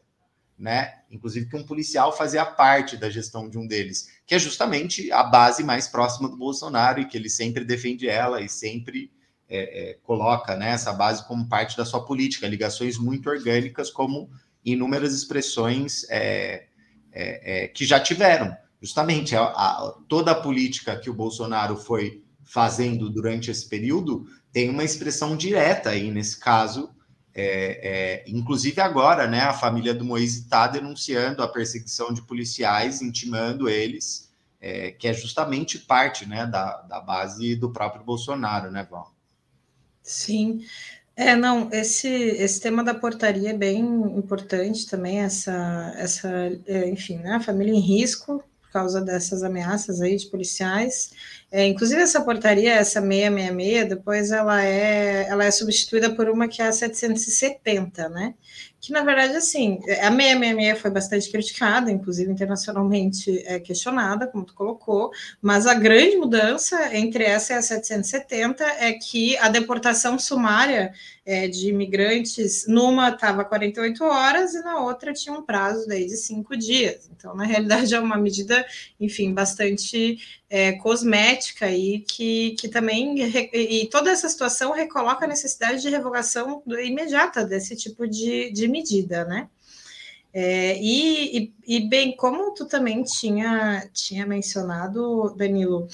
né? 0.58 0.94
Inclusive 1.10 1.48
que 1.48 1.56
um 1.56 1.66
policial 1.66 2.16
fazia 2.16 2.46
parte 2.46 2.98
da 2.98 3.10
gestão 3.10 3.50
de 3.50 3.58
um 3.58 3.68
deles, 3.68 4.15
que 4.26 4.34
é 4.36 4.40
justamente 4.40 5.12
a 5.12 5.24
base 5.24 5.64
mais 5.64 5.88
próxima 5.88 6.28
do 6.28 6.38
Bolsonaro 6.38 7.00
e 7.00 7.06
que 7.06 7.18
ele 7.18 7.30
sempre 7.30 7.64
defende 7.64 8.08
ela 8.10 8.42
e 8.42 8.50
sempre 8.50 9.12
é, 9.48 9.92
é, 9.92 9.94
coloca 10.04 10.56
né, 10.56 10.72
essa 10.72 10.92
base 10.92 11.26
como 11.28 11.48
parte 11.48 11.78
da 11.78 11.86
sua 11.86 12.04
política, 12.04 12.48
ligações 12.48 12.98
muito 12.98 13.30
orgânicas, 13.30 13.92
como 13.92 14.30
inúmeras 14.64 15.14
expressões 15.14 16.06
é, 16.10 16.66
é, 17.12 17.64
é 17.64 17.68
que 17.68 17.86
já 17.86 18.00
tiveram. 18.00 18.56
Justamente 18.82 19.36
a, 19.36 19.44
a, 19.44 19.96
toda 20.08 20.32
a 20.32 20.36
política 20.36 20.98
que 20.98 21.10
o 21.10 21.14
Bolsonaro 21.14 21.78
foi 21.78 22.24
fazendo 22.44 23.10
durante 23.10 23.50
esse 23.50 23.68
período 23.68 24.28
tem 24.52 24.70
uma 24.70 24.84
expressão 24.84 25.36
direta 25.36 25.90
aí 25.90 26.10
nesse 26.10 26.40
caso. 26.40 26.90
É, 27.38 28.24
é, 28.24 28.24
inclusive 28.28 28.80
agora, 28.80 29.28
né, 29.28 29.42
a 29.42 29.52
família 29.52 29.94
do 29.94 30.06
Moisés 30.06 30.44
está 30.44 30.68
denunciando 30.68 31.44
a 31.44 31.48
perseguição 31.48 32.14
de 32.14 32.22
policiais, 32.22 33.02
intimando 33.02 33.68
eles, 33.68 34.32
é, 34.62 34.92
que 34.92 35.06
é 35.06 35.14
justamente 35.14 35.78
parte 35.78 36.26
né, 36.26 36.46
da, 36.46 36.82
da 36.84 37.02
base 37.02 37.58
do 37.58 37.74
próprio 37.74 38.06
Bolsonaro, 38.06 38.72
né, 38.72 38.88
Val? 38.90 39.14
Sim. 40.02 40.64
É, 41.14 41.36
não, 41.36 41.70
esse, 41.72 42.08
esse 42.08 42.60
tema 42.62 42.84
da 42.84 42.94
portaria 42.94 43.50
é 43.50 43.58
bem 43.58 43.80
importante 43.80 44.88
também, 44.88 45.20
essa, 45.20 45.94
essa 45.98 46.30
é, 46.66 46.90
enfim, 46.90 47.18
né, 47.18 47.36
a 47.36 47.40
família 47.40 47.74
em 47.74 47.80
risco 47.80 48.44
por 48.62 48.70
causa 48.72 49.02
dessas 49.02 49.44
ameaças 49.44 50.02
aí 50.02 50.16
de 50.18 50.28
policiais, 50.28 51.12
é, 51.56 51.66
inclusive, 51.68 52.02
essa 52.02 52.22
portaria, 52.22 52.74
essa 52.74 53.00
666, 53.00 53.88
depois 53.88 54.30
ela 54.30 54.62
é, 54.62 55.26
ela 55.30 55.46
é 55.46 55.52
substituída 55.52 56.14
por 56.14 56.30
uma 56.30 56.50
que 56.50 56.62
é 56.62 56.68
a 56.68 56.72
770, 56.74 58.10
né? 58.10 58.36
Que, 58.86 58.94
na 58.94 59.02
verdade, 59.02 59.36
assim, 59.36 59.80
a 60.00 60.12
666 60.12 60.80
foi 60.80 60.92
bastante 60.92 61.32
criticada, 61.32 61.92
inclusive 61.92 62.32
internacionalmente 62.32 63.42
é 63.48 63.60
questionada, 63.60 64.28
como 64.28 64.46
tu 64.46 64.54
colocou, 64.54 65.10
mas 65.42 65.66
a 65.66 65.74
grande 65.74 66.18
mudança 66.18 66.96
entre 66.96 67.24
essa 67.24 67.54
e 67.54 67.56
a 67.56 67.64
770 67.64 68.64
é 68.64 68.94
que 68.94 69.36
a 69.40 69.50
deportação 69.50 70.20
sumária 70.20 70.94
é, 71.26 71.48
de 71.48 71.70
imigrantes, 71.70 72.68
numa 72.68 73.10
estava 73.10 73.44
48 73.44 74.04
horas 74.04 74.54
e 74.54 74.62
na 74.62 74.80
outra 74.80 75.12
tinha 75.12 75.34
um 75.34 75.42
prazo 75.42 75.88
daí 75.88 76.06
de 76.06 76.16
cinco 76.16 76.56
dias. 76.56 77.10
Então, 77.18 77.36
na 77.36 77.44
realidade, 77.44 77.96
é 77.96 78.00
uma 78.00 78.18
medida, 78.18 78.64
enfim, 79.00 79.34
bastante 79.34 80.20
é, 80.48 80.74
cosmética 80.74 81.72
e 81.72 82.00
que, 82.02 82.52
que 82.52 82.68
também 82.68 83.16
e 83.52 83.88
toda 83.88 84.12
essa 84.12 84.30
situação 84.30 84.72
recoloca 84.72 85.26
a 85.26 85.28
necessidade 85.28 85.82
de 85.82 85.90
revogação 85.90 86.62
imediata 86.84 87.44
desse 87.44 87.76
tipo 87.76 88.08
de, 88.08 88.52
de 88.52 88.68
medida, 88.76 89.24
né? 89.26 89.50
É, 90.34 90.78
e, 90.82 91.38
e, 91.38 91.54
e, 91.66 91.88
bem, 91.88 92.14
como 92.16 92.54
tu 92.54 92.66
também 92.66 93.04
tinha, 93.04 93.90
tinha 93.94 94.26
mencionado, 94.26 95.34
Danilo, 95.38 95.88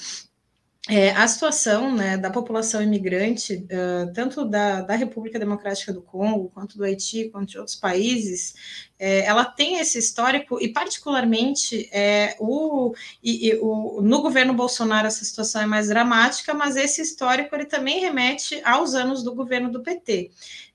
é, 0.89 1.11
a 1.11 1.27
situação 1.27 1.95
né, 1.95 2.17
da 2.17 2.31
população 2.31 2.81
imigrante, 2.81 3.65
uh, 3.65 4.11
tanto 4.13 4.43
da, 4.43 4.81
da, 4.81 4.95
República 4.95 5.37
Democrática 5.37 5.93
do 5.93 6.01
Congo, 6.01 6.49
quanto 6.51 6.75
do 6.75 6.83
Haiti, 6.83 7.29
quanto 7.29 7.49
de 7.49 7.59
outros 7.59 7.75
países, 7.75 8.55
é, 8.97 9.19
ela 9.25 9.45
tem 9.45 9.77
esse 9.77 9.99
histórico, 9.99 10.59
e 10.59 10.69
particularmente 10.69 11.87
é, 11.93 12.35
o, 12.39 12.95
e, 13.21 13.49
e, 13.49 13.55
o, 13.61 14.01
no 14.01 14.23
governo 14.23 14.55
Bolsonaro 14.55 15.05
essa 15.05 15.23
situação 15.23 15.61
é 15.61 15.67
mais 15.67 15.87
dramática, 15.87 16.51
mas 16.51 16.75
esse 16.75 16.99
histórico 16.99 17.53
ele 17.55 17.65
também 17.65 17.99
remete 17.99 18.59
aos 18.65 18.95
anos 18.95 19.21
do 19.21 19.35
governo 19.35 19.71
do 19.71 19.83
PT. 19.83 20.31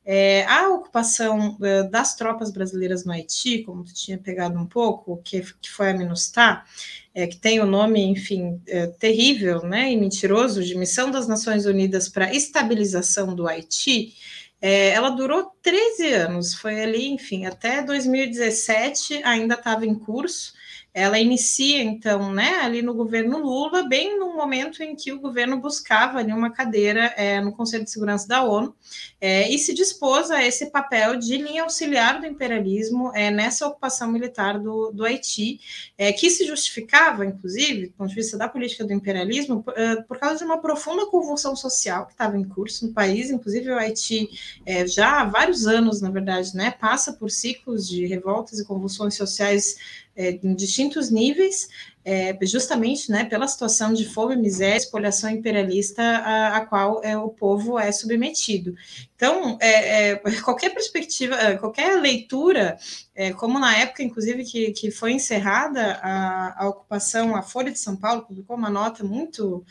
É, 0.08 0.44
a 0.46 0.68
ocupação 0.68 1.58
uh, 1.58 1.90
das 1.90 2.14
tropas 2.14 2.52
brasileiras 2.52 3.04
no 3.04 3.10
Haiti, 3.10 3.64
como 3.64 3.82
tu 3.82 3.92
tinha 3.92 4.16
pegado 4.16 4.56
um 4.56 4.64
pouco, 4.64 5.20
que, 5.24 5.42
que 5.60 5.68
foi 5.68 5.90
a 5.90 5.94
MINUSTAH, 5.94 6.64
é, 7.12 7.26
que 7.26 7.36
tem 7.36 7.58
o 7.60 7.66
nome, 7.66 8.04
enfim, 8.04 8.62
é, 8.68 8.86
terrível 8.86 9.62
né, 9.64 9.90
e 9.90 9.96
mentiroso 9.96 10.62
de 10.62 10.76
Missão 10.76 11.10
das 11.10 11.26
Nações 11.26 11.66
Unidas 11.66 12.08
para 12.08 12.32
Estabilização 12.32 13.34
do 13.34 13.48
Haiti, 13.48 14.14
é, 14.60 14.90
ela 14.90 15.10
durou 15.10 15.50
13 15.60 16.12
anos, 16.12 16.54
foi 16.54 16.80
ali, 16.80 17.08
enfim, 17.08 17.44
até 17.44 17.82
2017 17.82 19.22
ainda 19.24 19.54
estava 19.54 19.84
em 19.84 19.94
curso, 19.94 20.54
ela 20.96 21.18
inicia, 21.18 21.82
então, 21.82 22.32
né, 22.32 22.60
ali 22.62 22.80
no 22.80 22.94
governo 22.94 23.36
Lula, 23.36 23.86
bem 23.86 24.18
no 24.18 24.34
momento 24.34 24.82
em 24.82 24.96
que 24.96 25.12
o 25.12 25.20
governo 25.20 25.60
buscava 25.60 26.20
ali 26.20 26.32
uma 26.32 26.50
cadeira 26.50 27.12
é, 27.18 27.38
no 27.38 27.52
Conselho 27.52 27.84
de 27.84 27.90
Segurança 27.90 28.26
da 28.26 28.42
ONU 28.42 28.74
é, 29.20 29.46
e 29.52 29.58
se 29.58 29.74
dispôs 29.74 30.30
a 30.30 30.42
esse 30.42 30.70
papel 30.70 31.16
de 31.16 31.36
linha 31.36 31.64
auxiliar 31.64 32.18
do 32.18 32.26
imperialismo 32.26 33.12
é, 33.14 33.30
nessa 33.30 33.66
ocupação 33.66 34.10
militar 34.10 34.58
do, 34.58 34.90
do 34.90 35.04
Haiti, 35.04 35.60
é, 35.98 36.10
que 36.14 36.30
se 36.30 36.46
justificava, 36.46 37.26
inclusive, 37.26 37.88
do 37.88 37.92
ponto 37.92 38.08
de 38.08 38.14
vista 38.14 38.38
da 38.38 38.48
política 38.48 38.82
do 38.82 38.94
imperialismo, 38.94 39.62
por, 39.62 39.74
por 40.08 40.18
causa 40.18 40.38
de 40.38 40.44
uma 40.44 40.62
profunda 40.62 41.04
convulsão 41.04 41.54
social 41.54 42.06
que 42.06 42.12
estava 42.12 42.38
em 42.38 42.44
curso 42.44 42.86
no 42.86 42.94
país, 42.94 43.30
inclusive 43.30 43.68
o 43.68 43.78
Haiti 43.78 44.30
é, 44.64 44.86
já 44.86 45.20
há 45.20 45.24
vários 45.26 45.66
anos, 45.66 46.00
na 46.00 46.08
verdade, 46.08 46.56
né, 46.56 46.70
passa 46.70 47.12
por 47.12 47.30
ciclos 47.30 47.86
de 47.86 48.06
revoltas 48.06 48.58
e 48.58 48.64
convulsões 48.64 49.14
sociais 49.14 50.05
é, 50.16 50.38
em 50.42 50.54
distintos 50.54 51.10
níveis, 51.10 51.68
é, 52.08 52.38
justamente 52.42 53.10
né, 53.10 53.24
pela 53.24 53.48
situação 53.48 53.92
de 53.92 54.04
fome, 54.04 54.36
miséria, 54.36 54.76
espoliação 54.76 55.28
imperialista 55.28 56.00
a, 56.00 56.56
a 56.58 56.64
qual 56.64 57.02
é, 57.02 57.18
o 57.18 57.28
povo 57.28 57.76
é 57.76 57.90
submetido. 57.90 58.76
Então, 59.16 59.58
é, 59.60 60.12
é 60.12 60.16
qualquer 60.44 60.70
perspectiva, 60.70 61.34
é, 61.34 61.56
qualquer 61.56 62.00
leitura, 62.00 62.78
é, 63.12 63.32
como 63.32 63.58
na 63.58 63.76
época, 63.76 64.04
inclusive, 64.04 64.44
que, 64.44 64.70
que 64.70 64.92
foi 64.92 65.14
encerrada 65.14 65.98
a, 66.00 66.64
a 66.64 66.68
ocupação, 66.68 67.34
a 67.34 67.42
Folha 67.42 67.72
de 67.72 67.80
São 67.80 67.96
Paulo 67.96 68.22
publicou 68.22 68.56
uma 68.56 68.70
nota 68.70 69.02
muito, 69.02 69.64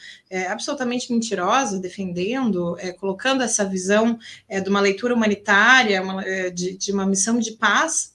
absolutamente 0.49 1.13
mentirosa, 1.13 1.79
defendendo, 1.79 2.75
colocando 2.99 3.43
essa 3.43 3.63
visão 3.63 4.19
de 4.49 4.69
uma 4.69 4.81
leitura 4.81 5.13
humanitária, 5.13 6.01
uma, 6.01 6.23
de, 6.51 6.77
de 6.77 6.91
uma 6.91 7.05
missão 7.05 7.39
de 7.39 7.53
paz 7.53 8.14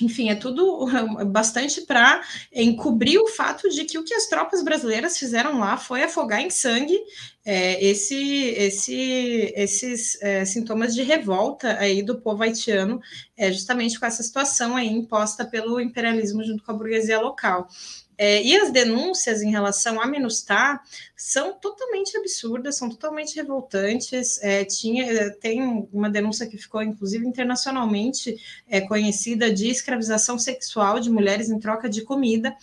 enfim, 0.00 0.28
é 0.28 0.34
tudo 0.34 0.86
bastante 1.30 1.82
para 1.82 2.20
encobrir 2.52 3.18
o 3.18 3.28
fato 3.28 3.68
de 3.68 3.84
que 3.84 3.98
o 3.98 4.04
que 4.04 4.14
as 4.14 4.26
tropas 4.26 4.62
brasileiras 4.62 5.16
fizeram 5.18 5.58
lá 5.60 5.76
foi 5.76 6.02
afogar 6.02 6.40
em 6.40 6.50
sangue 6.50 6.98
é, 7.44 7.84
esse, 7.84 8.16
esse, 8.16 9.52
esses 9.54 10.20
é, 10.22 10.44
sintomas 10.44 10.94
de 10.94 11.02
revolta 11.02 11.78
aí 11.78 12.02
do 12.02 12.20
povo 12.20 12.42
haitiano, 12.42 13.00
é, 13.36 13.52
justamente 13.52 14.00
com 14.00 14.06
essa 14.06 14.22
situação 14.22 14.76
aí 14.76 14.88
imposta 14.88 15.44
pelo 15.44 15.80
imperialismo 15.80 16.42
junto 16.42 16.64
com 16.64 16.72
a 16.72 16.74
burguesia 16.74 17.20
local. 17.20 17.68
É, 18.16 18.42
e 18.42 18.56
as 18.56 18.70
denúncias 18.70 19.42
em 19.42 19.50
relação 19.50 20.00
a 20.00 20.06
Minustah 20.06 20.80
são 21.16 21.52
totalmente 21.58 22.16
absurdas, 22.16 22.76
são 22.76 22.88
totalmente 22.88 23.34
revoltantes. 23.34 24.42
É, 24.42 24.64
tinha, 24.64 25.04
é, 25.04 25.30
tem 25.30 25.88
uma 25.92 26.08
denúncia 26.08 26.46
que 26.46 26.56
ficou, 26.56 26.82
inclusive, 26.82 27.26
internacionalmente 27.26 28.36
é, 28.68 28.80
conhecida 28.80 29.52
de 29.52 29.68
escravização 29.68 30.38
sexual 30.38 31.00
de 31.00 31.10
mulheres 31.10 31.50
em 31.50 31.58
troca 31.58 31.88
de 31.88 32.02
comida 32.02 32.54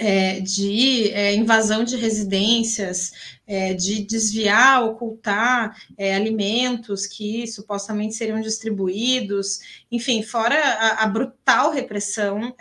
é, 0.00 0.40
de 0.40 1.10
é, 1.12 1.34
invasão 1.34 1.84
de 1.84 1.94
residências, 1.94 3.12
é, 3.46 3.74
de 3.74 4.02
desviar, 4.02 4.82
ocultar 4.82 5.76
é, 5.98 6.14
alimentos 6.14 7.06
que 7.06 7.46
supostamente 7.46 8.14
seriam 8.14 8.40
distribuídos, 8.40 9.60
enfim, 9.92 10.22
fora 10.22 10.54
a, 10.54 11.04
a 11.04 11.06
brutal 11.06 11.70
repressão 11.70 12.54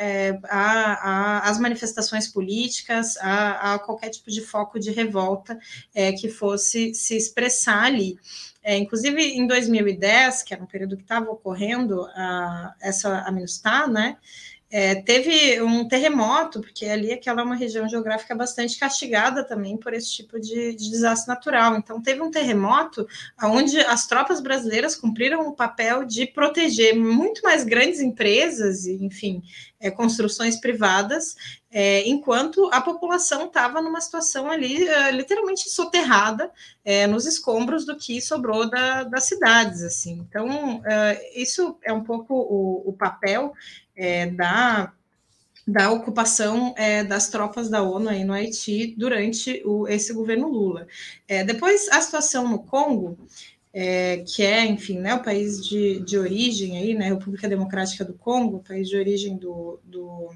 às 0.44 1.58
é, 1.58 1.62
manifestações 1.62 2.28
políticas, 2.28 3.16
a, 3.18 3.76
a, 3.76 3.80
qualquer 3.80 4.10
tipo 4.10 4.30
de 4.30 4.42
foco 4.42 4.78
de 4.78 4.92
revolta 4.92 5.58
é, 5.96 6.12
que 6.12 6.28
fosse 6.28 6.94
se 6.94 7.16
expressar 7.16 7.86
ali. 7.86 8.18
É, 8.62 8.78
inclusive, 8.78 9.22
em 9.22 9.48
2010, 9.48 10.44
que 10.44 10.54
era 10.54 10.62
um 10.62 10.68
período 10.68 10.98
que 10.98 11.04
estava 11.04 11.32
ocorrendo 11.32 12.04
a, 12.14 12.76
essa 12.82 13.20
a 13.20 13.32
MINUSTAH, 13.32 13.88
né, 13.88 14.18
É, 14.72 14.96
teve 14.96 15.60
um 15.64 15.88
terremoto, 15.88 16.62
porque 16.62 16.86
ali 16.86 17.12
aquela 17.12 17.42
é 17.42 17.44
uma 17.44 17.56
região 17.56 17.90
geográfica 17.90 18.36
bastante 18.36 18.78
castigada 18.78 19.44
também 19.44 19.76
por 19.76 19.94
esse 19.94 20.12
tipo 20.12 20.40
de, 20.40 20.76
de 20.76 20.92
desastre 20.92 21.28
natural. 21.28 21.76
Então, 21.76 22.00
teve 22.00 22.22
um 22.22 22.30
terremoto 22.30 23.08
onde 23.42 23.80
as 23.80 24.06
tropas 24.06 24.40
brasileiras 24.40 24.96
cumpriram 24.96 25.48
o 25.48 25.56
papel 25.56 26.06
de 26.06 26.28
proteger 26.28 26.96
muito 26.96 27.42
mais 27.42 27.64
grandes 27.64 28.00
empresas 28.00 28.86
e, 28.86 29.04
enfim, 29.04 29.42
é, 29.80 29.90
construções 29.90 30.58
privadas, 30.58 31.36
é, 31.72 32.08
enquanto 32.08 32.70
a 32.74 32.82
população 32.82 33.46
estava 33.46 33.82
numa 33.82 34.02
situação 34.02 34.50
ali 34.50 34.88
é, 34.88 35.12
literalmente 35.12 35.70
soterrada 35.70 36.52
é, 36.84 37.08
nos 37.08 37.26
escombros 37.26 37.86
do 37.86 37.96
que 37.96 38.22
sobrou 38.22 38.70
da, 38.70 39.04
das 39.04 39.24
cidades. 39.26 39.84
assim. 39.84 40.26
Então, 40.28 40.82
é, 40.86 41.40
isso 41.42 41.78
é 41.84 41.94
um 41.94 42.04
pouco 42.04 42.34
o, 42.36 42.90
o 42.90 42.94
papel 42.94 43.54
é, 44.00 44.28
da, 44.28 44.94
da 45.68 45.92
ocupação 45.92 46.74
é, 46.78 47.04
das 47.04 47.30
tropas 47.30 47.70
da 47.70 47.84
ONU 47.84 48.08
aí 48.08 48.24
no 48.24 48.34
Haiti 48.34 48.96
durante 48.98 49.62
o, 49.66 49.88
esse 49.88 50.14
governo 50.14 50.48
Lula. 50.48 50.88
É, 51.28 51.44
depois, 51.44 51.90
a 51.90 52.00
situação 52.00 52.48
no 52.48 52.60
Congo, 52.60 53.18
é, 53.74 54.24
que 54.26 54.42
é, 54.42 54.66
enfim, 54.66 54.98
né, 54.98 55.14
o 55.14 55.22
país 55.22 55.64
de, 55.64 56.00
de 56.00 56.18
origem 56.18 56.78
aí, 56.78 56.96
né, 56.96 57.10
República 57.10 57.50
Democrática 57.50 58.06
do 58.06 58.14
Congo, 58.14 58.64
país 58.66 58.88
de 58.88 58.96
origem 58.96 59.38
do, 59.38 59.80
do, 59.84 60.30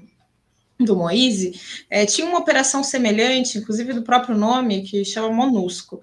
do 0.78 0.94
Moise, 0.94 1.58
é, 1.88 2.04
tinha 2.04 2.26
uma 2.26 2.38
operação 2.38 2.84
semelhante, 2.84 3.56
inclusive 3.56 3.94
do 3.94 4.02
próprio 4.02 4.36
nome, 4.36 4.82
que 4.82 5.04
chama 5.06 5.30
MONUSCO. 5.30 6.02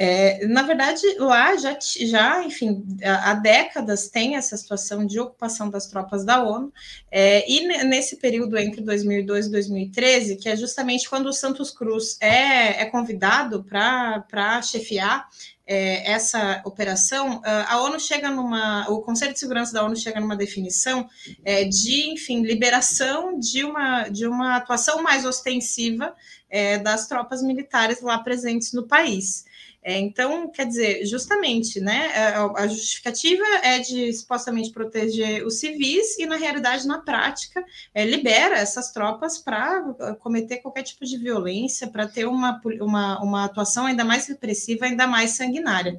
É, 0.00 0.46
na 0.46 0.62
verdade, 0.62 1.02
lá 1.18 1.56
já, 1.56 1.76
já, 1.80 2.44
enfim, 2.44 2.86
há 3.02 3.34
décadas 3.34 4.08
tem 4.08 4.36
essa 4.36 4.56
situação 4.56 5.04
de 5.04 5.18
ocupação 5.18 5.68
das 5.68 5.88
tropas 5.88 6.24
da 6.24 6.40
ONU, 6.40 6.72
é, 7.10 7.44
e 7.50 7.66
nesse 7.82 8.14
período 8.14 8.56
entre 8.56 8.80
2002 8.80 9.46
e 9.46 9.50
2013, 9.50 10.36
que 10.36 10.48
é 10.48 10.54
justamente 10.54 11.10
quando 11.10 11.26
o 11.26 11.32
Santos 11.32 11.72
Cruz 11.72 12.16
é, 12.20 12.80
é 12.80 12.84
convidado 12.84 13.64
para 13.64 14.62
chefiar 14.62 15.28
é, 15.66 16.12
essa 16.12 16.62
operação, 16.64 17.42
a 17.44 17.82
ONU 17.82 17.98
chega 17.98 18.30
numa, 18.30 18.88
o 18.88 19.00
Conselho 19.00 19.32
de 19.32 19.40
Segurança 19.40 19.72
da 19.72 19.84
ONU 19.84 19.96
chega 19.96 20.20
numa 20.20 20.36
definição 20.36 21.08
é, 21.44 21.64
de, 21.64 22.08
enfim, 22.12 22.42
liberação 22.42 23.36
de 23.36 23.64
uma, 23.64 24.08
de 24.08 24.28
uma 24.28 24.56
atuação 24.58 25.02
mais 25.02 25.24
ostensiva 25.26 26.14
é, 26.48 26.78
das 26.78 27.08
tropas 27.08 27.42
militares 27.42 28.00
lá 28.00 28.16
presentes 28.18 28.72
no 28.72 28.86
país. 28.86 29.47
É, 29.82 29.98
então, 29.98 30.50
quer 30.50 30.66
dizer, 30.66 31.06
justamente, 31.06 31.80
né, 31.80 32.10
é, 32.12 32.34
a 32.56 32.66
justificativa 32.66 33.44
é 33.62 33.78
de 33.78 34.12
supostamente 34.12 34.70
proteger 34.70 35.46
os 35.46 35.60
civis 35.60 36.18
e, 36.18 36.26
na 36.26 36.36
realidade, 36.36 36.86
na 36.86 36.98
prática, 36.98 37.64
é, 37.94 38.04
libera 38.04 38.56
essas 38.58 38.92
tropas 38.92 39.38
para 39.38 39.80
uh, 39.88 40.16
cometer 40.16 40.58
qualquer 40.58 40.82
tipo 40.82 41.04
de 41.04 41.16
violência, 41.16 41.86
para 41.86 42.08
ter 42.08 42.26
uma, 42.26 42.60
uma, 42.80 43.22
uma 43.22 43.44
atuação 43.44 43.86
ainda 43.86 44.04
mais 44.04 44.26
repressiva, 44.26 44.86
ainda 44.86 45.06
mais 45.06 45.30
sanguinária. 45.30 45.96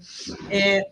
É, 0.52 0.90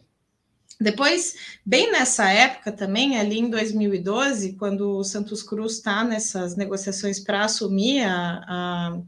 depois, 0.80 1.58
bem 1.66 1.92
nessa 1.92 2.30
época 2.32 2.72
também, 2.72 3.20
ali 3.20 3.40
em 3.40 3.50
2012, 3.50 4.54
quando 4.54 4.98
o 4.98 5.04
Santos 5.04 5.42
Cruz 5.42 5.74
está 5.74 6.04
nessas 6.04 6.56
negociações 6.56 7.20
para 7.20 7.44
assumir 7.44 8.04
a, 8.04 8.44
a 8.48 9.00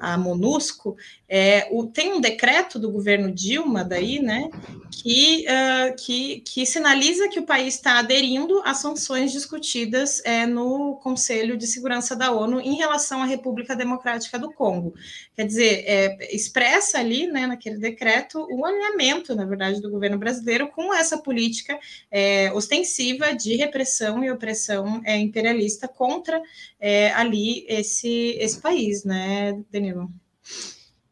a 0.00 0.16
MONUSCO, 0.16 0.96
é, 1.28 1.68
o, 1.70 1.86
tem 1.86 2.12
um 2.12 2.20
decreto 2.20 2.78
do 2.78 2.90
governo 2.90 3.30
Dilma 3.30 3.84
daí, 3.84 4.20
né, 4.20 4.50
que, 4.90 5.46
uh, 5.46 5.94
que, 5.96 6.40
que 6.40 6.66
sinaliza 6.66 7.28
que 7.28 7.38
o 7.38 7.46
país 7.46 7.74
está 7.74 7.98
aderindo 7.98 8.60
às 8.64 8.78
sanções 8.78 9.30
discutidas 9.30 10.20
é, 10.24 10.44
no 10.46 10.96
Conselho 10.96 11.56
de 11.56 11.66
Segurança 11.66 12.16
da 12.16 12.32
ONU 12.32 12.60
em 12.60 12.74
relação 12.74 13.22
à 13.22 13.26
República 13.26 13.76
Democrática 13.76 14.38
do 14.38 14.50
Congo. 14.52 14.94
Quer 15.36 15.46
dizer, 15.46 15.84
é, 15.86 16.34
expressa 16.34 16.98
ali, 16.98 17.26
né, 17.26 17.46
naquele 17.46 17.78
decreto, 17.78 18.46
o 18.50 18.64
alinhamento, 18.64 19.34
na 19.34 19.44
verdade, 19.44 19.80
do 19.80 19.90
governo 19.90 20.18
brasileiro 20.18 20.68
com 20.68 20.92
essa 20.92 21.18
política 21.18 21.78
é, 22.10 22.52
ostensiva 22.52 23.32
de 23.34 23.56
repressão 23.56 24.24
e 24.24 24.30
opressão 24.30 25.00
é, 25.04 25.16
imperialista 25.16 25.86
contra 25.86 26.42
é, 26.78 27.12
ali 27.12 27.64
esse, 27.68 28.36
esse 28.38 28.60
país, 28.60 29.04
né? 29.04 29.58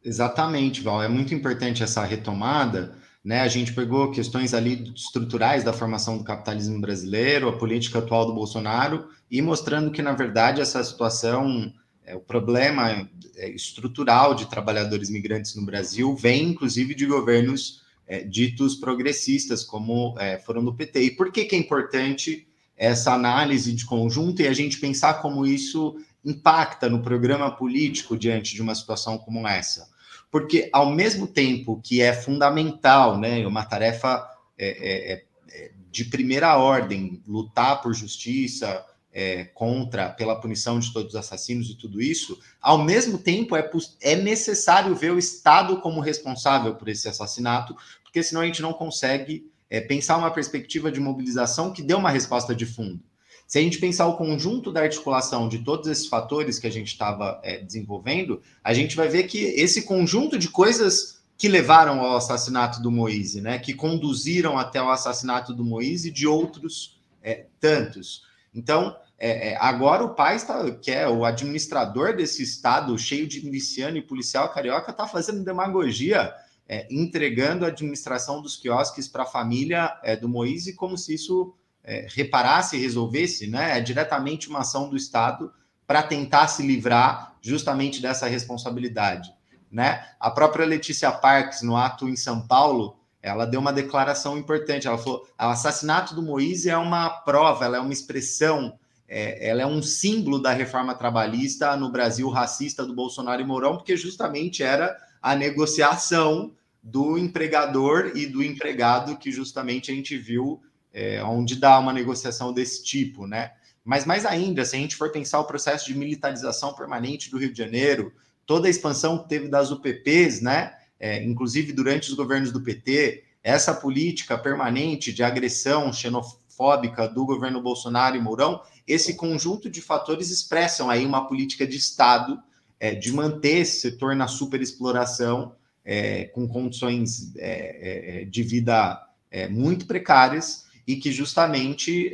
Exatamente, 0.05 0.81
Val. 0.81 1.03
É 1.03 1.09
muito 1.09 1.35
importante 1.35 1.83
essa 1.83 2.05
retomada. 2.05 2.95
Né? 3.25 3.41
A 3.41 3.49
gente 3.49 3.73
pegou 3.75 4.11
questões 4.11 4.55
ali 4.55 4.93
estruturais 4.95 5.64
da 5.64 5.73
formação 5.73 6.17
do 6.17 6.25
capitalismo 6.25 6.81
brasileiro, 6.81 7.49
a 7.49 7.57
política 7.57 7.99
atual 7.99 8.27
do 8.27 8.35
Bolsonaro, 8.35 9.09
e 9.31 9.43
mostrando 9.43 9.91
que, 9.91 10.01
na 10.01 10.12
verdade, 10.12 10.61
essa 10.61 10.83
situação, 10.83 11.73
é, 12.05 12.14
o 12.14 12.21
problema 12.21 13.09
é, 13.37 13.51
estrutural 13.51 14.35
de 14.35 14.49
trabalhadores 14.49 15.11
migrantes 15.11 15.55
no 15.55 15.67
Brasil 15.67 16.14
vem, 16.17 16.51
inclusive, 16.51 16.95
de 16.95 17.05
governos 17.05 17.83
é, 18.07 18.25
ditos 18.25 18.77
progressistas, 18.77 19.62
como 19.62 20.14
é, 20.19 20.38
foram 20.38 20.64
do 20.64 20.75
PT. 20.75 21.03
E 21.03 21.11
por 21.11 21.31
que, 21.31 21.45
que 21.45 21.55
é 21.55 21.59
importante 21.59 22.49
essa 22.77 23.12
análise 23.12 23.75
de 23.75 23.85
conjunto 23.85 24.41
e 24.41 24.47
a 24.47 24.53
gente 24.53 24.79
pensar 24.79 25.14
como 25.14 25.45
isso 25.45 25.97
impacta 26.25 26.89
no 26.89 27.03
programa 27.03 27.51
político 27.51 28.17
diante 28.17 28.55
de 28.55 28.63
uma 28.63 28.75
situação 28.75 29.19
como 29.19 29.47
essa? 29.47 29.89
Porque, 30.31 30.69
ao 30.73 30.91
mesmo 30.91 31.27
tempo 31.27 31.81
que 31.83 32.03
é 32.03 32.13
fundamental, 32.13 33.19
né, 33.19 33.47
uma 33.47 33.65
tarefa 33.65 34.29
é, 34.59 35.13
é, 35.13 35.13
é 35.13 35.71
de 35.91 36.05
primeira 36.05 36.57
ordem, 36.57 37.23
lutar 37.27 37.81
por 37.81 37.95
justiça, 37.95 38.85
é, 39.13 39.45
contra, 39.47 40.11
pela 40.11 40.41
punição 40.41 40.79
de 40.79 40.93
todos 40.93 41.15
os 41.15 41.19
assassinos 41.19 41.71
e 41.71 41.75
tudo 41.75 42.01
isso, 42.01 42.39
ao 42.61 42.79
mesmo 42.79 43.19
tempo 43.19 43.57
é, 43.57 43.71
é 44.01 44.15
necessário 44.15 44.95
ver 44.95 45.13
o 45.13 45.19
Estado 45.19 45.81
como 45.81 46.01
responsável 46.01 46.75
por 46.75 46.89
esse 46.89 47.09
assassinato, 47.09 47.75
porque 48.05 48.23
senão 48.23 48.43
a 48.43 48.47
gente 48.47 48.63
não 48.63 48.73
consegue 48.73 49.51
é, 49.71 49.81
pensar 49.81 50.17
uma 50.17 50.31
perspectiva 50.31 50.93
de 50.93 51.01
mobilização 51.01 51.73
que 51.73 51.83
dê 51.83 51.95
uma 51.95 52.11
resposta 52.11 52.55
de 52.55 52.65
fundo. 52.65 53.01
Se 53.49 53.59
a 53.59 53.63
gente 53.63 53.79
pensar 53.79 54.07
o 54.07 54.19
conjunto 54.19 54.71
da 54.71 54.83
articulação 54.83 55.49
de 55.49 55.61
todos 55.61 55.89
esses 55.89 56.07
fatores 56.07 56.59
que 56.59 56.67
a 56.67 56.71
gente 56.71 56.89
estava 56.89 57.41
é, 57.43 57.57
desenvolvendo, 57.57 58.43
a 58.63 58.75
gente 58.75 58.95
vai 58.95 59.09
ver 59.09 59.23
que 59.23 59.39
esse 59.39 59.83
conjunto 59.83 60.39
de 60.39 60.51
coisas 60.51 61.23
que 61.39 61.49
levaram 61.49 61.99
ao 62.01 62.19
assassinato 62.19 62.83
do 62.83 62.91
Moise, 62.91 63.41
né, 63.41 63.59
que 63.59 63.73
conduziram 63.73 64.59
até 64.59 64.83
o 64.83 64.91
assassinato 64.91 65.55
do 65.55 65.65
Moise 65.65 66.09
e 66.09 66.13
de 66.13 66.27
outros 66.27 67.01
é, 67.23 67.47
tantos. 67.59 68.23
Então, 68.55 68.95
é, 69.19 69.53
é 69.53 69.57
agora 69.57 70.05
o 70.05 70.15
pai 70.15 70.37
está, 70.37 70.71
que 70.73 70.91
é 70.91 71.09
o 71.09 71.25
administrador 71.25 72.15
desse 72.15 72.43
estado 72.43 72.99
cheio 72.99 73.27
de 73.27 73.43
miliciano 73.43 73.97
e 73.97 74.03
policial 74.03 74.53
carioca, 74.53 74.91
está 74.91 75.07
fazendo 75.09 75.43
demagogia 75.43 76.35
é, 76.69 76.87
entregando 76.91 77.65
a 77.65 77.69
administração 77.69 78.43
dos 78.43 78.57
quiosques 78.57 79.09
para 79.09 79.23
a 79.23 79.27
família 79.27 79.99
é, 80.03 80.15
do 80.15 80.29
Moise 80.29 80.75
como 80.75 80.99
se 80.99 81.15
isso 81.15 81.55
é, 81.88 82.07
reparasse 82.14 82.77
e 82.77 82.81
resolvesse, 82.81 83.46
né? 83.46 83.79
É 83.79 83.81
diretamente 83.81 84.51
uma 84.51 84.59
ação 84.59 84.90
do 84.90 84.96
Estado 84.96 85.51
para 85.87 86.03
tentar 86.03 86.46
se 86.48 86.62
livrar 86.62 87.35
justamente 87.40 88.03
dessa 88.03 88.27
responsabilidade, 88.27 89.32
né? 89.72 90.05
A 90.20 90.30
própria 90.30 90.66
Letícia 90.66 91.11
Parques, 91.11 91.62
no 91.62 91.78
ato 91.78 92.07
em 92.07 92.14
São 92.14 92.47
Paulo, 92.47 92.99
ela 93.22 93.47
deu 93.47 93.59
uma 93.59 93.72
declaração 93.72 94.36
importante. 94.36 94.86
Ela 94.86 94.99
falou: 94.99 95.22
o 95.22 95.45
assassinato 95.45 96.14
do 96.14 96.22
Moise 96.22 96.68
é 96.68 96.76
uma 96.76 97.09
prova, 97.09 97.64
ela 97.64 97.78
é 97.78 97.80
uma 97.80 97.93
expressão, 97.93 98.78
é, 99.09 99.49
ela 99.49 99.62
é 99.62 99.66
um 99.66 99.80
símbolo 99.80 100.39
da 100.39 100.53
reforma 100.53 100.95
trabalhista 100.95 101.74
no 101.74 101.91
Brasil 101.91 102.28
racista 102.28 102.84
do 102.84 102.95
Bolsonaro 102.95 103.41
e 103.41 103.47
Mourão, 103.47 103.78
porque 103.78 103.97
justamente 103.97 104.62
era 104.62 104.95
a 105.22 105.34
negociação 105.34 106.53
do 106.82 107.16
empregador 107.16 108.12
e 108.14 108.26
do 108.26 108.43
empregado, 108.43 109.16
que 109.16 109.32
justamente 109.32 109.91
a 109.91 109.95
gente 109.95 110.18
viu 110.18 110.61
é, 110.93 111.22
onde 111.22 111.57
dá 111.57 111.78
uma 111.78 111.93
negociação 111.93 112.53
desse 112.53 112.82
tipo, 112.82 113.26
né? 113.26 113.53
Mas 113.84 114.05
mais 114.05 114.26
ainda, 114.26 114.64
se 114.64 114.76
a 114.76 114.78
gente 114.78 114.97
for 114.97 115.11
pensar 115.11 115.41
o 115.41 115.45
processo 115.45 115.86
de 115.86 115.95
militarização 115.97 116.74
permanente 116.74 117.30
do 117.30 117.39
Rio 117.39 117.53
de 117.53 117.59
Janeiro, 117.59 118.12
toda 118.45 118.66
a 118.66 118.70
expansão 118.70 119.18
que 119.18 119.28
teve 119.28 119.49
das 119.49 119.70
UPPs, 119.70 120.41
né? 120.41 120.74
É, 121.01 121.22
inclusive 121.24 121.72
durante 121.72 122.09
os 122.09 122.14
governos 122.14 122.51
do 122.51 122.61
PT, 122.61 123.24
essa 123.43 123.72
política 123.72 124.36
permanente 124.36 125.12
de 125.12 125.22
agressão 125.22 125.93
xenofóbica 125.93 127.09
do 127.09 127.24
governo 127.24 127.62
Bolsonaro 127.62 128.16
e 128.16 128.20
Mourão, 128.20 128.61
esse 128.86 129.14
conjunto 129.14 129.70
de 129.70 129.80
fatores 129.80 130.30
expressam 130.30 130.91
aí 130.91 131.07
uma 131.07 131.26
política 131.26 131.66
de 131.66 131.76
Estado 131.76 132.39
é, 132.80 132.95
de 132.95 133.12
manter 133.12 133.59
esse 133.59 133.80
setor 133.80 134.16
na 134.16 134.26
superexploração 134.26 135.55
é, 135.84 136.24
com 136.24 136.47
condições 136.47 137.34
é, 137.36 137.41
é, 137.41 138.22
é, 138.22 138.24
de 138.24 138.43
vida 138.43 139.05
muito 139.51 139.86
precárias 139.86 140.64
e 140.89 140.97
que 140.97 141.12
justamente 141.12 142.11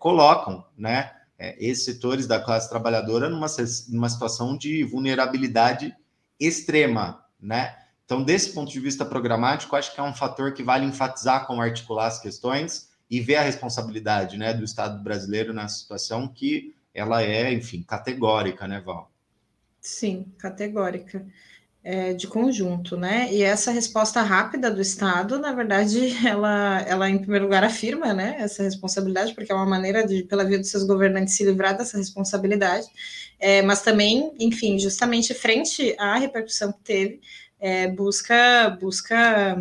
colocam 0.00 0.66
né, 0.76 1.12
esses 1.56 1.84
setores 1.84 2.26
da 2.26 2.40
classe 2.40 2.68
trabalhadora 2.68 3.28
numa, 3.28 3.46
numa 3.88 4.08
situação 4.08 4.56
de 4.56 4.82
vulnerabilidade 4.82 5.94
extrema. 6.38 7.24
Né? 7.40 7.76
Então, 8.04 8.24
desse 8.24 8.52
ponto 8.52 8.72
de 8.72 8.80
vista 8.80 9.04
programático, 9.04 9.76
acho 9.76 9.94
que 9.94 10.00
é 10.00 10.02
um 10.02 10.12
fator 10.12 10.52
que 10.52 10.64
vale 10.64 10.84
enfatizar 10.84 11.46
como 11.46 11.62
articular 11.62 12.08
as 12.08 12.18
questões 12.18 12.90
e 13.08 13.20
ver 13.20 13.36
a 13.36 13.42
responsabilidade 13.42 14.36
né, 14.36 14.52
do 14.52 14.64
Estado 14.64 15.00
brasileiro 15.00 15.54
nessa 15.54 15.76
situação 15.76 16.26
que 16.26 16.74
ela 16.92 17.22
é, 17.22 17.52
enfim, 17.52 17.84
categórica, 17.84 18.66
né, 18.66 18.80
Val? 18.80 19.12
Sim, 19.80 20.26
categórica 20.38 21.24
é, 21.88 22.12
de 22.12 22.26
conjunto, 22.26 22.96
né? 22.96 23.28
E 23.32 23.44
essa 23.44 23.70
resposta 23.70 24.20
rápida 24.20 24.68
do 24.72 24.80
Estado, 24.80 25.38
na 25.38 25.52
verdade, 25.52 26.16
ela, 26.26 26.80
ela 26.80 27.08
em 27.08 27.16
primeiro 27.16 27.44
lugar 27.44 27.62
afirma, 27.62 28.12
né, 28.12 28.34
essa 28.40 28.64
responsabilidade, 28.64 29.32
porque 29.34 29.52
é 29.52 29.54
uma 29.54 29.64
maneira 29.64 30.04
de, 30.04 30.24
pela 30.24 30.44
via 30.44 30.58
dos 30.58 30.68
seus 30.68 30.82
governantes, 30.82 31.34
se 31.36 31.44
livrar 31.44 31.78
dessa 31.78 31.96
responsabilidade, 31.96 32.88
é, 33.38 33.62
mas 33.62 33.82
também, 33.82 34.32
enfim, 34.40 34.80
justamente 34.80 35.32
frente 35.32 35.94
à 35.96 36.18
repercussão 36.18 36.72
que 36.72 36.80
teve, 36.82 37.20
é, 37.60 37.86
busca 37.86 38.68
busca 38.80 39.56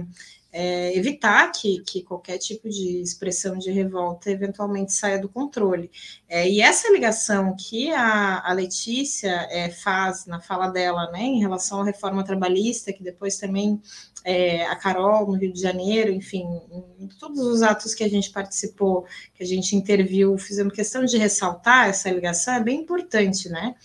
é, 0.58 0.98
evitar 0.98 1.52
que, 1.52 1.82
que 1.82 2.02
qualquer 2.02 2.38
tipo 2.38 2.70
de 2.70 3.02
expressão 3.02 3.58
de 3.58 3.70
revolta 3.72 4.32
eventualmente 4.32 4.94
saia 4.94 5.20
do 5.20 5.28
controle. 5.28 5.92
É, 6.30 6.50
e 6.50 6.62
essa 6.62 6.90
ligação 6.94 7.54
que 7.60 7.92
a, 7.92 8.40
a 8.40 8.54
Letícia 8.54 9.50
é, 9.52 9.70
faz 9.70 10.26
na 10.26 10.40
fala 10.40 10.70
dela, 10.70 11.12
né, 11.12 11.24
em 11.24 11.42
relação 11.42 11.82
à 11.82 11.84
reforma 11.84 12.24
trabalhista, 12.24 12.94
que 12.94 13.04
depois 13.04 13.36
também 13.36 13.82
é, 14.24 14.66
a 14.68 14.78
Carol 14.78 15.28
no 15.28 15.34
Rio 15.34 15.52
de 15.52 15.60
Janeiro, 15.60 16.10
enfim, 16.10 16.46
em 17.02 17.08
todos 17.20 17.42
os 17.42 17.62
atos 17.62 17.94
que 17.94 18.06
a 18.06 18.10
gente 18.10 18.32
participou, 18.32 19.06
que 19.34 19.44
a 19.44 19.46
gente 19.46 19.76
interviu, 19.76 20.38
fizemos 20.38 20.74
questão 20.74 21.04
de 21.04 21.18
ressaltar 21.18 21.90
essa 21.90 22.10
ligação, 22.10 22.54
é 22.54 22.64
bem 22.64 22.80
importante, 22.80 23.50
né? 23.50 23.76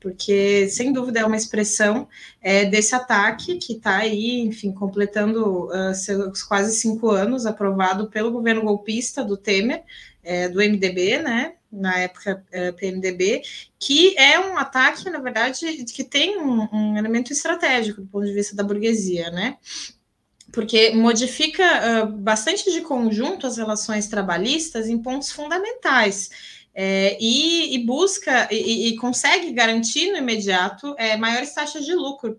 Porque 0.00 0.68
sem 0.68 0.92
dúvida 0.92 1.20
é 1.20 1.24
uma 1.24 1.36
expressão 1.36 2.08
é, 2.40 2.64
desse 2.64 2.94
ataque 2.94 3.56
que 3.56 3.74
está 3.74 3.98
aí, 3.98 4.40
enfim, 4.40 4.72
completando 4.72 5.66
uh, 5.66 5.94
seus 5.94 6.42
quase 6.42 6.76
cinco 6.76 7.10
anos, 7.10 7.46
aprovado 7.46 8.08
pelo 8.08 8.30
governo 8.30 8.62
golpista 8.62 9.24
do 9.24 9.36
Temer, 9.36 9.82
é, 10.22 10.48
do 10.48 10.58
MDB, 10.58 11.18
né? 11.18 11.54
Na 11.70 11.98
época 11.98 12.44
é, 12.50 12.72
PMDB, 12.72 13.42
que 13.78 14.16
é 14.16 14.38
um 14.38 14.56
ataque, 14.56 15.10
na 15.10 15.18
verdade, 15.18 15.84
que 15.84 16.04
tem 16.04 16.38
um, 16.38 16.68
um 16.72 16.96
elemento 16.96 17.32
estratégico 17.32 18.00
do 18.00 18.06
ponto 18.06 18.24
de 18.26 18.32
vista 18.32 18.54
da 18.56 18.64
burguesia, 18.64 19.30
né? 19.30 19.56
porque 20.52 20.92
modifica 20.94 22.04
uh, 22.04 22.06
bastante 22.06 22.70
de 22.72 22.80
conjunto 22.80 23.46
as 23.46 23.58
relações 23.58 24.06
trabalhistas 24.06 24.88
em 24.88 24.96
pontos 24.96 25.30
fundamentais 25.30 26.30
é, 26.78 27.16
e, 27.18 27.74
e, 27.74 27.78
busca 27.86 28.46
e, 28.52 28.88
e, 28.88 28.96
consegue 28.96 29.50
garantir 29.50 30.12
no 30.12 30.18
imediato 30.18 30.94
é, 30.98 31.16
maiores 31.16 31.54
taxas 31.54 31.86
de 31.86 31.94
lucro 31.94 32.38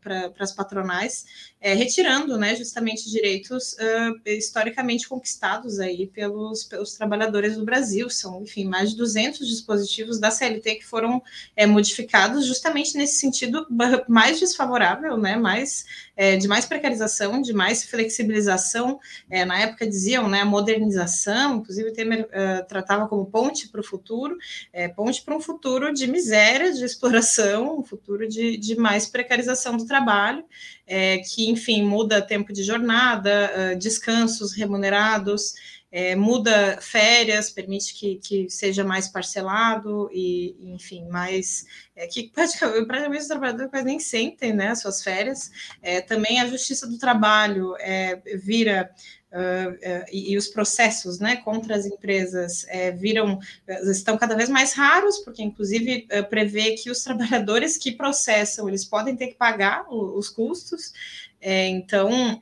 para 0.00 0.32
as 0.40 0.52
patronais 0.52 1.54
é, 1.60 1.72
retirando 1.74 2.36
né, 2.36 2.54
justamente 2.54 3.10
direitos 3.10 3.72
uh, 3.74 4.20
historicamente 4.24 5.08
conquistados 5.08 5.80
aí 5.80 6.06
pelos, 6.06 6.64
pelos 6.64 6.92
trabalhadores 6.94 7.56
do 7.56 7.64
Brasil. 7.64 8.10
São, 8.10 8.42
enfim, 8.42 8.64
mais 8.64 8.90
de 8.90 8.96
200 8.96 9.48
dispositivos 9.48 10.18
da 10.18 10.30
CLT 10.30 10.76
que 10.76 10.86
foram 10.86 11.22
é, 11.56 11.66
modificados 11.66 12.46
justamente 12.46 12.96
nesse 12.96 13.18
sentido 13.18 13.66
mais 14.06 14.38
desfavorável, 14.38 15.16
né, 15.16 15.36
mais, 15.36 15.86
é, 16.14 16.36
de 16.36 16.46
mais 16.46 16.66
precarização, 16.66 17.40
de 17.40 17.52
mais 17.52 17.84
flexibilização. 17.84 19.00
É, 19.30 19.44
na 19.44 19.58
época 19.58 19.86
diziam 19.86 20.28
né, 20.28 20.44
modernização, 20.44 21.56
inclusive 21.56 21.92
Temer 21.92 22.26
uh, 22.26 22.66
tratava 22.68 23.08
como 23.08 23.24
ponte 23.26 23.68
para 23.68 23.80
o 23.80 23.84
futuro, 23.84 24.36
é, 24.72 24.88
ponte 24.88 25.22
para 25.22 25.34
um 25.34 25.40
futuro 25.40 25.92
de 25.92 26.06
miséria, 26.06 26.72
de 26.72 26.84
exploração, 26.84 27.78
um 27.78 27.82
futuro 27.82 28.28
de, 28.28 28.56
de 28.58 28.76
mais 28.76 29.06
precarização 29.06 29.76
do 29.76 29.86
trabalho 29.86 30.44
é, 30.86 31.18
enfim, 31.48 31.82
muda 31.82 32.22
tempo 32.22 32.52
de 32.52 32.62
jornada, 32.62 33.50
uh, 33.74 33.78
descansos 33.78 34.52
remunerados, 34.52 35.54
é, 35.90 36.14
muda 36.14 36.78
férias, 36.80 37.48
permite 37.48 37.94
que, 37.94 38.16
que 38.16 38.50
seja 38.50 38.84
mais 38.84 39.08
parcelado 39.08 40.10
e, 40.12 40.54
enfim, 40.74 41.08
mais. 41.08 41.64
É, 41.94 42.06
que 42.06 42.28
praticamente, 42.28 42.84
praticamente 42.86 43.22
os 43.22 43.28
trabalhadores 43.28 43.70
quase 43.70 43.86
nem 43.86 43.98
sentem 43.98 44.52
né, 44.52 44.68
as 44.68 44.80
suas 44.80 45.02
férias. 45.02 45.50
É, 45.80 46.00
também 46.02 46.38
a 46.38 46.46
Justiça 46.46 46.86
do 46.86 46.98
Trabalho 46.98 47.74
é, 47.78 48.20
vira 48.36 48.90
Uh, 49.32 49.72
uh, 49.72 50.04
e, 50.10 50.32
e, 50.32 50.36
os 50.38 50.46
processos 50.46 51.18
né, 51.18 51.36
contra 51.36 51.76
as 51.76 51.84
empresas 51.84 52.62
uh, 52.62 52.96
viram 52.96 53.38
estão 53.82 54.16
cada 54.16 54.36
vez 54.36 54.48
mais 54.48 54.72
raros, 54.72 55.18
porque 55.18 55.42
inclusive 55.42 56.06
prevê 56.30 56.74
que 56.76 56.90
os 56.90 57.02
trabalhadores 57.04 57.76
que 57.76 57.90
processam 57.90 58.66
eles 58.66 58.84
podem 58.84 59.14
ter 59.16 59.26
que 59.26 59.34
pagar 59.34 59.84
o, 59.90 60.16
os 60.16 60.30
custos. 60.30 60.92
Então 61.40 62.40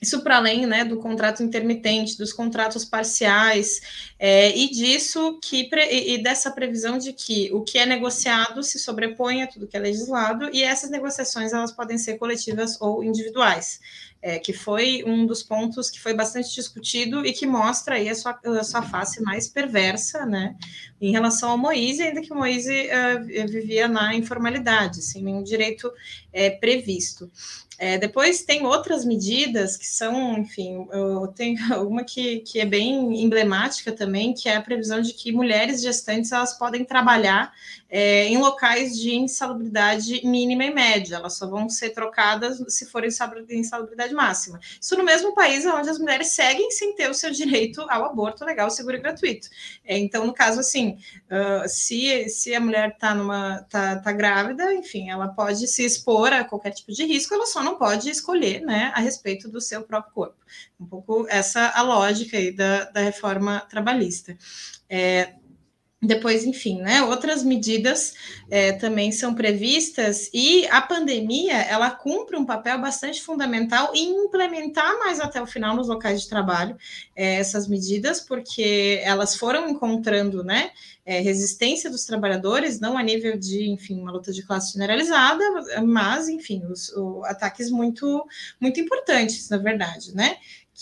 isso 0.00 0.22
para 0.22 0.38
além 0.38 0.66
né, 0.66 0.82
do 0.82 0.96
contrato 0.96 1.42
intermitente, 1.42 2.16
dos 2.16 2.32
contratos 2.32 2.86
parciais, 2.86 3.82
é, 4.18 4.56
e 4.56 4.70
disso 4.70 5.38
que 5.42 5.68
e 5.90 6.22
dessa 6.22 6.50
previsão 6.50 6.96
de 6.96 7.12
que 7.12 7.50
o 7.52 7.62
que 7.62 7.78
é 7.78 7.84
negociado 7.84 8.62
se 8.62 8.78
sobrepõe 8.78 9.42
a 9.42 9.46
tudo 9.46 9.66
que 9.66 9.76
é 9.76 9.80
legislado, 9.80 10.48
e 10.54 10.62
essas 10.62 10.90
negociações 10.90 11.52
elas 11.52 11.72
podem 11.72 11.98
ser 11.98 12.16
coletivas 12.16 12.80
ou 12.80 13.04
individuais 13.04 13.78
é, 14.22 14.38
que 14.38 14.52
foi 14.52 15.02
um 15.06 15.26
dos 15.26 15.42
pontos 15.42 15.88
que 15.88 16.00
foi 16.00 16.12
bastante 16.12 16.54
discutido 16.54 17.24
e 17.24 17.32
que 17.32 17.46
mostra 17.46 17.94
aí 17.94 18.08
a 18.08 18.14
sua, 18.14 18.38
a 18.44 18.64
sua 18.64 18.82
face 18.82 19.22
mais 19.22 19.48
perversa, 19.48 20.26
né, 20.26 20.56
em 21.00 21.10
relação 21.10 21.50
ao 21.50 21.58
Moise, 21.58 22.02
ainda 22.02 22.20
que 22.20 22.32
o 22.32 22.36
Moise 22.36 22.88
uh, 22.88 23.48
vivia 23.48 23.88
na 23.88 24.14
informalidade, 24.14 25.02
sem 25.02 25.22
nenhum 25.22 25.42
direito 25.42 25.90
é, 26.32 26.50
previsto. 26.50 27.30
É, 27.82 27.96
depois 27.96 28.42
tem 28.42 28.66
outras 28.66 29.06
medidas 29.06 29.74
que 29.74 29.86
são, 29.86 30.36
enfim, 30.36 30.86
eu 30.92 31.28
tenho 31.28 31.56
uma 31.88 32.04
que, 32.04 32.40
que 32.40 32.60
é 32.60 32.66
bem 32.66 33.22
emblemática 33.22 33.90
também, 33.90 34.34
que 34.34 34.50
é 34.50 34.56
a 34.56 34.60
previsão 34.60 35.00
de 35.00 35.14
que 35.14 35.32
mulheres 35.32 35.80
gestantes 35.80 36.30
elas 36.30 36.58
podem 36.58 36.84
trabalhar 36.84 37.50
é, 37.90 38.26
em 38.26 38.38
locais 38.38 38.96
de 38.96 39.14
insalubridade 39.16 40.24
mínima 40.24 40.64
e 40.64 40.72
média, 40.72 41.16
elas 41.16 41.36
só 41.36 41.46
vão 41.46 41.68
ser 41.68 41.90
trocadas 41.90 42.62
se 42.68 42.86
forem 42.86 43.10
em 43.50 43.58
insalubridade 43.58 44.14
máxima. 44.14 44.60
Isso 44.80 44.96
no 44.96 45.02
mesmo 45.02 45.34
país 45.34 45.66
onde 45.66 45.90
as 45.90 45.98
mulheres 45.98 46.28
seguem 46.28 46.70
sem 46.70 46.94
ter 46.94 47.10
o 47.10 47.14
seu 47.14 47.30
direito 47.32 47.80
ao 47.88 48.04
aborto 48.04 48.44
legal, 48.44 48.70
seguro 48.70 48.96
e 48.96 49.00
gratuito. 49.00 49.48
É, 49.84 49.98
então, 49.98 50.24
no 50.24 50.32
caso, 50.32 50.60
assim, 50.60 50.98
uh, 51.26 51.68
se, 51.68 52.28
se 52.28 52.54
a 52.54 52.60
mulher 52.60 52.90
está 52.90 53.14
numa 53.14 53.62
tá, 53.68 53.98
tá 53.98 54.12
grávida, 54.12 54.72
enfim, 54.72 55.10
ela 55.10 55.28
pode 55.28 55.66
se 55.66 55.84
expor 55.84 56.32
a 56.32 56.44
qualquer 56.44 56.70
tipo 56.70 56.92
de 56.92 57.04
risco, 57.04 57.34
ela 57.34 57.46
só 57.46 57.62
não 57.62 57.76
pode 57.76 58.08
escolher 58.08 58.60
né, 58.60 58.92
a 58.94 59.00
respeito 59.00 59.48
do 59.48 59.60
seu 59.60 59.82
próprio 59.82 60.14
corpo. 60.14 60.36
Um 60.78 60.86
pouco 60.86 61.26
essa 61.28 61.68
a 61.70 61.82
lógica 61.82 62.36
aí 62.36 62.52
da, 62.52 62.84
da 62.84 63.00
reforma 63.00 63.60
trabalhista. 63.68 64.36
É, 64.88 65.34
depois, 66.02 66.44
enfim, 66.44 66.80
né, 66.80 67.02
outras 67.02 67.44
medidas 67.44 68.14
é, 68.50 68.72
também 68.72 69.12
são 69.12 69.34
previstas 69.34 70.30
e 70.32 70.66
a 70.68 70.80
pandemia 70.80 71.58
ela 71.62 71.90
cumpre 71.90 72.36
um 72.36 72.46
papel 72.46 72.80
bastante 72.80 73.20
fundamental 73.20 73.92
em 73.94 74.24
implementar 74.24 74.98
mais 74.98 75.20
até 75.20 75.42
o 75.42 75.46
final 75.46 75.76
nos 75.76 75.88
locais 75.88 76.22
de 76.22 76.28
trabalho 76.28 76.74
é, 77.14 77.34
essas 77.34 77.68
medidas, 77.68 78.18
porque 78.18 78.98
elas 79.04 79.36
foram 79.36 79.68
encontrando, 79.68 80.42
né, 80.42 80.70
é, 81.04 81.20
resistência 81.20 81.90
dos 81.90 82.04
trabalhadores, 82.04 82.80
não 82.80 82.96
a 82.96 83.02
nível 83.02 83.36
de, 83.38 83.68
enfim, 83.68 84.00
uma 84.00 84.12
luta 84.12 84.32
de 84.32 84.42
classe 84.42 84.72
generalizada, 84.72 85.44
mas, 85.82 86.28
enfim, 86.28 86.64
os, 86.66 86.88
os 86.90 87.24
ataques 87.24 87.70
muito, 87.70 88.24
muito 88.60 88.80
importantes, 88.80 89.48
na 89.50 89.58
verdade, 89.58 90.14
né? 90.14 90.36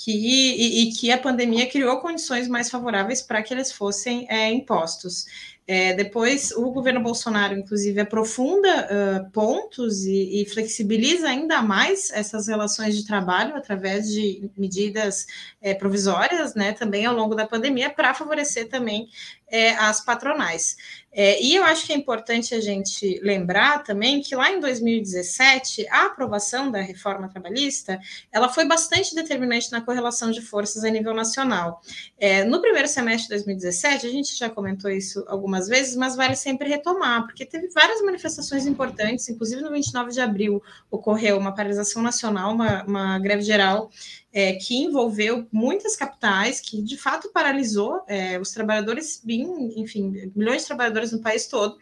Que, 0.05 0.13
e, 0.13 0.83
e, 0.83 0.93
que 0.93 1.11
a 1.11 1.19
pandemia 1.19 1.69
criou 1.69 2.01
condições 2.01 2.47
mais 2.47 2.71
favoráveis 2.71 3.21
para 3.21 3.43
que 3.43 3.53
eles 3.53 3.73
fossem 3.73 4.27
é, 4.31 4.49
impostos. 4.49 5.27
É, 5.67 5.93
depois, 5.93 6.51
o 6.53 6.71
governo 6.71 7.03
Bolsonaro, 7.03 7.53
inclusive, 7.55 8.01
aprofunda 8.01 8.89
uh, 8.89 9.31
pontos 9.33 10.05
e, 10.07 10.41
e, 10.41 10.47
flexibiliza 10.47 11.29
ainda 11.29 11.61
mais 11.61 12.11
essas 12.11 12.49
relações 12.49 12.97
de 12.97 13.07
trabalho 13.07 13.55
através 13.55 14.09
de 14.09 14.51
medidas 14.57 15.27
é, 15.61 15.75
provisórias, 15.75 16.55
né, 16.55 16.73
também 16.73 17.05
ao 17.05 17.15
longo 17.15 17.35
da 17.35 17.47
pandemia, 17.47 17.91
para 17.91 18.15
favorecer 18.15 18.69
também 18.69 19.09
é, 19.51 19.73
as 19.75 20.03
patronais. 20.03 20.77
É, 21.21 21.43
e 21.43 21.57
eu 21.57 21.65
acho 21.65 21.85
que 21.85 21.93
é 21.93 21.97
importante 21.97 22.55
a 22.55 22.61
gente 22.61 23.19
lembrar 23.25 23.83
também 23.83 24.21
que 24.23 24.37
lá 24.37 24.53
em 24.53 24.61
2017, 24.61 25.85
a 25.91 26.07
aprovação 26.07 26.71
da 26.71 26.81
reforma 26.81 27.29
trabalhista, 27.29 27.99
ela 28.31 28.49
foi 28.49 28.65
bastante 28.65 29.17
determinante 29.17 29.73
na 29.73 29.81
correlação 29.81 30.31
de 30.31 30.41
forças 30.41 30.85
a 30.85 30.89
nível 30.89 31.13
nacional. 31.13 31.83
É, 32.21 32.45
no 32.45 32.61
primeiro 32.61 32.87
semestre 32.87 33.25
de 33.25 33.31
2017, 33.31 34.07
a 34.07 34.11
gente 34.11 34.39
já 34.39 34.49
comentou 34.49 34.89
isso 34.89 35.25
algumas 35.27 35.67
vezes, 35.67 35.97
mas 35.97 36.15
vale 36.15 36.37
sempre 36.37 36.69
retomar, 36.69 37.27
porque 37.27 37.45
teve 37.45 37.67
várias 37.71 38.01
manifestações 38.01 38.65
importantes, 38.65 39.29
inclusive 39.29 39.61
no 39.61 39.73
29 39.73 40.13
de 40.13 40.21
abril 40.21 40.63
ocorreu 40.89 41.37
uma 41.37 41.53
paralisação 41.53 42.01
nacional, 42.01 42.53
uma, 42.55 42.85
uma 42.85 43.19
greve 43.19 43.43
geral 43.43 43.91
é, 44.33 44.53
que 44.55 44.77
envolveu 44.77 45.47
muitas 45.51 45.97
capitais, 45.97 46.61
que 46.61 46.83
de 46.83 46.97
fato 46.97 47.31
paralisou 47.33 48.03
é, 48.07 48.39
os 48.39 48.51
trabalhadores, 48.51 49.23
enfim, 49.27 50.31
milhões 50.35 50.63
de 50.63 50.69
trabalhadores 50.69 51.08
no 51.13 51.21
país 51.21 51.47
todo. 51.47 51.79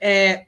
É, 0.00 0.46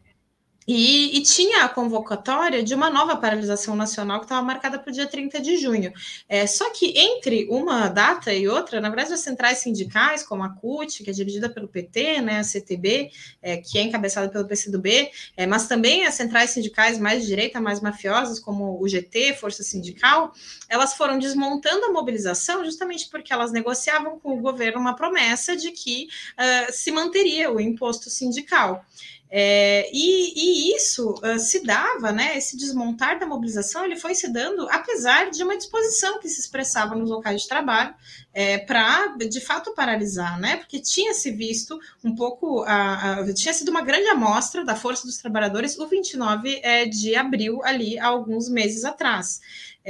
E, 0.72 1.16
e, 1.16 1.22
tinha 1.22 1.64
a 1.64 1.68
convocatória 1.68 2.62
de 2.62 2.76
uma 2.76 2.88
nova 2.88 3.16
paralisação 3.16 3.74
nacional 3.74 4.20
que 4.20 4.26
estava 4.26 4.40
marcada 4.40 4.78
para 4.78 4.88
o 4.88 4.92
dia 4.92 5.04
30 5.04 5.40
de 5.40 5.56
junho. 5.56 5.92
É, 6.28 6.46
só 6.46 6.70
que 6.70 6.96
entre 6.96 7.48
uma 7.50 7.88
data 7.88 8.32
e 8.32 8.46
outra, 8.46 8.80
na 8.80 8.88
verdade, 8.88 9.12
as 9.12 9.18
centrais 9.18 9.58
sindicais, 9.58 10.22
como 10.22 10.44
a 10.44 10.48
CUT, 10.48 11.02
que 11.02 11.10
é 11.10 11.12
dirigida 11.12 11.50
pelo 11.50 11.66
PT, 11.66 12.20
né, 12.20 12.38
a 12.38 12.44
CTB, 12.44 13.10
é, 13.42 13.56
que 13.56 13.80
é 13.80 13.82
encabeçada 13.82 14.28
pelo 14.28 14.46
PCdoB, 14.46 15.10
é, 15.36 15.44
mas 15.44 15.66
também 15.66 16.06
as 16.06 16.14
centrais 16.14 16.50
sindicais 16.50 17.00
mais 17.00 17.22
de 17.22 17.26
direita, 17.26 17.60
mais 17.60 17.80
mafiosas, 17.80 18.38
como 18.38 18.80
o 18.80 18.86
GT, 18.86 19.34
Força 19.34 19.64
Sindical, 19.64 20.32
elas 20.68 20.94
foram 20.94 21.18
desmontando 21.18 21.86
a 21.86 21.90
mobilização 21.90 22.64
justamente 22.64 23.08
porque 23.10 23.32
elas 23.32 23.50
negociavam 23.50 24.20
com 24.20 24.38
o 24.38 24.40
governo 24.40 24.78
uma 24.80 24.94
promessa 24.94 25.56
de 25.56 25.72
que 25.72 26.06
uh, 26.38 26.72
se 26.72 26.92
manteria 26.92 27.50
o 27.50 27.60
imposto 27.60 28.08
sindical. 28.08 28.84
É, 29.32 29.88
e, 29.92 30.32
e, 30.34 30.76
isso 30.76 31.14
uh, 31.22 31.38
se 31.38 31.64
dava, 31.64 32.10
né? 32.10 32.36
Esse 32.36 32.56
desmontar 32.56 33.16
da 33.18 33.26
mobilização 33.26 33.84
ele 33.84 33.94
foi 33.94 34.12
se 34.12 34.26
dando 34.26 34.68
apesar 34.70 35.30
de 35.30 35.44
uma 35.44 35.56
disposição 35.56 36.18
que 36.18 36.28
se 36.28 36.40
expressava 36.40 36.96
nos 36.96 37.08
locais 37.08 37.42
de 37.42 37.48
trabalho 37.48 37.94
é, 38.34 38.58
para 38.58 39.16
de 39.16 39.40
fato 39.40 39.72
paralisar, 39.72 40.38
né? 40.40 40.56
Porque 40.56 40.80
tinha 40.80 41.14
se 41.14 41.30
visto 41.30 41.78
um 42.02 42.12
pouco, 42.12 42.64
a, 42.64 43.20
a, 43.20 43.32
tinha 43.32 43.54
sido 43.54 43.68
uma 43.68 43.82
grande 43.82 44.08
amostra 44.08 44.64
da 44.64 44.74
força 44.74 45.06
dos 45.06 45.18
trabalhadores 45.18 45.78
o 45.78 45.86
29 45.86 46.60
é, 46.64 46.86
de 46.86 47.14
abril 47.14 47.60
ali 47.62 48.00
há 48.00 48.06
alguns 48.06 48.48
meses 48.48 48.84
atrás. 48.84 49.40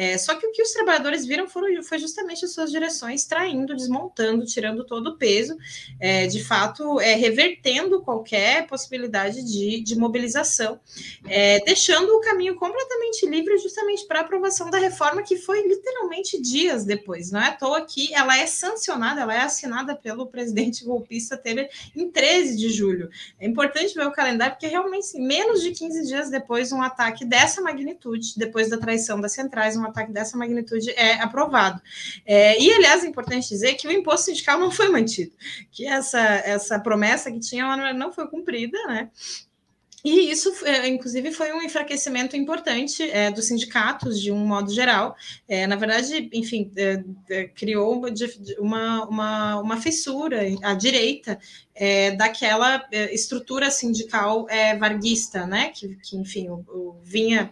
É, 0.00 0.16
só 0.16 0.34
que 0.34 0.46
o 0.46 0.50
que 0.50 0.62
os 0.62 0.72
trabalhadores 0.72 1.26
viram 1.26 1.46
foram, 1.46 1.82
foi 1.82 1.98
justamente 1.98 2.42
as 2.42 2.54
suas 2.54 2.70
direções 2.70 3.26
traindo, 3.26 3.76
desmontando, 3.76 4.46
tirando 4.46 4.82
todo 4.82 5.08
o 5.08 5.18
peso, 5.18 5.58
é, 6.00 6.26
de 6.26 6.42
fato, 6.42 6.98
é, 6.98 7.14
revertendo 7.16 8.00
qualquer 8.00 8.66
possibilidade 8.66 9.44
de, 9.44 9.82
de 9.82 9.98
mobilização, 9.98 10.80
é, 11.28 11.62
deixando 11.66 12.16
o 12.16 12.20
caminho 12.22 12.54
completamente 12.54 13.26
livre 13.26 13.58
justamente 13.58 14.06
para 14.06 14.20
a 14.20 14.22
aprovação 14.22 14.70
da 14.70 14.78
reforma, 14.78 15.22
que 15.22 15.36
foi 15.36 15.68
literalmente 15.68 16.40
dias 16.40 16.86
depois. 16.86 17.30
Não 17.30 17.38
é 17.38 17.48
à 17.48 17.52
toa 17.52 17.84
que 17.84 18.14
ela 18.14 18.38
é 18.38 18.46
sancionada, 18.46 19.20
ela 19.20 19.34
é 19.34 19.42
assinada 19.42 19.94
pelo 19.94 20.26
presidente 20.28 20.82
golpista 20.82 21.36
Temer 21.36 21.68
em 21.94 22.10
13 22.10 22.56
de 22.56 22.70
julho. 22.70 23.10
É 23.38 23.46
importante 23.46 23.94
ver 23.94 24.06
o 24.06 24.12
calendário, 24.12 24.54
porque 24.54 24.66
realmente, 24.66 25.18
menos 25.18 25.60
de 25.60 25.72
15 25.72 26.06
dias 26.06 26.30
depois, 26.30 26.72
um 26.72 26.80
ataque 26.80 27.22
dessa 27.22 27.60
magnitude, 27.60 28.32
depois 28.38 28.70
da 28.70 28.78
traição 28.78 29.20
das 29.20 29.32
centrais, 29.32 29.76
um 29.76 29.89
ataque 29.90 30.12
dessa 30.12 30.36
magnitude 30.36 30.90
é 30.90 31.14
aprovado. 31.20 31.80
É, 32.24 32.60
e, 32.60 32.72
aliás, 32.72 33.04
é 33.04 33.06
importante 33.06 33.48
dizer 33.48 33.74
que 33.74 33.86
o 33.86 33.92
imposto 33.92 34.26
sindical 34.26 34.58
não 34.58 34.70
foi 34.70 34.88
mantido, 34.88 35.32
que 35.70 35.86
essa, 35.86 36.20
essa 36.20 36.78
promessa 36.78 37.30
que 37.30 37.40
tinha 37.40 37.92
não 37.92 38.12
foi 38.12 38.26
cumprida, 38.28 38.78
né? 38.86 39.10
E 40.04 40.30
isso, 40.30 40.50
é, 40.64 40.88
inclusive, 40.88 41.30
foi 41.30 41.52
um 41.52 41.62
enfraquecimento 41.62 42.34
importante 42.36 43.02
é, 43.02 43.30
dos 43.30 43.46
sindicatos, 43.46 44.20
de 44.20 44.32
um 44.32 44.46
modo 44.46 44.72
geral. 44.72 45.14
É, 45.46 45.66
na 45.66 45.76
verdade, 45.76 46.30
enfim, 46.32 46.70
é, 46.76 47.04
é 47.28 47.44
criou 47.48 48.02
uma, 48.58 49.04
uma, 49.06 49.60
uma 49.60 49.76
fissura 49.76 50.40
à 50.62 50.72
direita 50.72 51.38
é, 51.80 52.10
daquela 52.10 52.86
estrutura 53.10 53.70
sindical 53.70 54.46
varguista, 54.78 55.46
né? 55.46 55.70
Que, 55.70 55.96
que 55.96 56.14
enfim, 56.14 56.50
o, 56.50 56.56
o 56.68 57.00
vinha 57.02 57.50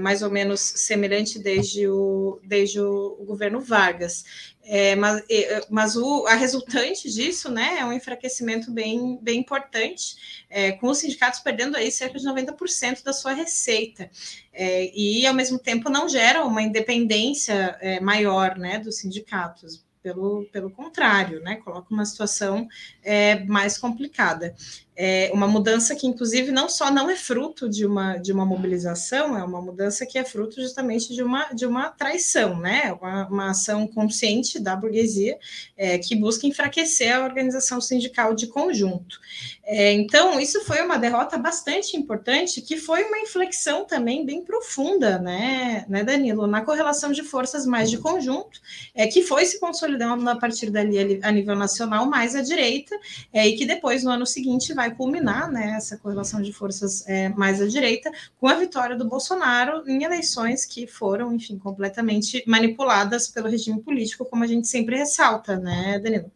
mais 0.00 0.22
ou 0.22 0.30
menos 0.30 0.60
semelhante 0.60 1.38
desde 1.38 1.86
o, 1.86 2.40
desde 2.44 2.80
o, 2.80 3.24
governo 3.24 3.60
Vargas. 3.60 4.24
É, 4.64 4.94
mas 4.96 5.22
mas 5.70 5.96
o, 5.96 6.26
a 6.26 6.34
resultante 6.34 7.08
disso 7.08 7.50
né, 7.50 7.78
é 7.78 7.84
um 7.84 7.92
enfraquecimento 7.92 8.70
bem, 8.70 9.18
bem 9.22 9.38
importante, 9.38 10.44
é, 10.50 10.72
com 10.72 10.88
os 10.88 10.98
sindicatos 10.98 11.40
perdendo 11.40 11.76
aí 11.76 11.90
cerca 11.90 12.18
de 12.18 12.26
90% 12.26 13.02
da 13.04 13.12
sua 13.12 13.32
receita. 13.32 14.10
É, 14.52 14.90
e, 14.94 15.26
ao 15.26 15.34
mesmo 15.34 15.58
tempo, 15.58 15.88
não 15.88 16.08
gera 16.08 16.44
uma 16.44 16.62
independência 16.62 17.78
é, 17.80 18.00
maior 18.00 18.58
né, 18.58 18.78
dos 18.78 18.98
sindicatos 18.98 19.84
pelo, 20.02 20.46
pelo 20.52 20.70
contrário, 20.70 21.40
né? 21.42 21.56
Coloca 21.56 21.92
uma 21.92 22.04
situação 22.04 22.68
é, 23.02 23.44
mais 23.44 23.78
complicada. 23.78 24.54
É 25.02 25.30
uma 25.32 25.48
mudança 25.48 25.96
que, 25.96 26.06
inclusive, 26.06 26.52
não 26.52 26.68
só 26.68 26.90
não 26.90 27.08
é 27.08 27.16
fruto 27.16 27.70
de 27.70 27.86
uma, 27.86 28.18
de 28.18 28.32
uma 28.32 28.44
mobilização, 28.44 29.34
é 29.34 29.42
uma 29.42 29.62
mudança 29.62 30.04
que 30.04 30.18
é 30.18 30.24
fruto 30.24 30.60
justamente 30.60 31.14
de 31.14 31.22
uma, 31.22 31.54
de 31.54 31.64
uma 31.64 31.88
traição, 31.88 32.60
né? 32.60 32.92
Uma, 33.00 33.26
uma 33.28 33.50
ação 33.50 33.86
consciente 33.86 34.58
da 34.58 34.76
burguesia 34.76 35.38
é, 35.74 35.96
que 35.96 36.14
busca 36.14 36.46
enfraquecer 36.46 37.16
a 37.16 37.24
organização 37.24 37.80
sindical 37.80 38.34
de 38.34 38.46
conjunto. 38.48 39.18
É, 39.64 39.92
então, 39.92 40.40
isso 40.40 40.64
foi 40.64 40.82
uma 40.82 40.98
derrota 40.98 41.38
bastante 41.38 41.96
importante, 41.96 42.60
que 42.60 42.76
foi 42.76 43.04
uma 43.04 43.20
inflexão 43.20 43.84
também 43.84 44.26
bem 44.26 44.42
profunda, 44.42 45.18
né, 45.18 45.84
né 45.88 46.02
Danilo, 46.02 46.46
na 46.46 46.60
correlação 46.60 47.12
de 47.12 47.22
forças 47.22 47.64
mais 47.64 47.88
de 47.88 47.96
conjunto, 47.96 48.60
é, 48.94 49.06
que 49.06 49.22
foi 49.22 49.46
se 49.46 49.60
consolidando 49.60 50.28
a 50.28 50.36
partir 50.36 50.70
dali 50.70 51.20
a 51.22 51.30
nível 51.30 51.54
nacional 51.54 52.04
mais 52.04 52.34
à 52.34 52.42
direita, 52.42 52.98
é, 53.32 53.46
e 53.46 53.56
que 53.56 53.64
depois, 53.64 54.02
no 54.02 54.10
ano 54.10 54.26
seguinte, 54.26 54.74
vai 54.74 54.89
culminar 54.90 55.50
né, 55.50 55.74
essa 55.76 55.96
correlação 55.96 56.40
de 56.42 56.52
forças 56.52 57.06
é, 57.08 57.28
mais 57.30 57.60
à 57.60 57.66
direita 57.66 58.10
com 58.38 58.48
a 58.48 58.54
vitória 58.54 58.96
do 58.96 59.08
Bolsonaro 59.08 59.88
em 59.88 60.02
eleições 60.02 60.64
que 60.64 60.86
foram, 60.86 61.32
enfim, 61.34 61.58
completamente 61.58 62.42
manipuladas 62.46 63.28
pelo 63.28 63.48
regime 63.48 63.80
político, 63.80 64.24
como 64.24 64.44
a 64.44 64.46
gente 64.46 64.68
sempre 64.68 64.96
ressalta, 64.96 65.58
né, 65.58 65.98
Danilo? 65.98 66.30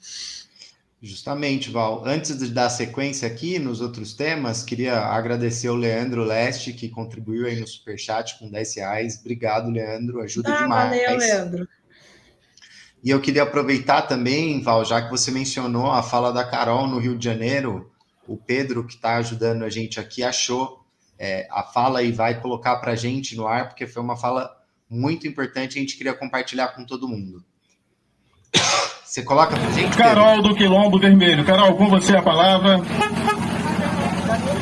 Justamente, 1.04 1.70
Val. 1.70 2.02
Antes 2.06 2.38
de 2.38 2.48
dar 2.48 2.70
sequência 2.70 3.28
aqui 3.28 3.58
nos 3.58 3.82
outros 3.82 4.14
temas, 4.14 4.62
queria 4.62 5.00
agradecer 5.00 5.68
o 5.68 5.76
Leandro 5.76 6.24
Leste, 6.24 6.72
que 6.72 6.88
contribuiu 6.88 7.46
aí 7.46 7.60
no 7.60 7.68
Superchat 7.68 8.38
com 8.38 8.50
10 8.50 8.76
reais. 8.76 9.18
Obrigado, 9.20 9.70
Leandro. 9.70 10.22
Ajuda 10.22 10.54
ah, 10.54 10.62
demais. 10.62 11.02
Valeu, 11.02 11.18
Leandro. 11.18 11.68
E 13.04 13.10
eu 13.10 13.20
queria 13.20 13.42
aproveitar 13.42 14.00
também, 14.02 14.62
Val, 14.62 14.82
já 14.82 15.02
que 15.02 15.10
você 15.10 15.30
mencionou 15.30 15.90
a 15.90 16.02
fala 16.02 16.32
da 16.32 16.42
Carol 16.42 16.88
no 16.88 16.98
Rio 16.98 17.18
de 17.18 17.24
Janeiro, 17.26 17.92
o 18.26 18.36
Pedro, 18.36 18.86
que 18.86 18.94
está 18.94 19.16
ajudando 19.16 19.64
a 19.64 19.70
gente 19.70 20.00
aqui, 20.00 20.22
achou 20.22 20.84
é, 21.18 21.46
a 21.50 21.62
fala 21.62 22.02
e 22.02 22.12
vai 22.12 22.40
colocar 22.40 22.76
para 22.76 22.92
a 22.92 22.96
gente 22.96 23.36
no 23.36 23.46
ar, 23.46 23.68
porque 23.68 23.86
foi 23.86 24.02
uma 24.02 24.16
fala 24.16 24.50
muito 24.88 25.26
importante 25.26 25.74
e 25.74 25.78
a 25.78 25.80
gente 25.80 25.96
queria 25.96 26.14
compartilhar 26.14 26.68
com 26.68 26.84
todo 26.84 27.08
mundo. 27.08 27.44
Você 29.04 29.22
coloca 29.22 29.56
para 29.56 29.68
a 29.68 29.72
gente? 29.72 29.96
Carol 29.96 30.36
Pedro? 30.36 30.48
do 30.48 30.54
Quilombo 30.56 30.98
Vermelho. 30.98 31.44
Carol, 31.44 31.76
com 31.76 31.88
você 31.88 32.16
a 32.16 32.22
palavra. 32.22 32.78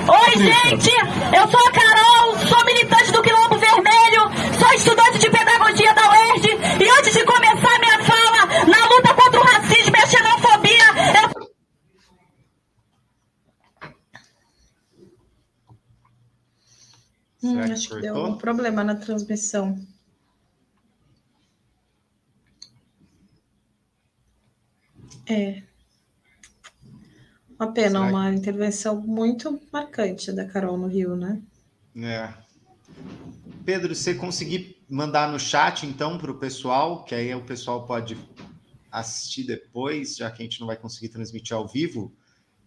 Oi, 0.09 0.37
gente! 0.37 0.91
Eu 1.35 1.49
sou 1.49 1.61
a 1.61 1.71
Carol, 1.71 2.37
sou 2.49 2.65
militante 2.67 3.13
do 3.13 3.23
Quilombo 3.23 3.59
Vermelho, 3.59 4.31
sou 4.59 4.73
estudante 4.75 5.19
de 5.19 5.31
pedagogia 5.31 5.95
da 5.95 6.11
UERJ 6.11 6.49
e 6.81 6.99
antes 6.99 7.13
de 7.15 7.25
começar 7.25 7.79
minha 7.79 8.05
fala 8.05 8.47
na 8.67 8.87
luta 8.87 9.15
contra 9.15 9.41
o 9.41 9.45
racismo 9.45 9.97
e 9.97 10.01
a 10.01 10.07
xenofobia, 10.07 10.85
eu 11.23 11.43
Hum, 17.43 17.59
acho 17.59 17.89
que, 17.89 17.95
que 17.97 18.01
deu 18.03 18.15
um 18.15 18.37
problema 18.37 18.85
na 18.85 18.95
transmissão. 18.95 19.79
É. 25.27 25.63
Uma 27.59 27.73
pena, 27.73 28.01
Será 28.01 28.11
uma 28.11 28.31
que... 28.31 28.37
intervenção 28.37 29.01
muito 29.01 29.61
marcante 29.73 30.33
da 30.33 30.45
Carol 30.45 30.77
no 30.77 30.87
Rio, 30.89 31.17
né? 31.17 31.41
É. 31.97 32.33
Pedro, 33.65 33.95
você 33.95 34.15
conseguir 34.15 34.83
mandar 34.89 35.31
no 35.31 35.39
chat, 35.39 35.87
então, 35.87 36.19
para 36.19 36.31
o 36.31 36.39
pessoal, 36.39 37.05
que 37.05 37.15
aí 37.15 37.35
o 37.35 37.45
pessoal 37.45 37.87
pode 37.87 38.19
assistir 38.91 39.45
depois, 39.45 40.17
já 40.17 40.31
que 40.31 40.43
a 40.43 40.45
gente 40.45 40.61
não 40.61 40.67
vai 40.67 40.77
conseguir 40.77 41.09
transmitir 41.09 41.57
ao 41.57 41.67
vivo, 41.67 42.13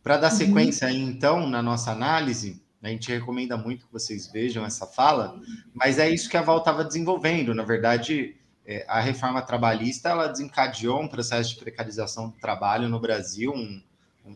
para 0.02 0.18
dar 0.18 0.32
uhum. 0.32 0.38
sequência 0.38 0.88
aí, 0.88 0.98
então, 0.98 1.48
na 1.48 1.62
nossa 1.62 1.92
análise, 1.92 2.65
a 2.86 2.90
gente 2.92 3.12
recomenda 3.12 3.58
muito 3.58 3.88
que 3.88 3.94
vocês 3.94 4.28
vejam 4.32 4.66
essa 4.66 4.86
fala, 4.86 5.40
mas 5.74 5.98
é 5.98 6.10
isso 6.10 6.30
que 6.30 6.38
a 6.38 6.42
Val 6.42 6.60
estava 6.60 6.84
desenvolvendo. 6.84 7.54
Na 7.54 7.64
verdade, 7.64 8.36
é, 8.66 8.86
a 8.88 9.00
reforma 9.00 9.42
trabalhista 9.42 10.10
ela 10.10 10.28
desencadeou 10.28 11.02
um 11.02 11.08
processo 11.08 11.52
de 11.52 11.60
precarização 11.60 12.30
do 12.30 12.38
trabalho 12.38 12.88
no 12.88 13.00
Brasil, 13.00 13.52
um, 13.54 13.82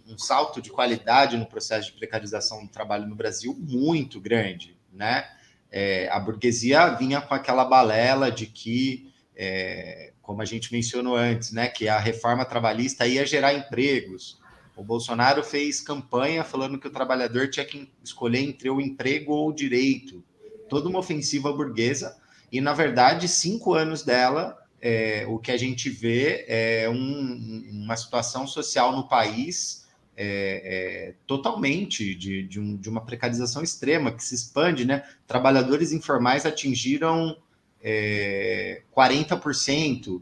um 0.07 0.17
salto 0.17 0.61
de 0.61 0.71
qualidade 0.71 1.37
no 1.37 1.45
processo 1.45 1.91
de 1.91 1.97
precarização 1.97 2.65
do 2.65 2.71
trabalho 2.71 3.07
no 3.07 3.15
Brasil 3.15 3.55
muito 3.59 4.19
grande, 4.19 4.75
né? 4.91 5.27
É, 5.71 6.09
a 6.09 6.19
burguesia 6.19 6.89
vinha 6.95 7.21
com 7.21 7.35
aquela 7.35 7.63
balela 7.63 8.31
de 8.31 8.47
que, 8.47 9.13
é, 9.35 10.11
como 10.21 10.41
a 10.41 10.45
gente 10.45 10.71
mencionou 10.71 11.15
antes, 11.15 11.51
né, 11.51 11.67
que 11.67 11.87
a 11.87 11.99
reforma 11.99 12.43
trabalhista 12.43 13.05
ia 13.05 13.23
gerar 13.23 13.53
empregos, 13.53 14.38
o 14.80 14.84
Bolsonaro 14.84 15.43
fez 15.43 15.82
campanha 15.82 16.41
falando 16.41 16.80
que 16.80 16.88
o 16.88 16.91
trabalhador 16.91 17.49
tinha 17.49 17.65
que 17.65 17.91
escolher 18.01 18.39
entre 18.39 18.69
o 18.69 18.80
emprego 18.80 19.34
ou 19.34 19.49
o 19.49 19.53
direito. 19.53 20.23
Toda 20.69 20.88
uma 20.88 20.99
ofensiva 20.99 21.51
burguesa. 21.51 22.15
E, 22.49 22.61
na 22.61 22.71
verdade, 22.73 23.27
cinco 23.27 23.73
anos 23.73 24.03
dela, 24.03 24.57
é, 24.82 25.25
o 25.27 25.38
que 25.38 25.51
a 25.51 25.57
gente 25.57 25.89
vê 25.89 26.45
é 26.47 26.89
um, 26.89 27.63
uma 27.71 27.97
situação 27.97 28.47
social 28.47 28.95
no 28.95 29.05
país 29.05 29.86
é, 30.15 31.09
é, 31.09 31.13
totalmente 31.27 32.15
de, 32.15 32.43
de, 32.43 32.59
um, 32.59 32.77
de, 32.77 32.88
uma 32.89 33.01
precarização 33.01 33.61
extrema 33.61 34.13
que 34.13 34.23
se 34.23 34.34
expande, 34.34 34.86
né? 34.86 35.03
Trabalhadores 35.27 35.91
informais 35.91 36.45
atingiram 36.45 37.38
é, 37.84 38.82
40%, 38.95 40.21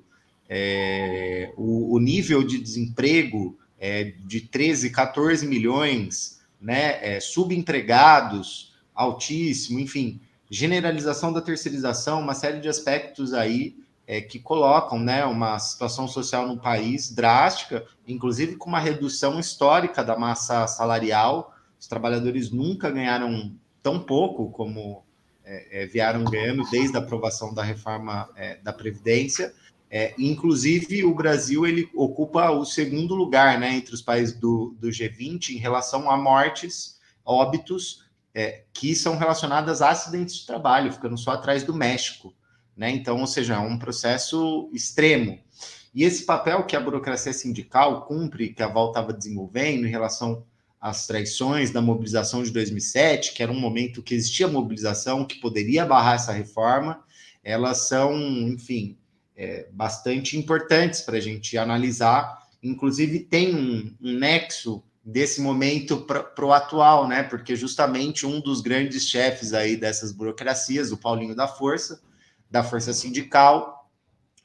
é, 0.49 1.51
o, 1.58 1.95
o, 1.95 1.99
nível 1.99 2.43
de 2.43 2.58
desemprego 2.60 3.58
é 3.80 4.13
de 4.25 4.41
13, 4.41 4.89
14 4.89 5.45
milhões, 5.47 6.39
né? 6.59 7.15
É, 7.15 7.19
subempregados, 7.19 8.73
altíssimo, 8.93 9.80
enfim, 9.80 10.19
generalização 10.49 11.32
da 11.32 11.41
terceirização, 11.41 12.21
uma 12.21 12.34
série 12.34 12.59
de 12.59 12.67
aspectos 12.67 13.34
aí 13.34 13.75
é, 14.07 14.21
que 14.21 14.39
colocam 14.39 14.97
né, 14.97 15.25
uma 15.25 15.59
situação 15.59 16.07
social 16.07 16.47
no 16.47 16.57
país 16.57 17.11
drástica, 17.11 17.86
inclusive 18.07 18.55
com 18.55 18.69
uma 18.69 18.80
redução 18.80 19.39
histórica 19.39 20.03
da 20.03 20.17
massa 20.17 20.65
salarial. 20.65 21.53
Os 21.78 21.88
trabalhadores 21.88 22.49
nunca 22.49 22.89
ganharam 22.89 23.53
tão 23.84 23.99
pouco 23.99 24.49
como 24.49 25.03
é, 25.43 25.84
é, 25.84 25.86
vieram 25.86 26.23
ganhando 26.23 26.63
desde 26.71 26.95
a 26.95 26.99
aprovação 26.99 27.53
da 27.53 27.63
reforma 27.63 28.30
é, 28.36 28.57
da 28.57 28.71
Previdência. 28.71 29.53
É, 29.90 30.14
inclusive, 30.18 31.06
o 31.06 31.14
Brasil 31.16 31.66
ele 31.66 31.90
ocupa 31.96 32.52
o 32.52 32.66
segundo 32.66 33.16
lugar 33.16 33.58
né, 33.58 33.74
entre 33.74 33.94
os 33.94 34.02
países 34.02 34.38
do, 34.38 34.76
do 34.80 34.90
G20 34.90 35.50
em 35.52 35.58
relação 35.58 36.12
a 36.12 36.18
mortes, 36.18 37.00
óbitos, 37.26 38.06
é, 38.34 38.64
que 38.74 38.94
são 38.94 39.18
relacionadas 39.18 39.82
a 39.82 39.90
acidentes 39.90 40.36
de 40.36 40.46
trabalho, 40.46 40.92
ficando 40.92 41.18
só 41.18 41.32
atrás 41.32 41.64
do 41.64 41.74
México. 41.74 42.34
Né? 42.76 42.92
Então, 42.92 43.20
ou 43.20 43.28
seja, 43.28 43.56
é 43.56 43.60
um 43.60 43.80
processo 43.80 44.70
extremo. 44.74 45.40
E 45.96 46.04
esse 46.04 46.26
papel 46.26 46.64
que 46.66 46.76
a 46.76 46.80
burocracia 46.80 47.34
sindical 47.34 48.06
cumpre, 48.06 48.54
que 48.54 48.62
a 48.62 48.68
Val 48.68 48.90
estava 48.90 49.12
desenvolvendo 49.12 49.88
em 49.88 49.90
relação 49.90 50.46
às 50.80 51.08
traições 51.08 51.72
da 51.72 51.82
mobilização 51.82 52.44
de 52.44 52.52
2007, 52.52 53.34
que 53.34 53.42
era 53.42 53.52
um 53.52 53.60
momento 53.60 54.04
que 54.04 54.14
existia 54.14 54.48
mobilização 54.48 55.26
que 55.26 55.40
poderia 55.40 55.86
barrar 55.86 56.16
essa 56.16 56.32
reforma, 56.32 57.04
elas 57.44 57.88
são, 57.88 58.16
enfim, 58.16 58.96
é, 59.38 59.70
bastante 59.72 60.36
importantes 60.36 61.02
para 61.02 61.18
a 61.18 61.22
gente 61.22 61.58
analisar. 61.58 62.46
Inclusive, 62.62 63.20
tem 63.20 63.56
um, 63.56 63.96
um 64.02 64.18
nexo 64.18 64.84
desse 65.06 65.40
momento 65.40 66.02
para 66.02 66.46
o 66.46 66.52
atual, 66.52 67.08
né? 67.08 67.24
Porque 67.24 67.56
justamente 67.56 68.26
um 68.26 68.42
dos 68.42 68.60
grandes 68.60 69.08
chefes 69.08 69.54
aí 69.54 69.78
dessas 69.78 70.12
burocracias, 70.12 70.92
o 70.92 70.98
Paulinho 70.98 71.34
da 71.34 71.48
Força, 71.48 72.02
da 72.52 72.62
Força 72.62 72.92
Sindical, 72.92 73.90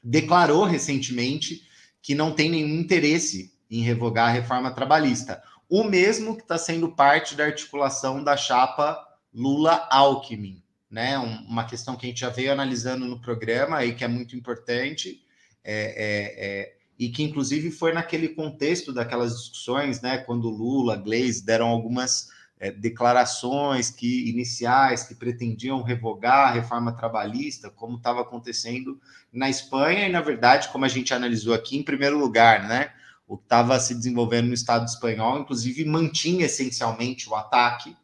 declarou 0.01 0.63
recentemente 0.63 1.63
que 2.01 2.15
não 2.15 2.31
tem 2.31 2.49
nenhum 2.49 2.79
interesse 2.79 3.53
em 3.69 3.81
revogar 3.81 4.29
a 4.29 4.31
reforma 4.31 4.71
trabalhista. 4.71 5.41
O 5.67 5.83
mesmo 5.83 6.35
que 6.35 6.43
está 6.43 6.57
sendo 6.57 6.89
parte 6.89 7.35
da 7.35 7.45
articulação 7.45 8.23
da 8.23 8.37
chapa 8.37 8.97
Lula-Alckmin, 9.33 10.62
né? 10.93 11.17
uma 11.17 11.63
questão 11.63 11.95
que 11.95 12.05
a 12.05 12.09
gente 12.09 12.19
já 12.19 12.29
veio 12.29 12.51
analisando 12.51 13.07
no 13.07 13.19
programa 13.19 13.83
e 13.83 13.95
que 13.95 14.03
é 14.03 14.07
muito 14.07 14.35
importante, 14.35 15.23
é, 15.63 15.73
é, 15.73 16.45
é, 16.45 16.73
e 16.99 17.09
que 17.09 17.23
inclusive 17.23 17.71
foi 17.71 17.91
naquele 17.91 18.29
contexto 18.29 18.93
daquelas 18.93 19.35
discussões, 19.35 20.01
né? 20.01 20.19
Quando 20.19 20.51
Lula, 20.51 20.95
Gleisi 20.95 21.43
deram 21.43 21.67
algumas 21.69 22.29
é, 22.59 22.69
declarações 22.69 23.89
que 23.89 24.29
iniciais 24.29 25.03
que 25.03 25.15
pretendiam 25.15 25.81
revogar 25.81 26.49
a 26.49 26.51
reforma 26.51 26.91
trabalhista, 26.91 27.71
como 27.71 27.97
estava 27.97 28.21
acontecendo 28.21 29.01
na 29.31 29.49
Espanha, 29.49 30.07
e 30.07 30.11
na 30.11 30.21
verdade, 30.21 30.69
como 30.69 30.85
a 30.85 30.89
gente 30.89 31.11
analisou 31.11 31.55
aqui, 31.55 31.75
em 31.75 31.83
primeiro 31.83 32.19
lugar, 32.19 32.67
né? 32.67 32.91
O 33.27 33.35
que 33.35 33.45
estava 33.45 33.79
se 33.79 33.95
desenvolvendo 33.95 34.49
no 34.49 34.53
Estado 34.53 34.85
espanhol, 34.85 35.39
inclusive, 35.39 35.83
mantinha 35.85 36.45
essencialmente 36.45 37.27
o 37.27 37.33
ataque, 37.33 37.95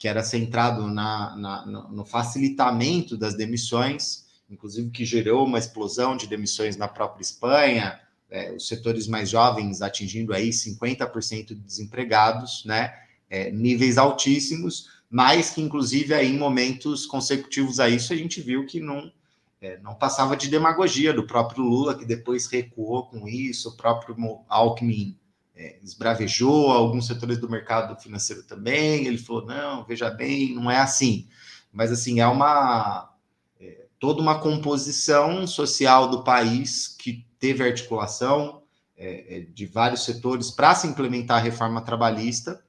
que 0.00 0.08
era 0.08 0.22
centrado 0.22 0.86
na, 0.86 1.36
na, 1.36 1.66
no 1.66 2.06
facilitamento 2.06 3.18
das 3.18 3.34
demissões, 3.34 4.24
inclusive 4.48 4.90
que 4.90 5.04
gerou 5.04 5.44
uma 5.44 5.58
explosão 5.58 6.16
de 6.16 6.26
demissões 6.26 6.74
na 6.74 6.88
própria 6.88 7.20
Espanha, 7.20 8.00
é, 8.30 8.50
os 8.50 8.66
setores 8.66 9.06
mais 9.06 9.28
jovens 9.28 9.82
atingindo 9.82 10.32
aí 10.32 10.48
50% 10.48 11.48
de 11.48 11.54
desempregados, 11.56 12.64
né? 12.64 12.94
é, 13.28 13.50
níveis 13.50 13.98
altíssimos, 13.98 14.88
mas 15.10 15.50
que, 15.50 15.60
inclusive, 15.60 16.14
aí, 16.14 16.28
em 16.28 16.38
momentos 16.38 17.04
consecutivos 17.04 17.78
a 17.78 17.86
isso, 17.90 18.14
a 18.14 18.16
gente 18.16 18.40
viu 18.40 18.64
que 18.64 18.80
não, 18.80 19.12
é, 19.60 19.78
não 19.80 19.94
passava 19.94 20.34
de 20.34 20.48
demagogia 20.48 21.12
do 21.12 21.26
próprio 21.26 21.62
Lula, 21.62 21.94
que 21.94 22.06
depois 22.06 22.46
recuou 22.46 23.04
com 23.04 23.28
isso, 23.28 23.68
o 23.68 23.76
próprio 23.76 24.16
Alckmin 24.48 25.14
é, 25.60 25.78
esbravejou 25.82 26.70
alguns 26.70 27.06
setores 27.06 27.36
do 27.36 27.50
mercado 27.50 28.00
financeiro 28.00 28.42
também, 28.44 29.06
ele 29.06 29.18
falou, 29.18 29.44
não, 29.44 29.84
veja 29.84 30.08
bem, 30.08 30.54
não 30.54 30.70
é 30.70 30.78
assim. 30.78 31.28
Mas, 31.70 31.92
assim, 31.92 32.18
é 32.18 32.26
uma... 32.26 33.12
É, 33.60 33.84
toda 33.98 34.22
uma 34.22 34.40
composição 34.40 35.46
social 35.46 36.08
do 36.08 36.24
país 36.24 36.88
que 36.88 37.26
teve 37.38 37.62
articulação 37.62 38.62
é, 38.96 39.36
é, 39.36 39.40
de 39.40 39.66
vários 39.66 40.02
setores 40.02 40.50
para 40.50 40.74
se 40.74 40.86
implementar 40.86 41.36
a 41.36 41.42
reforma 41.42 41.82
trabalhista, 41.82 42.64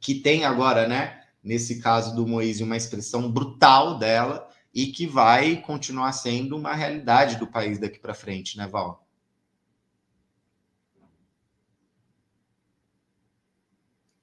que 0.00 0.16
tem 0.16 0.44
agora, 0.44 0.88
né, 0.88 1.22
nesse 1.42 1.80
caso 1.80 2.16
do 2.16 2.26
Moise, 2.26 2.64
uma 2.64 2.76
expressão 2.76 3.30
brutal 3.30 3.96
dela 3.96 4.48
e 4.74 4.86
que 4.86 5.06
vai 5.06 5.56
continuar 5.56 6.12
sendo 6.12 6.56
uma 6.56 6.74
realidade 6.74 7.36
do 7.36 7.46
país 7.46 7.78
daqui 7.78 8.00
para 8.00 8.12
frente, 8.12 8.58
né, 8.58 8.66
Val? 8.66 9.01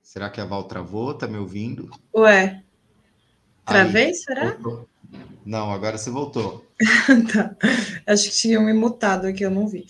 Será 0.10 0.28
que 0.28 0.41
a 0.41 0.45
Val 0.45 0.64
travou? 0.64 1.14
Tá 1.14 1.28
me 1.28 1.38
ouvindo? 1.38 1.88
Ué, 2.16 2.64
travei, 3.64 4.07
Aí, 4.07 4.16
será? 4.16 4.55
Voltou. 4.55 4.89
Não, 5.45 5.72
agora 5.72 5.99
você 5.99 6.10
voltou. 6.10 6.66
tá. 7.32 7.55
Acho 8.07 8.24
que 8.24 8.36
tinha 8.36 8.60
me 8.60 8.74
mutado 8.74 9.28
aqui, 9.28 9.43
eu 9.43 9.51
não 9.51 9.68
vi. 9.68 9.86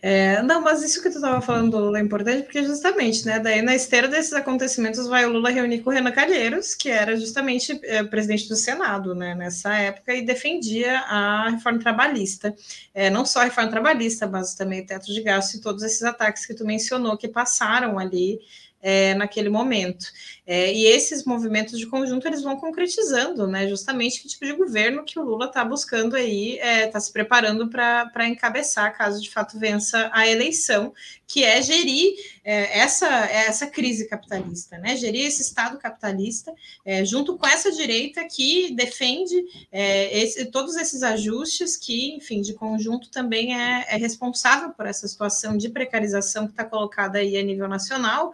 É, 0.00 0.40
não, 0.42 0.60
mas 0.60 0.80
isso 0.82 1.02
que 1.02 1.10
tu 1.10 1.16
estava 1.16 1.40
falando 1.40 1.72
do 1.72 1.78
Lula 1.78 1.98
é 1.98 2.02
importante, 2.02 2.44
porque 2.44 2.62
justamente, 2.62 3.26
né, 3.26 3.40
daí 3.40 3.62
na 3.62 3.74
esteira 3.74 4.06
desses 4.06 4.32
acontecimentos 4.34 5.08
vai 5.08 5.24
o 5.24 5.30
Lula 5.30 5.50
reunir 5.50 5.80
com 5.80 5.90
o 5.90 5.92
Renan 5.92 6.12
Calheiros, 6.12 6.74
que 6.74 6.88
era 6.88 7.16
justamente 7.16 7.80
é, 7.82 8.04
presidente 8.04 8.48
do 8.48 8.54
Senado, 8.54 9.12
né, 9.12 9.34
nessa 9.34 9.74
época, 9.74 10.14
e 10.14 10.22
defendia 10.22 11.00
a 11.00 11.48
reforma 11.48 11.80
trabalhista. 11.80 12.54
É, 12.94 13.10
não 13.10 13.24
só 13.24 13.40
a 13.40 13.44
reforma 13.44 13.70
trabalhista, 13.70 14.28
mas 14.28 14.54
também 14.54 14.82
o 14.82 14.86
teto 14.86 15.12
de 15.12 15.20
gasto 15.20 15.54
e 15.54 15.60
todos 15.60 15.82
esses 15.82 16.04
ataques 16.04 16.46
que 16.46 16.54
tu 16.54 16.64
mencionou, 16.64 17.16
que 17.16 17.26
passaram 17.26 17.98
ali 17.98 18.38
é, 18.84 19.14
naquele 19.14 19.48
momento. 19.48 20.04
É, 20.46 20.70
e 20.70 20.84
esses 20.84 21.24
movimentos 21.24 21.78
de 21.78 21.86
conjunto 21.86 22.28
eles 22.28 22.42
vão 22.42 22.54
concretizando, 22.54 23.46
né? 23.46 23.66
Justamente 23.66 24.20
que 24.20 24.28
tipo 24.28 24.44
de 24.44 24.52
governo 24.52 25.02
que 25.02 25.18
o 25.18 25.22
Lula 25.22 25.46
está 25.46 25.64
buscando 25.64 26.14
aí, 26.14 26.56
está 26.56 26.66
é, 26.66 26.86
tá 26.88 27.00
se 27.00 27.10
preparando 27.10 27.70
para 27.70 28.28
encabeçar, 28.28 28.94
caso 28.94 29.22
de 29.22 29.30
fato 29.30 29.58
vença 29.58 30.10
a 30.12 30.28
eleição, 30.28 30.92
que 31.26 31.42
é 31.42 31.62
gerir 31.62 32.14
é, 32.44 32.78
essa, 32.78 33.08
essa 33.08 33.66
crise 33.66 34.06
capitalista, 34.06 34.76
né? 34.76 34.94
Gerir 34.96 35.24
esse 35.24 35.40
Estado 35.40 35.78
capitalista, 35.78 36.52
é, 36.84 37.06
junto 37.06 37.38
com 37.38 37.46
essa 37.46 37.72
direita 37.72 38.22
que 38.28 38.74
defende 38.74 39.34
é, 39.72 40.18
esse, 40.18 40.44
todos 40.44 40.76
esses 40.76 41.02
ajustes, 41.02 41.74
que, 41.78 42.16
enfim, 42.16 42.42
de 42.42 42.52
conjunto 42.52 43.08
também 43.08 43.58
é, 43.58 43.86
é 43.88 43.96
responsável 43.96 44.74
por 44.74 44.84
essa 44.84 45.08
situação 45.08 45.56
de 45.56 45.70
precarização 45.70 46.44
que 46.46 46.52
está 46.52 46.66
colocada 46.66 47.18
aí 47.18 47.38
a 47.38 47.42
nível 47.42 47.66
nacional. 47.66 48.30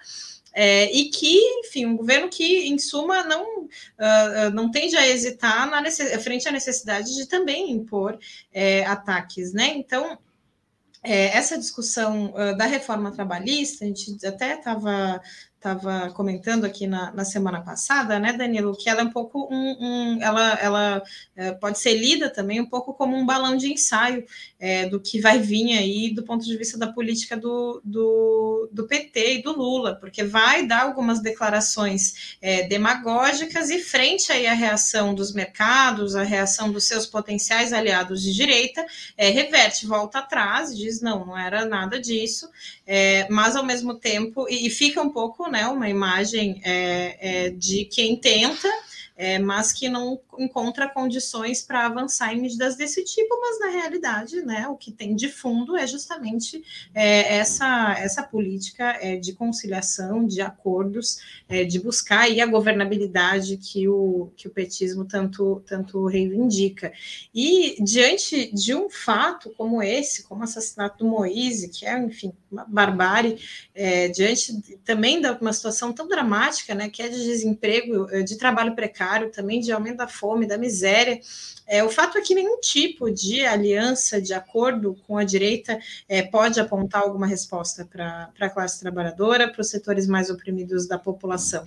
É, 0.53 0.91
e 0.93 1.11
que, 1.11 1.37
enfim, 1.61 1.87
um 1.87 1.97
governo 1.97 2.29
que, 2.29 2.69
em 2.69 2.79
suma, 2.79 3.23
não, 3.23 3.65
uh, 3.65 4.51
não 4.53 4.71
tende 4.71 4.97
a 4.97 5.07
hesitar 5.07 5.71
na 5.71 5.83
frente 6.19 6.49
à 6.49 6.53
necessidade 6.53 7.15
de 7.15 7.27
também 7.27 7.71
impor 7.71 8.19
é, 8.53 8.85
ataques, 8.85 9.53
né? 9.53 9.73
Então, 9.77 10.19
é, 11.03 11.37
essa 11.37 11.57
discussão 11.57 12.33
uh, 12.35 12.57
da 12.57 12.67
reforma 12.67 13.13
trabalhista, 13.13 13.85
a 13.85 13.89
gente 13.89 14.27
até 14.27 14.55
estava 14.55 15.21
estava 15.61 16.11
comentando 16.13 16.65
aqui 16.65 16.87
na, 16.87 17.13
na, 17.13 17.23
semana 17.23 17.61
passada, 17.61 18.19
né, 18.19 18.33
Danilo, 18.33 18.75
que 18.75 18.89
ela 18.89 19.03
é 19.03 19.05
um 19.05 19.11
pouco 19.11 19.47
um, 19.53 19.77
um 19.79 20.23
ela, 20.23 20.55
ela 20.55 21.03
é, 21.37 21.53
pode 21.53 21.79
ser 21.79 21.93
lida 21.95 22.31
também 22.31 22.59
um 22.59 22.67
pouco 22.67 22.95
como 22.95 23.15
um 23.15 23.27
balão 23.27 23.59
de 23.59 23.71
ensaio 23.71 24.25
é, 24.59 24.87
do 24.87 24.99
que 24.99 25.21
vai 25.21 25.39
vir 25.39 25.77
aí 25.77 26.15
do 26.15 26.23
ponto 26.23 26.47
de 26.47 26.57
vista 26.57 26.79
da 26.79 26.91
política 26.91 27.37
do, 27.37 27.81
do, 27.85 28.71
do 28.73 28.87
PT 28.87 29.35
e 29.35 29.43
do 29.43 29.53
Lula, 29.53 29.97
porque 29.97 30.25
vai 30.25 30.67
dar 30.67 30.85
algumas 30.85 31.21
declarações 31.21 32.37
é, 32.41 32.67
demagógicas 32.67 33.69
e 33.69 33.81
frente 33.81 34.33
aí 34.33 34.47
à 34.47 34.55
reação 34.55 35.15
dos 35.15 35.35
mercados, 35.35 36.17
a 36.17 36.23
reação 36.23 36.73
dos 36.73 36.85
seus 36.85 37.05
potenciais 37.05 37.75
aliados 37.75 38.23
de 38.23 38.33
direita, 38.33 38.87
é, 39.15 39.29
reverte, 39.29 39.87
volta 39.87 40.21
atrás, 40.21 40.75
diz 40.75 41.03
não, 41.03 41.27
não 41.27 41.37
era 41.37 41.67
nada 41.67 42.01
disso, 42.01 42.49
é, 42.87 43.29
mas 43.29 43.57
ao 43.57 43.65
mesmo 43.65 43.95
tempo, 43.95 44.47
e, 44.49 44.67
e, 44.67 44.71
fica 44.71 45.03
um 45.03 45.11
pouco, 45.11 45.50
né, 45.51 45.67
uma 45.69 45.89
imagem 45.89 46.61
é, 46.65 47.17
é, 47.47 47.51
de 47.51 47.85
quem 47.85 48.17
tenta 48.17 48.69
é, 49.21 49.39
mas 49.39 49.71
que 49.71 49.87
não 49.87 50.19
encontra 50.39 50.89
condições 50.89 51.61
para 51.61 51.85
avançar 51.85 52.33
em 52.33 52.41
medidas 52.41 52.75
desse 52.75 53.05
tipo, 53.05 53.39
mas 53.39 53.61
na 53.61 53.67
realidade, 53.67 54.41
né, 54.41 54.67
o 54.67 54.77
que 54.77 54.91
tem 54.91 55.15
de 55.15 55.29
fundo 55.29 55.77
é 55.77 55.87
justamente 55.87 56.65
é, 56.95 57.37
essa, 57.37 57.95
essa 57.99 58.23
política 58.23 58.97
é, 58.99 59.17
de 59.17 59.35
conciliação, 59.35 60.27
de 60.27 60.41
acordos, 60.41 61.19
é, 61.51 61.65
de 61.65 61.79
buscar 61.79 62.21
aí 62.21 62.41
a 62.41 62.47
governabilidade 62.47 63.59
que 63.59 63.87
o, 63.87 64.33
que 64.35 64.49
o 64.49 64.51
petismo 64.51 65.05
tanto, 65.05 65.63
tanto 65.67 66.07
reivindica. 66.07 66.91
E 67.35 67.77
diante 67.85 68.51
de 68.55 68.75
um 68.75 68.89
fato 68.89 69.51
como 69.51 69.83
esse, 69.83 70.23
como 70.23 70.41
o 70.41 70.45
assassinato 70.45 71.05
do 71.05 71.11
Moise, 71.11 71.69
que 71.69 71.85
é, 71.85 71.99
enfim, 71.99 72.33
uma 72.51 72.65
barbárie, 72.65 73.39
é, 73.75 74.09
diante 74.09 74.79
também 74.83 75.21
de 75.21 75.29
uma 75.29 75.53
situação 75.53 75.93
tão 75.93 76.09
dramática, 76.09 76.75
né, 76.75 76.89
que 76.89 77.03
é 77.03 77.09
de 77.11 77.23
desemprego, 77.23 78.09
é, 78.11 78.23
de 78.23 78.39
trabalho 78.39 78.75
precário, 78.75 79.10
também 79.31 79.61
de 79.61 79.73
aumento 79.73 79.99
da 79.99 80.09
fome, 80.09 80.47
da 80.47 80.57
miséria, 80.59 81.21
é, 81.71 81.85
o 81.85 81.89
fato 81.89 82.19
é 82.19 82.21
que 82.21 82.35
nenhum 82.35 82.59
tipo 82.59 83.09
de 83.09 83.47
aliança, 83.47 84.21
de 84.21 84.35
acordo 84.35 84.97
com 85.07 85.17
a 85.17 85.23
direita, 85.23 85.79
é, 86.09 86.21
pode 86.21 86.59
apontar 86.59 87.03
alguma 87.03 87.29
resposta 87.29 87.85
para 87.85 88.29
a 88.41 88.51
classe 88.51 88.81
trabalhadora, 88.81 89.49
para 89.49 89.61
os 89.61 89.71
setores 89.71 90.09
mais 90.09 90.31
oprimidos 90.31 90.89
da 90.89 90.99
população. 90.99 91.65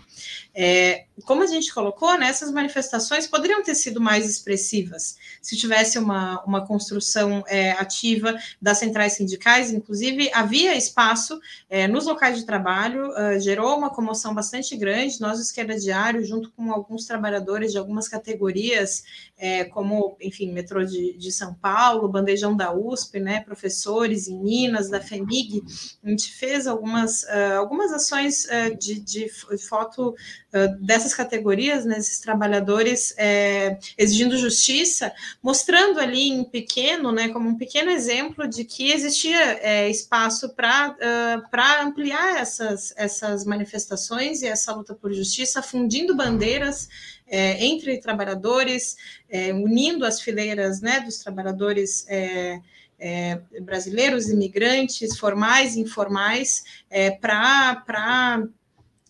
É, 0.53 1.05
como 1.23 1.41
a 1.41 1.47
gente 1.47 1.73
colocou, 1.73 2.17
né, 2.17 2.27
essas 2.27 2.51
manifestações 2.51 3.25
poderiam 3.27 3.63
ter 3.63 3.75
sido 3.75 4.01
mais 4.01 4.29
expressivas 4.29 5.17
se 5.41 5.55
tivesse 5.55 5.97
uma, 5.97 6.43
uma 6.43 6.65
construção 6.65 7.43
é, 7.47 7.71
ativa 7.71 8.35
das 8.61 8.79
centrais 8.79 9.13
sindicais, 9.13 9.71
inclusive 9.71 10.29
havia 10.33 10.75
espaço 10.75 11.39
é, 11.69 11.87
nos 11.87 12.05
locais 12.05 12.37
de 12.37 12.45
trabalho, 12.45 13.09
uh, 13.11 13.39
gerou 13.39 13.77
uma 13.77 13.89
comoção 13.89 14.33
bastante 14.33 14.75
grande. 14.75 15.19
Nós, 15.19 15.39
Esquerda 15.39 15.77
Diário, 15.77 16.23
junto 16.23 16.51
com 16.51 16.71
alguns 16.71 17.05
trabalhadores 17.05 17.71
de 17.71 17.77
algumas 17.77 18.07
categorias, 18.07 19.03
é, 19.37 19.65
como, 19.93 20.17
enfim, 20.19 20.51
metrô 20.51 20.83
de, 20.83 21.13
de, 21.17 21.31
São 21.31 21.53
Paulo, 21.53 22.07
bandejão 22.07 22.55
da 22.55 22.73
USP, 22.73 23.19
né, 23.19 23.41
professores 23.41 24.27
em 24.27 24.39
Minas, 24.39 24.89
da 24.89 24.99
FEMIG, 24.99 25.63
a 26.03 26.09
gente 26.09 26.31
fez 26.31 26.65
algumas, 26.67 27.23
uh, 27.23 27.57
algumas 27.57 27.91
ações 27.93 28.45
uh, 28.45 28.75
de, 28.77 28.99
de, 28.99 29.29
foto 29.69 30.09
uh, 30.09 30.85
dessas 30.85 31.13
categorias, 31.13 31.85
né, 31.85 31.97
esses 31.97 32.19
trabalhadores 32.19 33.13
é, 33.17 33.77
exigindo 33.97 34.37
justiça, 34.37 35.13
mostrando 35.41 35.99
ali 35.99 36.29
em 36.29 36.43
pequeno, 36.43 37.11
né, 37.11 37.29
como 37.29 37.49
um 37.49 37.57
pequeno 37.57 37.91
exemplo 37.91 38.47
de 38.47 38.63
que 38.63 38.91
existia 38.91 39.59
é, 39.61 39.89
espaço 39.89 40.53
para 40.55 41.83
ampliar 41.83 42.37
essas, 42.37 42.93
essas 42.97 43.45
manifestações 43.45 44.41
e 44.41 44.47
essa 44.47 44.73
luta 44.73 44.95
por 44.95 45.13
justiça, 45.13 45.61
fundindo 45.61 46.15
bandeiras 46.15 46.89
é, 47.33 47.65
entre 47.65 47.97
trabalhadores, 47.97 48.95
é, 49.27 49.51
unindo 49.51 50.05
as 50.05 50.21
fileiras 50.21 50.81
né, 50.81 50.99
dos 50.99 51.17
trabalhadores 51.17 52.05
é, 52.07 52.59
é 52.99 53.39
brasileiros, 53.59 54.29
imigrantes, 54.29 55.17
formais 55.17 55.75
e 55.75 55.79
informais, 55.79 56.63
é, 56.91 57.09
para 57.09 58.47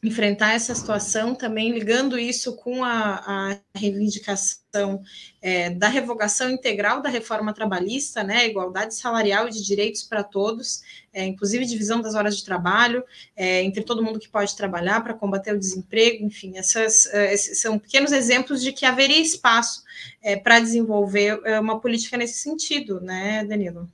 enfrentar 0.04 0.54
essa 0.54 0.76
situação, 0.76 1.34
também 1.34 1.72
ligando 1.72 2.20
isso 2.20 2.56
com 2.58 2.84
a, 2.84 3.24
a 3.26 3.60
reivindicação 3.74 5.02
é, 5.42 5.70
da 5.70 5.88
revogação 5.88 6.50
integral 6.50 7.02
da 7.02 7.10
reforma 7.10 7.54
trabalhista, 7.54 8.22
né, 8.22 8.46
igualdade 8.46 8.96
salarial 8.96 9.48
e 9.48 9.52
de 9.52 9.64
direitos 9.64 10.04
para 10.04 10.24
todos, 10.24 10.82
é, 11.14 11.26
inclusive 11.26 11.66
divisão 11.66 12.02
das 12.02 12.16
horas 12.16 12.36
de 12.36 12.44
trabalho 12.44 13.04
é, 13.36 13.64
entre 13.64 13.84
todo 13.84 14.04
mundo 14.04 14.20
que 14.20 14.28
pode 14.28 14.56
trabalhar 14.58 15.02
para 15.02 15.14
combater 15.14 15.54
o 15.54 15.60
desemprego, 15.60 16.26
enfim, 16.26 16.58
essas, 16.58 17.06
é, 17.14 17.34
esses 17.34 17.62
são 17.62 17.80
pequenos 17.80 18.12
exemplos 18.12 18.62
de 18.62 18.74
que 18.74 18.86
haveria 18.86 19.22
espaço 19.22 19.84
é, 20.22 20.36
para 20.36 20.60
desenvolver 20.60 21.40
é, 21.46 21.60
uma 21.60 21.80
política 21.80 22.18
nesse 22.18 22.40
sentido, 22.40 23.00
né, 23.00 23.46
Danilo? 23.46 23.90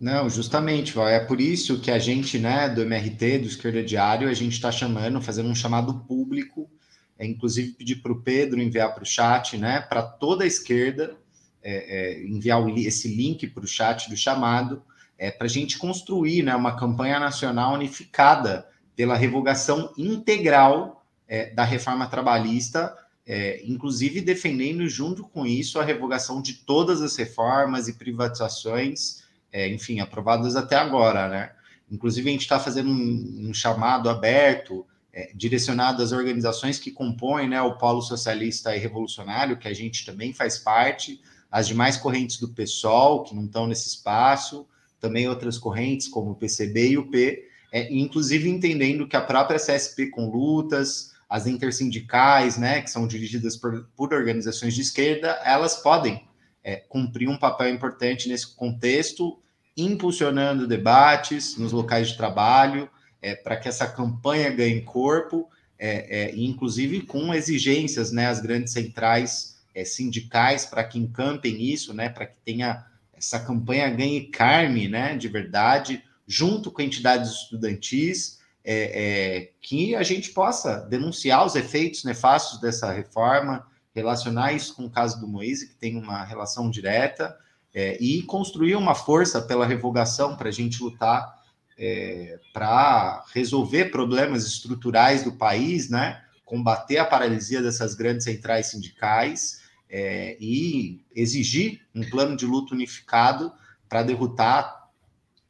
Não, 0.00 0.28
justamente, 0.28 0.98
é 0.98 1.20
por 1.20 1.40
isso 1.40 1.80
que 1.80 1.90
a 1.90 1.98
gente, 1.98 2.38
né, 2.38 2.68
do 2.68 2.82
MRT, 2.82 3.38
do 3.38 3.46
Esquerda 3.46 3.82
Diário, 3.82 4.28
a 4.28 4.34
gente 4.34 4.52
está 4.52 4.70
chamando, 4.70 5.20
fazendo 5.20 5.48
um 5.48 5.54
chamado 5.54 6.00
público, 6.00 6.70
é, 7.18 7.26
inclusive 7.26 7.72
pedir 7.72 7.96
para 7.96 8.12
o 8.12 8.20
Pedro 8.20 8.60
enviar 8.60 8.92
para 8.94 9.02
o 9.02 9.06
chat, 9.06 9.56
né, 9.56 9.80
para 9.80 10.02
toda 10.02 10.44
a 10.44 10.46
esquerda, 10.46 11.16
é, 11.62 12.20
é, 12.20 12.26
enviar 12.26 12.60
o, 12.62 12.68
esse 12.78 13.08
link 13.08 13.46
para 13.46 13.64
o 13.64 13.68
chat 13.68 14.10
do 14.10 14.16
chamado, 14.16 14.82
é, 15.16 15.30
para 15.30 15.46
a 15.46 15.50
gente 15.50 15.78
construir 15.78 16.42
né, 16.42 16.54
uma 16.54 16.76
campanha 16.76 17.18
nacional 17.18 17.74
unificada 17.74 18.66
pela 18.94 19.16
revogação 19.16 19.92
integral 19.96 21.06
é, 21.26 21.50
da 21.54 21.64
reforma 21.64 22.06
trabalhista, 22.08 22.94
é, 23.24 23.62
inclusive 23.64 24.20
defendendo 24.20 24.86
junto 24.88 25.22
com 25.22 25.46
isso 25.46 25.78
a 25.78 25.84
revogação 25.84 26.42
de 26.42 26.54
todas 26.54 27.00
as 27.00 27.16
reformas 27.16 27.88
e 27.88 27.94
privatizações 27.94 29.21
é, 29.52 29.68
enfim, 29.68 30.00
aprovadas 30.00 30.56
até 30.56 30.76
agora, 30.76 31.28
né? 31.28 31.52
Inclusive, 31.90 32.28
a 32.28 32.32
gente 32.32 32.42
está 32.42 32.58
fazendo 32.58 32.88
um, 32.88 33.48
um, 33.50 33.54
chamado 33.54 34.08
aberto, 34.08 34.86
é, 35.12 35.30
direcionado 35.34 36.02
às 36.02 36.10
organizações 36.10 36.78
que 36.78 36.90
compõem 36.90 37.48
né, 37.48 37.60
o 37.60 37.76
Polo 37.76 38.00
Socialista 38.00 38.74
e 38.74 38.78
Revolucionário, 38.78 39.58
que 39.58 39.68
a 39.68 39.74
gente 39.74 40.06
também 40.06 40.32
faz 40.32 40.58
parte, 40.58 41.20
as 41.50 41.68
demais 41.68 41.98
correntes 41.98 42.38
do 42.38 42.48
PSOL, 42.48 43.24
que 43.24 43.34
não 43.34 43.44
estão 43.44 43.66
nesse 43.66 43.88
espaço, 43.88 44.66
também 44.98 45.28
outras 45.28 45.58
correntes, 45.58 46.08
como 46.08 46.30
o 46.30 46.34
PCB 46.34 46.92
e 46.92 46.98
o 46.98 47.10
P, 47.10 47.46
é, 47.70 47.92
inclusive 47.92 48.48
entendendo 48.48 49.06
que 49.06 49.16
a 49.16 49.20
própria 49.20 49.58
CSP 49.58 50.06
com 50.06 50.30
lutas, 50.30 51.12
as 51.28 51.46
intersindicais, 51.46 52.56
né, 52.56 52.80
que 52.80 52.90
são 52.90 53.06
dirigidas 53.06 53.56
por, 53.56 53.88
por 53.96 54.14
organizações 54.14 54.74
de 54.74 54.82
esquerda, 54.82 55.40
elas 55.44 55.76
podem 55.76 56.26
é, 56.62 56.76
cumprir 56.76 57.28
um 57.28 57.38
papel 57.38 57.68
importante 57.68 58.28
nesse 58.28 58.54
contexto, 58.54 59.41
impulsionando 59.76 60.66
debates 60.66 61.56
nos 61.56 61.72
locais 61.72 62.08
de 62.08 62.16
trabalho, 62.16 62.88
é, 63.20 63.34
para 63.34 63.56
que 63.56 63.68
essa 63.68 63.86
campanha 63.86 64.50
ganhe 64.50 64.82
corpo, 64.82 65.48
é, 65.78 66.30
é 66.30 66.36
inclusive 66.36 67.02
com 67.02 67.32
exigências, 67.32 68.12
né, 68.12 68.26
as 68.26 68.40
grandes 68.40 68.72
centrais 68.72 69.62
é, 69.74 69.84
sindicais 69.84 70.66
para 70.66 70.84
que 70.84 70.98
encampem 70.98 71.62
isso, 71.62 71.94
né, 71.94 72.08
para 72.08 72.26
que 72.26 72.36
tenha 72.44 72.84
essa 73.12 73.38
campanha 73.38 73.88
ganhe 73.88 74.26
carne, 74.26 74.88
né, 74.88 75.16
de 75.16 75.28
verdade, 75.28 76.02
junto 76.26 76.70
com 76.70 76.82
entidades 76.82 77.30
estudantis, 77.30 78.40
é, 78.64 79.50
que 79.60 79.94
a 79.94 80.02
gente 80.02 80.30
possa 80.30 80.80
denunciar 80.88 81.44
os 81.44 81.56
efeitos 81.56 82.04
nefastos 82.04 82.60
dessa 82.60 82.92
reforma, 82.92 83.66
relacionar 83.94 84.52
isso 84.52 84.74
com 84.74 84.84
o 84.84 84.90
caso 84.90 85.20
do 85.20 85.28
Moise, 85.28 85.68
que 85.68 85.74
tem 85.74 85.96
uma 85.96 86.24
relação 86.24 86.70
direta, 86.70 87.36
é, 87.74 87.96
e 88.02 88.22
construir 88.22 88.76
uma 88.76 88.94
força 88.94 89.40
pela 89.40 89.66
revogação 89.66 90.36
para 90.36 90.48
a 90.48 90.52
gente 90.52 90.82
lutar 90.82 91.42
é, 91.78 92.38
para 92.52 93.24
resolver 93.32 93.86
problemas 93.86 94.46
estruturais 94.46 95.24
do 95.24 95.32
país, 95.32 95.88
né? 95.88 96.22
combater 96.44 96.98
a 96.98 97.04
paralisia 97.04 97.62
dessas 97.62 97.94
grandes 97.94 98.24
centrais 98.24 98.66
sindicais 98.66 99.62
é, 99.88 100.36
e 100.38 101.02
exigir 101.14 101.80
um 101.94 102.02
plano 102.02 102.36
de 102.36 102.44
luta 102.44 102.74
unificado 102.74 103.50
para 103.88 104.02
derrotar 104.02 104.82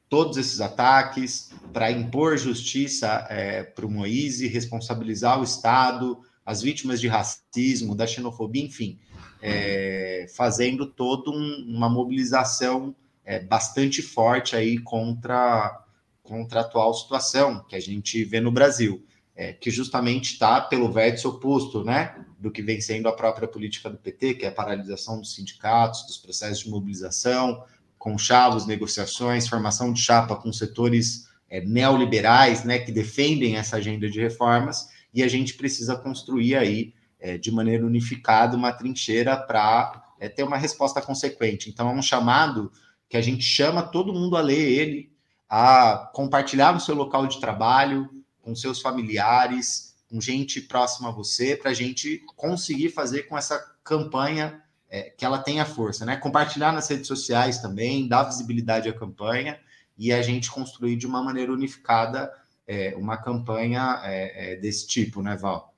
todos 0.08 0.36
esses 0.36 0.60
ataques, 0.60 1.50
para 1.72 1.90
impor 1.90 2.36
justiça 2.36 3.26
é, 3.30 3.62
para 3.62 3.86
o 3.86 3.90
Moise, 3.90 4.46
responsabilizar 4.46 5.40
o 5.40 5.44
Estado, 5.44 6.20
as 6.44 6.60
vítimas 6.60 7.00
de 7.00 7.08
racismo, 7.08 7.94
da 7.94 8.06
xenofobia, 8.06 8.64
enfim, 8.64 8.98
é, 9.42 10.26
fazendo 10.36 10.86
toda 10.86 11.30
um, 11.30 11.64
uma 11.68 11.88
mobilização 11.88 12.94
é, 13.24 13.40
bastante 13.40 14.00
forte 14.00 14.54
aí 14.54 14.78
contra, 14.78 15.84
contra 16.22 16.60
a 16.60 16.62
atual 16.62 16.94
situação 16.94 17.64
que 17.68 17.74
a 17.74 17.80
gente 17.80 18.22
vê 18.24 18.40
no 18.40 18.52
Brasil, 18.52 19.04
é, 19.34 19.52
que 19.52 19.70
justamente 19.70 20.34
está 20.34 20.60
pelo 20.60 20.92
vértice 20.92 21.26
oposto, 21.26 21.82
né, 21.82 22.24
do 22.38 22.52
que 22.52 22.62
vem 22.62 22.80
sendo 22.80 23.08
a 23.08 23.12
própria 23.12 23.48
política 23.48 23.90
do 23.90 23.98
PT, 23.98 24.34
que 24.34 24.46
é 24.46 24.48
a 24.48 24.52
paralisação 24.52 25.18
dos 25.18 25.34
sindicatos, 25.34 26.06
dos 26.06 26.18
processos 26.18 26.60
de 26.60 26.70
mobilização, 26.70 27.64
conchavos, 27.98 28.66
negociações, 28.66 29.48
formação 29.48 29.92
de 29.92 30.00
chapa 30.00 30.36
com 30.36 30.52
setores 30.52 31.26
é, 31.50 31.60
neoliberais, 31.60 32.62
né, 32.64 32.78
que 32.78 32.92
defendem 32.92 33.56
essa 33.56 33.76
agenda 33.76 34.08
de 34.08 34.20
reformas, 34.20 34.88
e 35.12 35.22
a 35.22 35.28
gente 35.28 35.54
precisa 35.54 35.96
construir 35.96 36.54
aí, 36.54 36.94
é, 37.22 37.38
de 37.38 37.52
maneira 37.52 37.86
unificada, 37.86 38.56
uma 38.56 38.72
trincheira 38.72 39.36
para 39.36 40.12
é, 40.18 40.28
ter 40.28 40.42
uma 40.42 40.56
resposta 40.56 41.00
consequente. 41.00 41.70
Então, 41.70 41.88
é 41.88 41.92
um 41.92 42.02
chamado 42.02 42.72
que 43.08 43.16
a 43.16 43.22
gente 43.22 43.44
chama 43.44 43.82
todo 43.82 44.12
mundo 44.12 44.36
a 44.36 44.40
ler 44.40 44.58
ele, 44.58 45.12
a 45.48 46.10
compartilhar 46.12 46.72
no 46.72 46.80
seu 46.80 46.96
local 46.96 47.26
de 47.26 47.40
trabalho, 47.40 48.10
com 48.42 48.54
seus 48.54 48.80
familiares, 48.80 49.94
com 50.10 50.20
gente 50.20 50.60
próxima 50.60 51.10
a 51.10 51.12
você, 51.12 51.54
para 51.54 51.70
a 51.70 51.74
gente 51.74 52.20
conseguir 52.34 52.90
fazer 52.90 53.22
com 53.24 53.38
essa 53.38 53.58
campanha 53.84 54.60
é, 54.90 55.10
que 55.10 55.24
ela 55.24 55.38
tenha 55.38 55.64
força, 55.64 56.04
né? 56.04 56.16
Compartilhar 56.16 56.72
nas 56.72 56.88
redes 56.88 57.06
sociais 57.06 57.58
também, 57.58 58.08
dar 58.08 58.24
visibilidade 58.24 58.88
à 58.88 58.92
campanha 58.92 59.58
e 59.96 60.12
a 60.12 60.20
gente 60.20 60.50
construir 60.50 60.96
de 60.96 61.06
uma 61.06 61.22
maneira 61.22 61.52
unificada 61.52 62.32
é, 62.66 62.94
uma 62.96 63.16
campanha 63.16 64.00
é, 64.04 64.54
é, 64.54 64.56
desse 64.56 64.86
tipo, 64.86 65.22
né, 65.22 65.36
Val? 65.36 65.71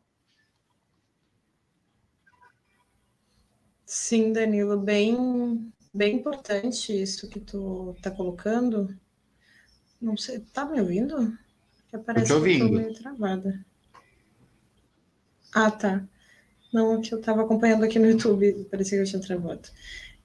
Sim, 3.94 4.32
Danilo, 4.32 4.76
bem, 4.76 5.72
bem 5.94 6.16
importante 6.16 6.92
isso 7.00 7.28
que 7.28 7.38
tu 7.38 7.94
está 7.96 8.10
colocando. 8.10 8.92
Não 10.00 10.16
sei, 10.16 10.40
tá 10.52 10.64
me 10.64 10.80
ouvindo? 10.80 11.38
Que 11.88 11.98
parece 11.98 12.32
eu 12.32 12.38
ouvindo. 12.38 12.58
que 12.58 12.64
eu 12.64 12.68
tô 12.70 12.74
meio 12.74 12.94
travada. 12.94 13.64
Ah, 15.54 15.70
tá. 15.70 16.04
Não, 16.72 17.00
que 17.00 17.14
eu 17.14 17.20
estava 17.20 17.42
acompanhando 17.42 17.84
aqui 17.84 18.00
no 18.00 18.10
YouTube, 18.10 18.66
parecia 18.68 18.98
que 18.98 19.04
eu 19.04 19.08
tinha 19.08 19.22
travado. 19.22 19.68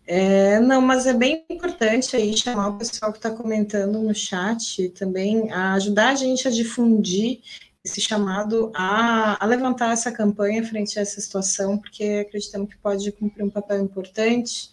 É, 0.08 0.60
não, 0.60 0.82
mas 0.82 1.06
é 1.06 1.14
bem 1.14 1.46
importante 1.48 2.16
aí 2.16 2.36
chamar 2.36 2.70
o 2.70 2.78
pessoal 2.80 3.12
que 3.12 3.20
está 3.20 3.30
comentando 3.30 4.02
no 4.02 4.16
chat 4.16 4.90
também 4.90 5.52
a 5.52 5.74
ajudar 5.74 6.10
a 6.10 6.16
gente 6.16 6.48
a 6.48 6.52
difundir 6.52 7.42
esse 7.84 8.02
chamado 8.02 8.72
a, 8.76 9.42
a, 9.44 9.48
levantar 9.48 9.94
essa 9.94 10.12
campanha 10.12 10.66
frente 10.66 11.00
a 11.00 11.02
essa 11.02 11.20
situação, 11.22 11.78
porque 11.78 12.26
acreditamos 12.28 12.70
que 12.70 12.78
pode 12.78 13.12
cumprir 13.14 13.44
um 13.44 13.50
papel 13.50 13.82
importante. 13.82 14.70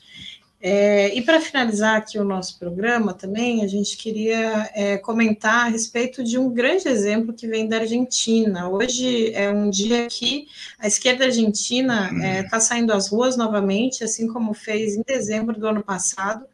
É, 0.61 1.15
e 1.15 1.23
para 1.23 1.41
finalizar 1.41 1.97
aqui 1.97 2.19
o 2.19 2.25
nosso 2.25 2.59
programa 2.59 3.15
também, 3.15 3.63
a 3.63 3.69
gente 3.69 3.97
queria 3.97 4.69
é, 4.75 4.99
comentar 4.99 5.67
a 5.67 5.69
respeito 5.69 6.25
de 6.25 6.39
um 6.39 6.53
grande 6.53 6.89
exemplo 6.89 7.33
que 7.33 7.47
vem 7.47 7.69
da 7.69 7.79
Argentina. 7.79 8.69
Hoje 8.69 9.33
é 9.35 9.51
um 9.51 9.71
dia 9.71 10.09
que 10.09 10.49
a 10.79 10.89
esquerda 10.89 11.27
argentina 11.27 12.11
está 12.13 12.27
é, 12.27 12.43
tá 12.43 12.59
saindo 12.59 12.93
às 12.93 13.09
ruas 13.09 13.37
novamente, 13.37 14.03
assim 14.03 14.27
como 14.27 14.55
fez 14.55 14.97
em 14.97 15.03
dezembro 15.07 15.57
do 15.57 15.69
ano 15.69 15.85
passado, 15.85 16.45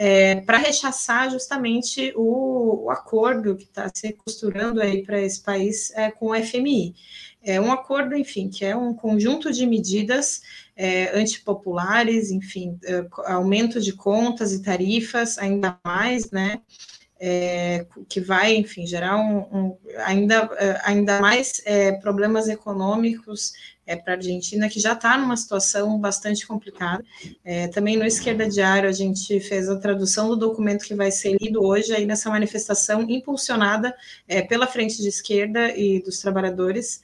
é, 0.00 0.36
para 0.42 0.58
rechaçar 0.58 1.28
justamente 1.28 2.12
o, 2.14 2.84
o 2.84 2.90
acordo 2.90 3.56
que 3.56 3.64
está 3.64 3.90
se 3.92 4.12
costurando 4.12 4.80
aí 4.80 5.02
para 5.02 5.20
esse 5.20 5.42
país 5.42 5.90
é, 5.90 6.08
com 6.08 6.30
o 6.30 6.34
FMI. 6.36 6.94
É 7.42 7.60
um 7.60 7.72
acordo, 7.72 8.14
enfim, 8.14 8.48
que 8.48 8.64
é 8.64 8.76
um 8.76 8.94
conjunto 8.94 9.50
de 9.52 9.66
medidas 9.66 10.40
é, 10.76 11.18
antipopulares, 11.18 12.30
enfim, 12.30 12.78
é, 12.84 13.04
aumento 13.26 13.80
de 13.80 13.92
contas 13.92 14.52
e 14.52 14.62
tarifas, 14.62 15.36
ainda 15.36 15.76
mais, 15.84 16.30
né? 16.30 16.60
É, 17.20 17.84
que 18.08 18.20
vai, 18.20 18.54
enfim, 18.54 18.86
gerar 18.86 19.16
um, 19.16 19.38
um 19.52 19.78
ainda, 20.04 20.48
é, 20.56 20.80
ainda 20.84 21.20
mais 21.20 21.60
é, 21.64 21.92
problemas 21.92 22.48
econômicos 22.48 23.52
é, 23.88 23.96
para 23.96 24.12
a 24.12 24.16
Argentina, 24.16 24.68
que 24.68 24.78
já 24.78 24.92
está 24.92 25.16
numa 25.16 25.36
situação 25.36 25.98
bastante 25.98 26.46
complicada. 26.46 27.02
É, 27.42 27.66
também 27.68 27.96
no 27.96 28.04
Esquerda 28.04 28.48
Diário, 28.48 28.88
a 28.88 28.92
gente 28.92 29.40
fez 29.40 29.68
a 29.68 29.80
tradução 29.80 30.28
do 30.28 30.36
documento 30.36 30.84
que 30.84 30.94
vai 30.94 31.10
ser 31.10 31.36
lido 31.40 31.64
hoje 31.64 31.92
aí 31.94 32.04
nessa 32.04 32.28
manifestação 32.28 33.02
impulsionada 33.08 33.96
é, 34.28 34.42
pela 34.42 34.66
Frente 34.66 35.00
de 35.00 35.08
Esquerda 35.08 35.74
e 35.74 36.02
dos 36.02 36.20
Trabalhadores, 36.20 37.00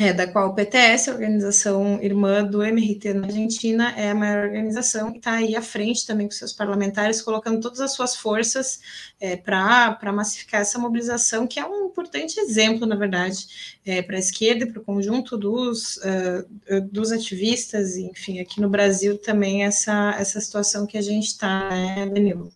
é, 0.00 0.14
da 0.14 0.26
qual 0.26 0.48
o 0.48 0.54
PTS, 0.54 1.10
a 1.10 1.12
organização 1.12 2.02
irmã 2.02 2.42
do 2.42 2.64
MRT 2.64 3.12
na 3.12 3.26
Argentina, 3.26 3.92
é 3.98 4.12
a 4.12 4.14
maior 4.14 4.46
organização 4.46 5.12
e 5.12 5.18
está 5.18 5.32
aí 5.32 5.54
à 5.54 5.60
frente 5.60 6.06
também 6.06 6.26
com 6.26 6.32
seus 6.32 6.54
parlamentares, 6.54 7.20
colocando 7.20 7.60
todas 7.60 7.80
as 7.80 7.92
suas 7.92 8.16
forças 8.16 8.80
é, 9.20 9.36
para 9.36 10.10
massificar 10.10 10.62
essa 10.62 10.78
mobilização, 10.78 11.46
que 11.46 11.60
é 11.60 11.66
um 11.66 11.84
importante 11.84 12.40
exemplo, 12.40 12.86
na 12.86 12.96
verdade, 12.96 13.76
é, 13.84 14.00
para 14.00 14.16
a 14.16 14.18
esquerda 14.18 14.64
e 14.64 14.72
para 14.72 14.80
o 14.80 14.84
conjunto 14.84 15.36
dos, 15.36 15.98
uh, 15.98 16.80
dos 16.90 17.12
ativistas, 17.12 17.98
enfim, 17.98 18.40
aqui 18.40 18.58
no 18.58 18.70
Brasil 18.70 19.18
também 19.18 19.64
essa, 19.64 20.16
essa 20.18 20.40
situação 20.40 20.86
que 20.86 20.96
a 20.96 21.02
gente 21.02 21.26
está, 21.26 21.68
né, 21.68 22.06
Danilo? 22.06 22.50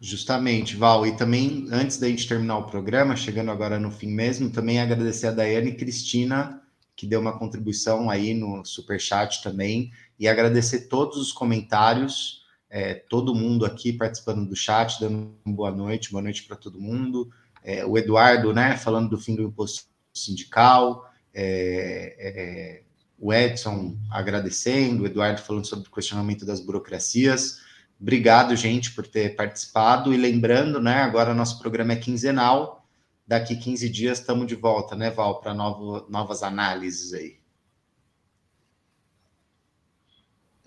Justamente, 0.00 0.76
Val. 0.76 1.06
E 1.06 1.16
também, 1.16 1.66
antes 1.72 1.98
da 1.98 2.08
gente 2.08 2.28
terminar 2.28 2.58
o 2.58 2.66
programa, 2.66 3.16
chegando 3.16 3.50
agora 3.50 3.80
no 3.80 3.90
fim 3.90 4.08
mesmo, 4.08 4.48
também 4.48 4.80
agradecer 4.80 5.26
a 5.26 5.32
Daiane 5.32 5.70
e 5.70 5.74
Cristina, 5.74 6.62
que 6.94 7.06
deu 7.06 7.20
uma 7.20 7.36
contribuição 7.36 8.08
aí 8.08 8.32
no 8.32 8.64
super 8.64 9.00
chat 9.00 9.42
também, 9.42 9.90
e 10.18 10.28
agradecer 10.28 10.88
todos 10.88 11.16
os 11.16 11.32
comentários, 11.32 12.44
é, 12.70 12.94
todo 12.94 13.34
mundo 13.34 13.64
aqui 13.64 13.92
participando 13.92 14.48
do 14.48 14.54
chat, 14.54 15.00
dando 15.00 15.32
boa 15.44 15.72
noite, 15.72 16.12
boa 16.12 16.22
noite 16.22 16.44
para 16.44 16.56
todo 16.56 16.80
mundo. 16.80 17.28
É, 17.64 17.84
o 17.84 17.98
Eduardo, 17.98 18.52
né, 18.52 18.76
falando 18.76 19.10
do 19.10 19.18
fim 19.18 19.34
do 19.34 19.42
imposto 19.42 19.88
sindical, 20.14 21.10
é, 21.34 22.14
é 22.18 22.82
o 23.18 23.32
Edson 23.32 23.96
agradecendo, 24.10 25.02
o 25.02 25.06
Eduardo 25.06 25.40
falando 25.40 25.66
sobre 25.66 25.88
o 25.88 25.92
questionamento 25.92 26.46
das 26.46 26.60
burocracias. 26.60 27.60
Obrigado, 28.00 28.54
gente, 28.54 28.92
por 28.92 29.06
ter 29.06 29.34
participado. 29.34 30.14
E 30.14 30.16
lembrando, 30.16 30.80
né, 30.80 31.02
agora 31.02 31.34
nosso 31.34 31.58
programa 31.58 31.92
é 31.94 31.96
quinzenal. 31.96 32.86
Daqui 33.26 33.56
15 33.56 33.88
dias 33.88 34.18
estamos 34.20 34.46
de 34.46 34.54
volta, 34.54 34.94
né, 34.94 35.10
Val, 35.10 35.40
para 35.40 35.52
novas 35.52 36.42
análises 36.42 37.12
aí. 37.12 37.38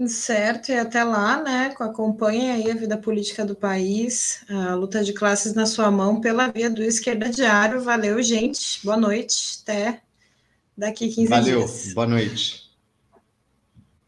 Certo, 0.07 0.69
e 0.71 0.79
até 0.79 1.03
lá, 1.03 1.43
né, 1.43 1.75
acompanhe 1.79 2.49
aí 2.49 2.71
a 2.71 2.75
vida 2.75 2.97
política 2.97 3.45
do 3.45 3.55
país, 3.55 4.43
a 4.49 4.73
luta 4.73 5.03
de 5.03 5.13
classes 5.13 5.53
na 5.53 5.67
sua 5.67 5.91
mão 5.91 6.19
pela 6.19 6.47
via 6.47 6.71
do 6.71 6.81
Esquerda 6.81 7.29
Diário. 7.29 7.81
Valeu, 7.81 8.21
gente. 8.23 8.83
Boa 8.83 8.97
noite. 8.97 9.59
Até 9.61 10.01
daqui 10.75 11.07
15 11.07 11.27
Valeu. 11.27 11.59
dias. 11.59 11.79
Valeu. 11.79 11.93
Boa 11.93 12.07
noite. 12.07 12.71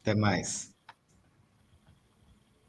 Até 0.02 0.16
mais. 0.16 0.73